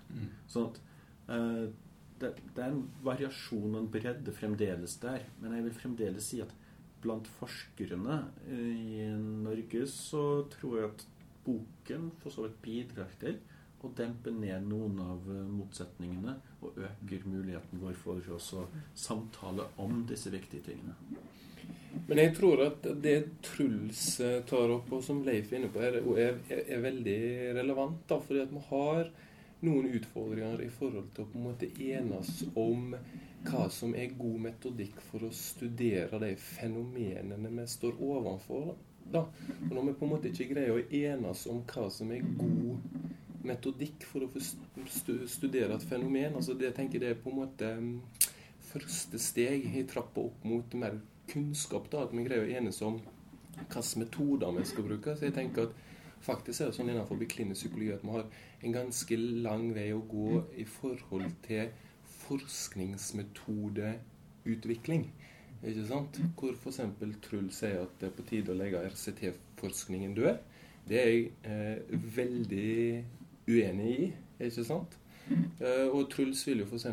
Sånn 0.49 0.69
at 0.69 0.79
uh, 1.29 1.65
det, 2.21 2.31
det 2.53 2.63
er 2.63 2.73
en 2.73 2.83
variasjon 3.05 3.73
og 3.73 3.79
en 3.79 3.91
bredde 3.93 4.33
fremdeles 4.37 4.97
der. 5.01 5.25
Men 5.41 5.57
jeg 5.57 5.67
vil 5.67 5.77
fremdeles 5.77 6.29
si 6.29 6.41
at 6.45 6.53
blant 7.04 7.28
forskerne 7.39 8.20
eh, 8.47 8.70
i 9.04 9.08
Norge 9.18 9.88
så 9.91 10.24
tror 10.54 10.80
jeg 10.80 10.91
at 10.91 11.08
boken 11.43 12.12
for 12.22 12.34
så 12.34 12.47
vidt 12.47 12.62
bidrar 12.64 13.12
til 13.22 13.39
å 13.84 13.91
dempe 13.97 14.32
ned 14.32 14.68
noen 14.70 14.99
av 15.04 15.30
eh, 15.32 15.45
motsetningene 15.51 16.38
og 16.64 16.80
øker 16.88 17.28
muligheten 17.28 17.82
vår 17.84 17.97
for 17.99 18.36
oss 18.36 18.54
å 18.56 18.68
samtale 18.95 19.68
om 19.84 20.06
disse 20.10 20.32
viktige 20.34 20.70
tingene. 20.72 20.95
Men 22.08 22.20
jeg 22.20 22.34
tror 22.36 22.64
at 22.66 22.88
det 23.04 23.18
Truls 23.45 24.06
eh, 24.24 24.39
tar 24.47 24.72
opp, 24.74 24.89
og 24.95 25.04
som 25.06 25.22
Leif 25.26 25.51
er 25.51 25.62
inne 25.62 25.72
på, 25.72 25.84
er, 25.84 25.99
er, 26.16 26.39
er, 26.64 26.82
veldig 26.84 27.20
relevant. 27.60 28.01
da, 28.10 28.20
fordi 28.24 28.43
at 28.43 28.56
vi 28.56 28.64
har 28.70 29.12
noen 29.64 29.91
utfordringer 29.99 30.64
i 30.66 30.72
forhold 30.74 31.12
til 31.16 31.24
å 31.24 31.30
på 31.32 31.39
en 31.39 31.45
måte 31.51 31.70
enes 31.86 32.41
om 32.60 32.95
hva 33.47 33.67
som 33.71 33.93
er 33.95 34.15
god 34.17 34.39
metodikk 34.47 34.99
for 35.09 35.25
å 35.27 35.31
studere 35.35 36.19
de 36.21 36.33
fenomenene 36.39 37.51
vi 37.57 37.67
står 37.69 37.99
overfor. 37.99 38.73
Da. 39.13 39.25
Og 39.67 39.71
når 39.73 39.89
vi 39.89 39.95
på 39.99 40.07
en 40.07 40.13
måte 40.13 40.31
ikke 40.31 40.49
greier 40.53 40.77
å 40.77 40.83
enes 40.87 41.45
om 41.51 41.63
hva 41.67 41.89
som 41.91 42.11
er 42.15 42.23
god 42.39 42.85
metodikk 43.43 44.05
for 44.07 44.25
å 44.25 45.27
studere 45.27 45.75
et 45.75 45.87
fenomen, 45.87 46.37
altså 46.39 46.55
det 46.55 46.69
jeg 46.69 46.77
tenker 46.77 47.03
det 47.03 47.11
er 47.11 47.19
på 47.19 47.33
en 47.33 47.41
måte 47.41 47.71
mm, 47.75 47.97
første 48.71 49.19
steg 49.19 49.67
i 49.75 49.83
trappa 49.89 50.23
opp 50.29 50.45
mot 50.47 50.77
mer 50.79 51.01
kunnskap, 51.29 51.89
da, 51.91 52.05
at 52.05 52.15
vi 52.15 52.23
greier 52.25 52.47
å 52.47 52.55
enes 52.61 52.79
om 52.85 53.01
hvilke 53.53 53.99
metoder 54.01 54.55
vi 54.55 54.65
skal 54.67 54.87
bruke. 54.87 55.17
Så 55.17 55.27
jeg 55.27 55.35
tenker 55.35 55.67
at 55.67 55.75
faktisk 56.23 56.61
er 56.61 56.71
det 56.71 56.77
sånn 56.77 56.91
innenfor 56.93 57.19
klinisk 57.29 57.65
psykologi 57.65 57.91
at 57.97 58.05
vi 58.05 58.15
har 58.15 58.29
en 58.63 58.75
ganske 58.77 59.17
lang 59.19 59.67
vei 59.75 59.89
å 59.93 60.03
gå 60.07 60.43
i 60.59 60.65
forhold 60.79 61.35
til 61.43 61.73
forskningsmetodeutvikling. 62.24 65.03
Ikke 65.63 65.86
sant? 65.88 66.19
Hvor 66.39 66.53
f.eks. 66.57 66.80
Truls 67.24 67.55
sier 67.61 67.78
at 67.86 67.93
det 68.01 68.07
er 68.09 68.17
på 68.17 68.26
tide 68.28 68.51
å 68.51 68.59
legge 68.59 68.82
RCT-forskningen 68.89 70.11
død. 70.17 70.36
Det 70.89 70.97
er 70.99 71.07
jeg 71.07 71.21
eh, 71.47 71.80
veldig 72.17 72.74
uenig 73.47 73.91
i, 73.93 74.11
ikke 74.43 74.65
sant? 74.67 74.91
Eh, 75.32 75.88
og 75.88 76.09
Truls 76.11 76.43
vil 76.47 76.59
jo 76.63 76.67
f.eks. 76.67 76.88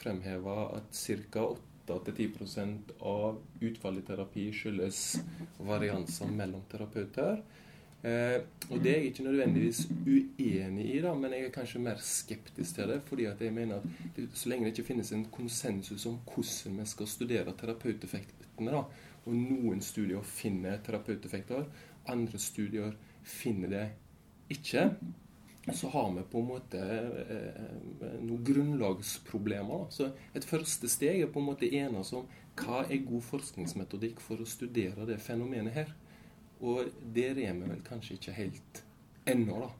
fremheve 0.00 0.54
at 0.78 0.88
ca. 1.34 1.42
8-10% 1.90 2.92
av 3.02 3.40
utfall 3.66 3.96
i 3.98 4.04
terapi 4.06 4.44
skyldes 4.54 4.98
varianser 5.66 6.30
mellom 6.30 6.62
terapeuter. 6.70 7.42
Eh, 8.00 8.40
og 8.70 8.78
det 8.80 8.90
er 8.90 9.02
jeg 9.02 9.10
ikke 9.10 9.26
nødvendigvis 9.26 9.82
uenig 10.06 10.86
i, 10.94 11.00
da, 11.04 11.12
men 11.12 11.34
jeg 11.36 11.48
er 11.48 11.52
kanskje 11.52 11.82
mer 11.84 12.00
skeptisk 12.00 12.78
til 12.78 12.88
det. 12.88 13.02
fordi 13.04 13.26
at 13.28 13.40
jeg 13.40 13.52
mener 13.52 13.76
at 13.76 14.16
det, 14.16 14.28
så 14.34 14.48
lenge 14.48 14.64
det 14.64 14.72
ikke 14.78 14.86
finnes 14.94 15.12
en 15.12 15.26
konsensus 15.32 16.06
om 16.06 16.18
hvordan 16.24 16.80
vi 16.80 16.86
skal 16.86 17.06
studere 17.06 17.56
terapeuteffektene, 17.60 18.70
da, 18.72 18.84
og 19.26 19.34
noen 19.36 19.82
studier 19.84 20.22
finner 20.24 20.80
terapeuteffekter, 20.84 21.66
andre 22.08 22.38
studier 22.38 22.96
finner 23.22 23.68
det 23.68 23.86
ikke, 24.50 24.88
så 25.74 25.88
har 25.92 26.12
vi 26.14 26.22
på 26.32 26.40
en 26.40 26.48
måte 26.48 26.80
eh, 26.80 27.64
noen 28.24 28.44
grunnlagsproblemer. 28.44 29.84
Da. 29.84 29.90
Så 29.92 30.08
et 30.34 30.46
første 30.48 30.88
steg 30.88 31.20
er 31.20 31.32
på 31.32 31.42
en 31.42 31.50
måte 31.52 31.68
enes 31.68 32.14
om 32.16 32.24
hva 32.60 32.86
er 32.86 33.04
god 33.04 33.22
forskningsmetodikk 33.28 34.24
for 34.24 34.40
å 34.40 34.48
studere 34.48 35.04
det 35.08 35.20
fenomenet 35.20 35.76
her. 35.76 35.92
Og 36.60 36.90
der 37.14 37.38
er 37.40 37.54
vi 37.56 37.68
vel 37.70 37.84
kanskje 37.86 38.18
ikke 38.18 38.36
helt 38.36 38.82
ennå, 39.30 39.62
da. 39.62 39.70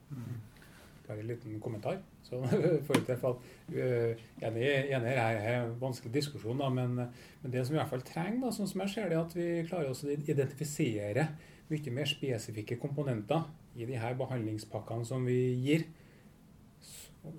Bare 1.07 1.19
en 1.19 1.29
liten 1.29 1.59
kommentar. 1.61 1.99
Så, 2.23 2.39
til 3.05 3.11
at, 3.11 3.23
uh, 3.25 4.25
enig, 4.47 4.67
enig 4.95 5.13
her 5.13 5.37
er 5.37 5.63
en 5.63 5.77
vanskelig 5.81 6.13
diskusjon, 6.13 6.61
da, 6.61 6.69
men, 6.73 6.99
men 7.41 7.53
det 7.53 7.65
som 7.65 7.73
vi 7.73 7.79
i 7.79 7.81
hvert 7.81 7.91
fall 7.91 8.05
trenger, 8.07 8.45
da, 8.45 8.51
sånn 8.55 8.69
som 8.71 8.83
jeg 8.85 8.93
ser 8.93 9.09
det, 9.09 9.17
er 9.17 9.25
at 9.25 9.35
vi 9.35 9.47
klarer 9.67 9.91
også 9.91 10.07
å 10.07 10.15
identifisere 10.15 11.27
mye 11.71 11.95
mer 11.95 12.09
spesifikke 12.09 12.77
komponenter 12.81 13.45
i 13.79 13.87
de 13.87 13.97
her 13.99 14.15
behandlingspakkene 14.19 15.07
som 15.07 15.25
vi 15.27 15.39
gir, 15.63 15.85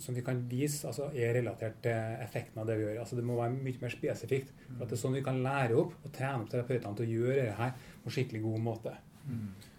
som 0.00 0.14
vi 0.14 0.22
kan 0.24 0.38
vise 0.48 0.86
altså, 0.88 1.08
er 1.10 1.34
relatert 1.36 1.80
til 1.84 2.18
effekten 2.22 2.60
av 2.62 2.68
det 2.68 2.78
vi 2.78 2.86
gjør. 2.86 3.00
Altså, 3.02 3.18
det 3.18 3.24
må 3.26 3.36
være 3.40 3.56
mye 3.56 3.80
mer 3.82 3.92
spesifikt. 3.92 4.52
For 4.68 4.84
at 4.84 4.92
det 4.92 4.96
er 4.96 5.00
sånn 5.02 5.16
vi 5.16 5.24
kan 5.26 5.40
lære 5.42 5.78
opp 5.80 5.96
og 5.98 6.12
trene 6.14 6.44
opp 6.44 6.52
terapeutene 6.52 6.98
til 6.98 7.08
å 7.08 7.16
gjøre 7.16 7.40
det 7.40 7.56
her 7.58 7.72
på 8.04 8.14
skikkelig 8.14 8.44
god 8.44 8.62
måte. 8.68 8.94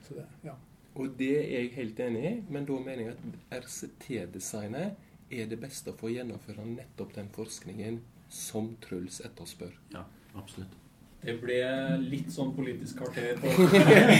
Så 0.07 0.13
det, 0.17 0.25
ja. 0.43 0.53
Og 0.95 1.15
det 1.17 1.31
er 1.39 1.49
jeg 1.63 1.71
helt 1.77 1.99
enig 2.05 2.23
i, 2.29 2.33
men 2.53 2.65
da 2.69 2.75
mener 2.79 3.01
jeg 3.07 3.15
at 3.15 3.63
RCT-designet 3.63 4.93
er 5.33 5.47
det 5.49 5.57
beste 5.63 5.93
for 5.97 6.09
å 6.09 6.13
gjennomføre 6.13 6.65
nettopp 6.69 7.15
den 7.15 7.29
forskningen 7.33 7.99
som 8.29 8.75
Truls 8.83 9.19
etterspør. 9.25 9.73
Ja, 9.95 10.03
absolutt. 10.37 10.75
Det 11.23 11.37
ble 11.39 11.57
litt 12.03 12.29
sånn 12.35 12.51
politisk 12.55 12.97
kvarter. 12.99 13.37
på- 13.39 13.47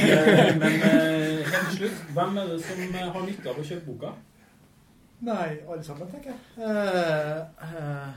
Men 0.62 0.78
eh, 0.88 1.44
helt 1.44 1.68
til 1.70 1.78
slutt, 1.82 2.04
hvem 2.16 2.38
er 2.42 2.48
det 2.54 2.60
som 2.64 2.80
eh, 2.88 3.10
har 3.18 3.26
nytte 3.28 3.50
av 3.52 3.60
å 3.60 3.66
kjøpe 3.68 3.86
boka? 3.92 4.14
Nei, 5.24 5.50
alle 5.68 5.84
sammen, 5.84 6.08
tenker 6.12 6.32
jeg. 6.34 6.40
Uh, 6.58 7.44
uh, 7.64 8.10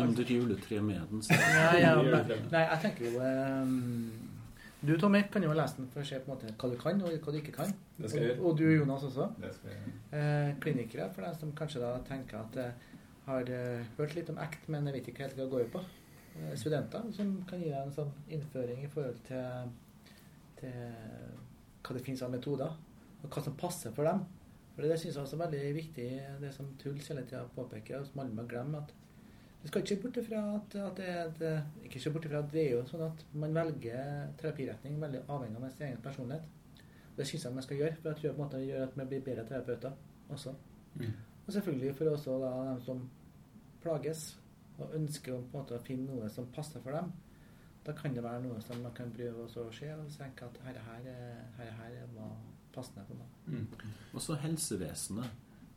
Under 0.00 0.24
juletreet 0.32 0.82
med 0.84 1.00
den. 1.10 1.22
Nei, 1.30 1.80
ja, 1.80 1.94
nei, 2.00 2.64
jeg 2.64 2.80
tenker 2.82 3.06
jo 3.06 3.22
eh, 3.24 3.70
Du, 4.82 4.94
Tommy, 4.98 5.22
kan 5.32 5.42
jo 5.44 5.52
lese 5.52 5.76
den 5.76 5.88
for 5.92 6.00
å 6.00 6.06
se 6.08 6.18
på 6.24 6.30
en 6.30 6.36
måte 6.38 6.52
hva 6.56 6.70
du 6.72 6.76
kan, 6.80 7.00
og 7.04 7.12
hva 7.12 7.32
du 7.34 7.38
ikke 7.40 7.52
kan. 7.52 7.72
Det 7.98 8.08
skal 8.08 8.22
jeg 8.24 8.38
Og, 8.38 8.46
og 8.50 8.56
du, 8.56 8.64
Jonas, 8.72 9.02
også. 9.10 9.26
Det 9.42 9.50
skal 9.54 9.70
jeg- 9.74 9.96
Eh, 10.12 10.54
klinikere, 10.60 11.10
for 11.14 11.22
deg 11.22 11.36
som 11.38 11.52
kanskje 11.52 11.80
da 11.82 11.90
tenker 12.08 12.38
at 12.40 12.56
eh, 12.56 12.72
har 13.26 13.40
eh, 13.42 13.84
hørt 13.98 14.14
litt 14.16 14.30
om 14.30 14.38
ACT, 14.38 14.68
men 14.68 14.86
jeg 14.86 14.94
vet 14.94 15.08
ikke 15.12 15.22
helt 15.26 15.36
hva 15.36 15.44
det 15.44 15.50
går 15.52 15.68
på. 15.74 15.82
Eh, 16.40 16.54
studenter 16.56 17.12
som 17.12 17.44
kan 17.46 17.60
gi 17.60 17.68
deg 17.68 17.76
en 17.82 17.92
sånn 17.92 18.10
innføring 18.30 18.82
i 18.84 18.88
forhold 18.88 19.20
til, 19.28 19.70
til 20.56 20.72
hva 21.84 21.94
det 21.96 22.04
finnes 22.06 22.22
av 22.22 22.30
metoder, 22.32 22.72
og 23.22 23.28
hva 23.30 23.42
som 23.44 23.54
passer 23.60 23.92
for 23.92 24.04
dem. 24.04 24.24
For 24.74 24.82
Det 24.82 24.96
syns 24.98 25.14
jeg 25.14 25.22
også 25.24 25.36
er 25.36 25.44
veldig 25.46 25.74
viktig, 25.76 26.08
det 26.40 26.54
som 26.54 26.66
Truls 26.80 27.08
hele 27.12 27.22
tida 27.28 27.44
påpeker, 27.54 28.00
og 28.00 28.06
som 28.06 28.20
alle 28.24 28.32
må 28.34 28.48
glemme. 28.48 28.78
at 28.78 28.92
du 29.62 29.68
skal 29.68 29.82
ikke 29.82 29.88
se 29.94 30.00
bort 30.02 30.16
ifra 30.16 30.40
at, 30.56 30.74
at 30.80 30.96
det, 30.96 31.08
er 31.08 31.24
et- 31.28 31.84
ikke 31.84 32.00
se 32.00 32.10
bort 32.10 32.24
ifra 32.24 32.38
at 32.38 32.52
det 32.52 32.62
er 32.66 32.70
jo 32.78 32.84
sånn 32.88 33.02
at 33.06 33.24
man 33.34 33.54
velger 33.54 34.30
terapiretning 34.40 35.00
veldig 35.02 35.20
avhengig 35.28 35.56
av 35.62 35.70
sin 35.74 35.86
egen 35.86 36.02
personlighet. 36.04 36.42
Det 37.16 37.26
syns 37.28 37.44
jeg 37.44 37.52
man 37.54 37.62
skal 37.66 37.76
gjøre, 37.76 37.96
for 38.00 38.08
jeg 38.08 38.16
tror 38.20 38.32
på 38.32 38.40
en 38.40 38.44
måte 38.46 38.60
gjør 38.66 38.82
at 38.86 38.96
man 38.96 39.08
blir 39.10 39.20
bedre 39.26 39.44
terapeuter 39.48 39.92
også. 40.30 40.54
Mm. 40.94 41.10
Og 41.46 41.52
selvfølgelig 41.52 41.94
for 41.96 42.04
også 42.14 42.38
da 42.40 42.52
dem 42.70 42.80
som 42.86 43.02
plages 43.82 44.22
og 44.78 44.94
ønsker 44.96 45.32
på 45.32 45.38
en 45.42 45.50
måte 45.60 45.76
å 45.76 45.82
finne 45.84 46.06
noe 46.14 46.28
som 46.32 46.46
passer 46.54 46.80
for 46.80 46.96
dem. 46.96 47.12
Da 47.84 47.92
kan 47.96 48.14
det 48.14 48.22
være 48.24 48.42
noe 48.46 48.60
som 48.64 48.80
man 48.84 48.92
kan 48.96 49.12
prøve 49.12 49.44
også 49.44 49.66
å 49.68 49.72
se 49.72 49.88
og 49.94 50.08
tenke 50.16 50.44
at 50.48 50.58
her, 50.64 50.80
her, 50.86 51.12
her, 51.58 51.70
her 51.82 52.00
var 52.14 52.32
passende 52.72 53.04
for 53.08 53.20
meg. 53.20 53.28
Mm. 53.46 53.66
Og 54.14 54.20
så 54.24 54.36
helsevesenet. 54.40 55.30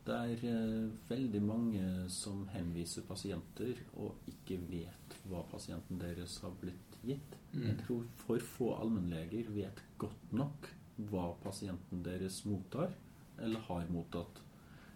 Det 0.04 0.14
er 0.14 0.42
eh, 0.50 0.88
veldig 1.08 1.40
mange 1.42 1.84
som 2.12 2.44
henviser 2.52 3.06
pasienter 3.08 3.78
og 3.96 4.26
ikke 4.28 4.58
vet 4.68 5.16
hva 5.30 5.40
pasienten 5.48 6.00
deres 6.00 6.36
har 6.44 6.52
blitt 6.60 6.98
gitt. 7.04 7.36
Mm. 7.54 7.62
Jeg 7.70 7.78
tror 7.86 8.02
for 8.20 8.48
få 8.56 8.72
allmennleger 8.76 9.48
vet 9.54 9.80
godt 10.00 10.34
nok 10.36 10.68
hva 11.10 11.30
pasienten 11.42 12.04
deres 12.04 12.42
mottar, 12.46 12.92
eller 13.40 13.64
har 13.68 13.88
mottatt. 13.90 14.42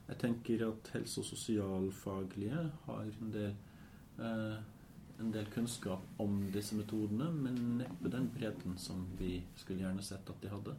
Jeg 0.08 0.18
tenker 0.22 0.66
at 0.68 0.90
helse- 0.94 1.20
og 1.20 1.26
sosialfaglige 1.26 2.70
har 2.84 3.08
en 3.08 3.32
del, 3.32 3.56
eh, 4.18 4.58
en 5.20 5.32
del 5.34 5.46
kunnskap 5.50 6.00
om 6.22 6.50
disse 6.52 6.76
metodene, 6.78 7.30
men 7.34 7.78
neppe 7.78 8.10
den 8.12 8.28
bredden 8.34 8.76
som 8.78 9.06
vi 9.18 9.42
skulle 9.56 9.80
gjerne 9.82 10.02
sett 10.02 10.28
at 10.30 10.40
de 10.42 10.48
hadde. 10.52 10.74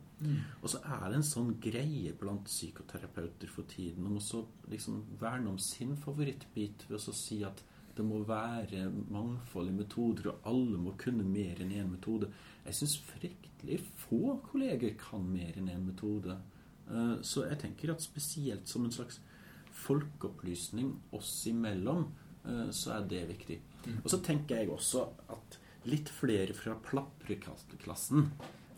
Og 0.64 0.70
så 0.70 0.80
er 0.86 1.10
det 1.10 1.16
en 1.20 1.28
sånn 1.28 1.60
greie 1.60 2.14
blant 2.20 2.46
psykoterapeuter 2.46 3.48
for 3.52 3.64
tiden 3.64 4.06
om 4.08 4.18
å 4.18 4.46
liksom 4.72 5.02
verne 5.20 5.50
om 5.50 5.58
sin 5.60 5.96
favorittbit 5.98 6.86
ved 6.90 7.00
å 7.00 7.14
si 7.14 7.44
at 7.44 7.64
det 7.96 8.06
må 8.06 8.22
være 8.24 8.86
mangfold 9.12 9.68
i 9.70 9.76
metoder, 9.76 10.30
og 10.32 10.46
alle 10.48 10.78
må 10.80 10.94
kunne 10.98 11.24
mer 11.28 11.60
enn 11.60 11.74
én 11.76 11.90
metode. 11.92 12.30
Jeg 12.66 12.78
syns 12.78 12.98
fryktelig 13.10 13.82
få 14.06 14.38
kolleger 14.52 14.94
kan 14.98 15.26
mer 15.34 15.58
enn 15.60 15.68
én 15.68 15.84
metode. 15.86 16.38
Eh, 16.88 17.18
Så 17.22 17.44
jeg 17.50 17.60
tenker 17.60 17.92
at 17.92 18.02
spesielt 18.02 18.68
som 18.68 18.86
en 18.86 18.92
slags 18.92 19.20
folkeopplysning 19.72 20.94
oss 21.12 21.46
imellom, 21.48 22.06
eh, 22.46 22.70
så 22.72 22.96
er 22.98 23.08
det 23.08 23.28
viktig. 23.28 23.60
Og 23.88 24.10
så 24.12 24.20
tenker 24.26 24.60
jeg 24.60 24.72
også 24.74 25.06
at 25.32 25.60
litt 25.90 26.10
flere 26.12 26.56
fra 26.58 26.76
plapreklassen, 26.84 28.28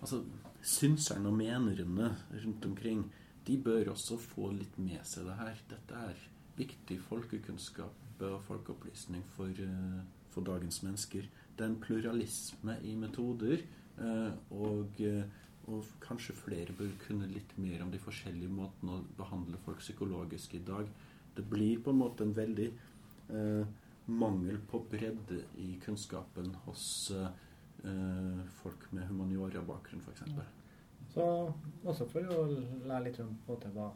altså 0.02 0.22
synserne 0.62 1.32
og 1.32 1.38
menerne 1.40 2.12
rundt 2.44 2.66
omkring, 2.66 3.06
de 3.48 3.58
bør 3.58 3.94
også 3.96 4.20
få 4.22 4.52
litt 4.54 4.78
med 4.78 5.02
seg 5.08 5.26
det 5.26 5.38
her. 5.40 5.62
Dette 5.72 6.02
er 6.12 6.26
viktig 6.60 7.00
folkekunnskap 7.08 8.22
og 8.22 8.42
folkeopplysning 8.46 9.24
for, 9.36 9.50
eh, 9.50 10.02
for 10.30 10.46
dagens 10.46 10.84
mennesker. 10.84 11.26
Det 11.58 11.66
er 11.66 11.70
en 11.70 11.82
pluralisme 11.82 12.78
i 12.84 12.96
metoder, 12.96 13.64
eh, 14.00 14.32
og, 14.52 15.02
eh, 15.02 15.24
og 15.68 15.86
kanskje 16.00 16.34
flere 16.36 16.74
bør 16.74 16.92
kunne 17.08 17.28
litt 17.28 17.58
mer 17.58 17.82
om 17.82 17.92
de 17.92 17.98
forskjellige 17.98 18.50
måtene 18.50 19.00
å 19.00 19.06
behandle 19.18 19.58
folk 19.66 19.80
psykologisk 19.80 20.56
i 20.56 20.64
dag. 20.66 20.88
Det 21.36 21.50
blir 21.50 21.80
på 21.80 21.90
en 21.90 22.00
måte 22.00 22.22
en 22.22 22.34
veldig 22.34 22.72
eh, 23.30 23.66
mangel 24.12 24.60
på 24.70 24.84
bredde 24.92 25.44
i 25.62 25.74
kunnskapen 25.84 26.54
hos 26.66 26.86
eh, 27.16 28.42
folk 28.62 28.88
med 28.92 29.08
humaniora-bakgrunn, 29.10 30.04
f.eks. 30.06 30.24
Så 31.12 31.26
også 31.84 32.08
for 32.12 32.32
å 32.32 32.46
lære 32.88 33.04
litt 33.10 33.20
om 33.24 33.34
på 33.46 33.52
en 33.52 33.58
måte, 33.58 33.72
hva, 33.76 33.90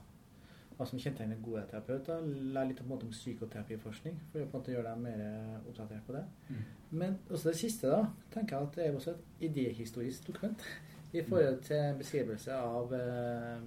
hva 0.76 0.88
som 0.90 1.00
kjennetegner 1.00 1.40
gode 1.44 1.64
terapeuter. 1.70 2.26
Lære 2.26 2.72
litt 2.72 2.82
om, 2.84 2.90
måte, 2.92 3.08
om 3.08 3.16
psykoterapiforskning, 3.16 4.18
for 4.32 4.44
å 4.44 4.50
på 4.50 4.58
en 4.58 4.64
måte 4.64 4.76
gjøre 4.76 4.92
dem 4.92 5.06
mer 5.08 5.24
oppdatert 5.62 6.04
på 6.08 6.18
det. 6.18 6.26
Mm. 6.50 6.66
Men 7.04 7.18
også 7.30 7.52
det 7.52 7.58
siste, 7.62 7.92
da, 7.92 8.04
tenker 8.34 8.58
jeg 8.58 8.70
at 8.70 8.78
det 8.80 8.88
er 8.88 9.00
også 9.00 9.16
et 9.16 9.48
idéhistorisk 9.50 10.28
dokument 10.28 10.68
i 11.16 11.24
forhold 11.24 11.62
til 11.64 11.80
en 11.80 12.00
beskrivelse 12.00 12.56
av 12.60 12.92
eh, 12.98 13.64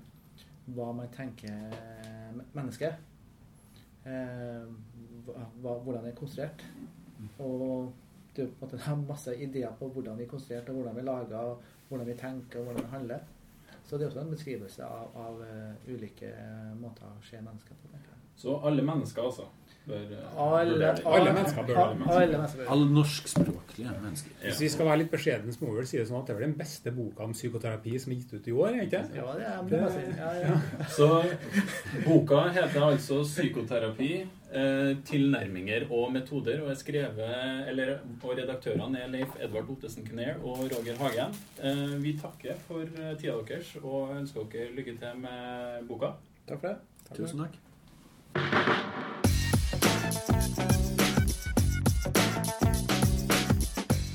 hva 0.76 0.90
man 0.92 1.08
tenker 1.14 1.72
mennesket. 2.52 2.98
Eh, 4.04 4.68
hva, 5.34 5.78
hvordan 5.84 6.04
det 6.04 6.12
er 6.12 6.20
konstruert. 6.20 6.64
Og 7.38 7.92
er 8.38 8.46
på 8.46 8.66
en 8.66 8.70
måte 8.70 8.78
er 8.90 9.02
masse 9.08 9.34
ideer 9.36 9.74
på 9.78 9.88
hvordan 9.94 10.18
vi 10.18 10.26
er 10.26 10.30
konstruert, 10.30 10.68
og 10.68 10.80
hvordan 10.80 10.96
vi 10.96 11.06
lager, 11.08 11.36
og 11.38 11.88
hvordan 11.88 12.06
vi 12.06 12.14
tenker, 12.14 12.60
og 12.60 12.64
hvordan 12.64 12.84
vi 12.84 12.94
handler. 12.96 13.26
Så 13.84 13.96
det 13.96 14.04
er 14.04 14.10
også 14.10 14.20
en 14.20 14.30
beskrivelse 14.34 14.84
av, 14.84 15.14
av 15.16 15.42
eh, 15.46 15.92
ulike 15.94 16.30
måter 16.76 17.08
å 17.08 17.22
se 17.24 17.40
mennesker 17.40 17.78
på. 17.80 18.00
Så 18.38 18.54
alle 18.68 18.84
mennesker, 18.84 19.24
altså, 19.24 19.48
bør 19.88 20.14
eh, 20.14 20.38
Alle. 20.44 20.90
Alle 21.04 21.32
mennesker 21.32 21.66
bør 21.68 21.80
alle, 21.82 21.98
mennesker. 21.98 22.22
alle 22.22 22.38
mennesker. 22.38 22.70
Alle 22.74 22.88
norskspråklige 22.98 23.94
mennesker. 24.04 24.32
Ja. 24.38 24.46
Hvis 24.46 24.62
vi 24.64 24.70
skal 24.74 24.90
være 24.90 25.02
litt 25.02 25.12
beskjedne, 25.12 25.54
så 25.54 25.64
må 25.64 25.72
vi 25.72 25.80
vel 25.80 25.90
si 25.90 26.00
det 26.00 26.06
sånn 26.10 26.20
at 26.20 26.28
det 26.30 26.34
er 26.34 26.40
vel 26.40 26.48
den 26.50 26.58
beste 26.58 26.94
boka 26.94 27.26
om 27.26 27.36
psykoterapi 27.36 27.94
som 27.98 28.14
er 28.14 28.20
gitt 28.22 28.34
ut 28.34 28.48
i 28.48 28.56
år, 28.64 28.80
ikke? 28.86 29.04
Ja, 29.18 29.28
det 29.38 29.52
er 29.52 29.70
det 29.72 29.92
si. 29.94 30.04
Ja, 30.18 30.32
ja. 30.44 30.58
Så 30.96 31.10
boka 32.06 32.48
heter 32.56 32.90
altså 32.92 33.22
'Psykoterapi. 33.24 34.12
Eh, 34.48 34.96
tilnærminger 35.04 35.90
og 35.92 36.12
metoder', 36.12 36.62
og 36.62 36.70
er 36.70 36.74
skrevet, 36.80 37.68
eller, 37.68 37.98
og 38.22 38.30
redaktørene 38.32 39.02
er 39.04 39.10
Leif 39.12 39.34
Edvard 39.44 39.68
Ottesen 39.68 40.06
Kner 40.06 40.40
og 40.40 40.62
Roger 40.72 40.96
Hagen. 41.02 41.36
Eh, 41.60 42.02
vi 42.02 42.16
takker 42.16 42.56
for 42.66 42.88
tida 43.20 43.36
deres 43.44 43.76
og 43.82 44.16
ønsker 44.16 44.48
dere 44.52 44.72
lykke 44.72 44.96
til 44.96 45.20
med 45.20 45.84
boka. 45.88 46.14
Takk 46.48 46.60
for 46.60 46.68
det. 46.68 46.76
Tusen 47.12 47.44
takk. 47.44 49.14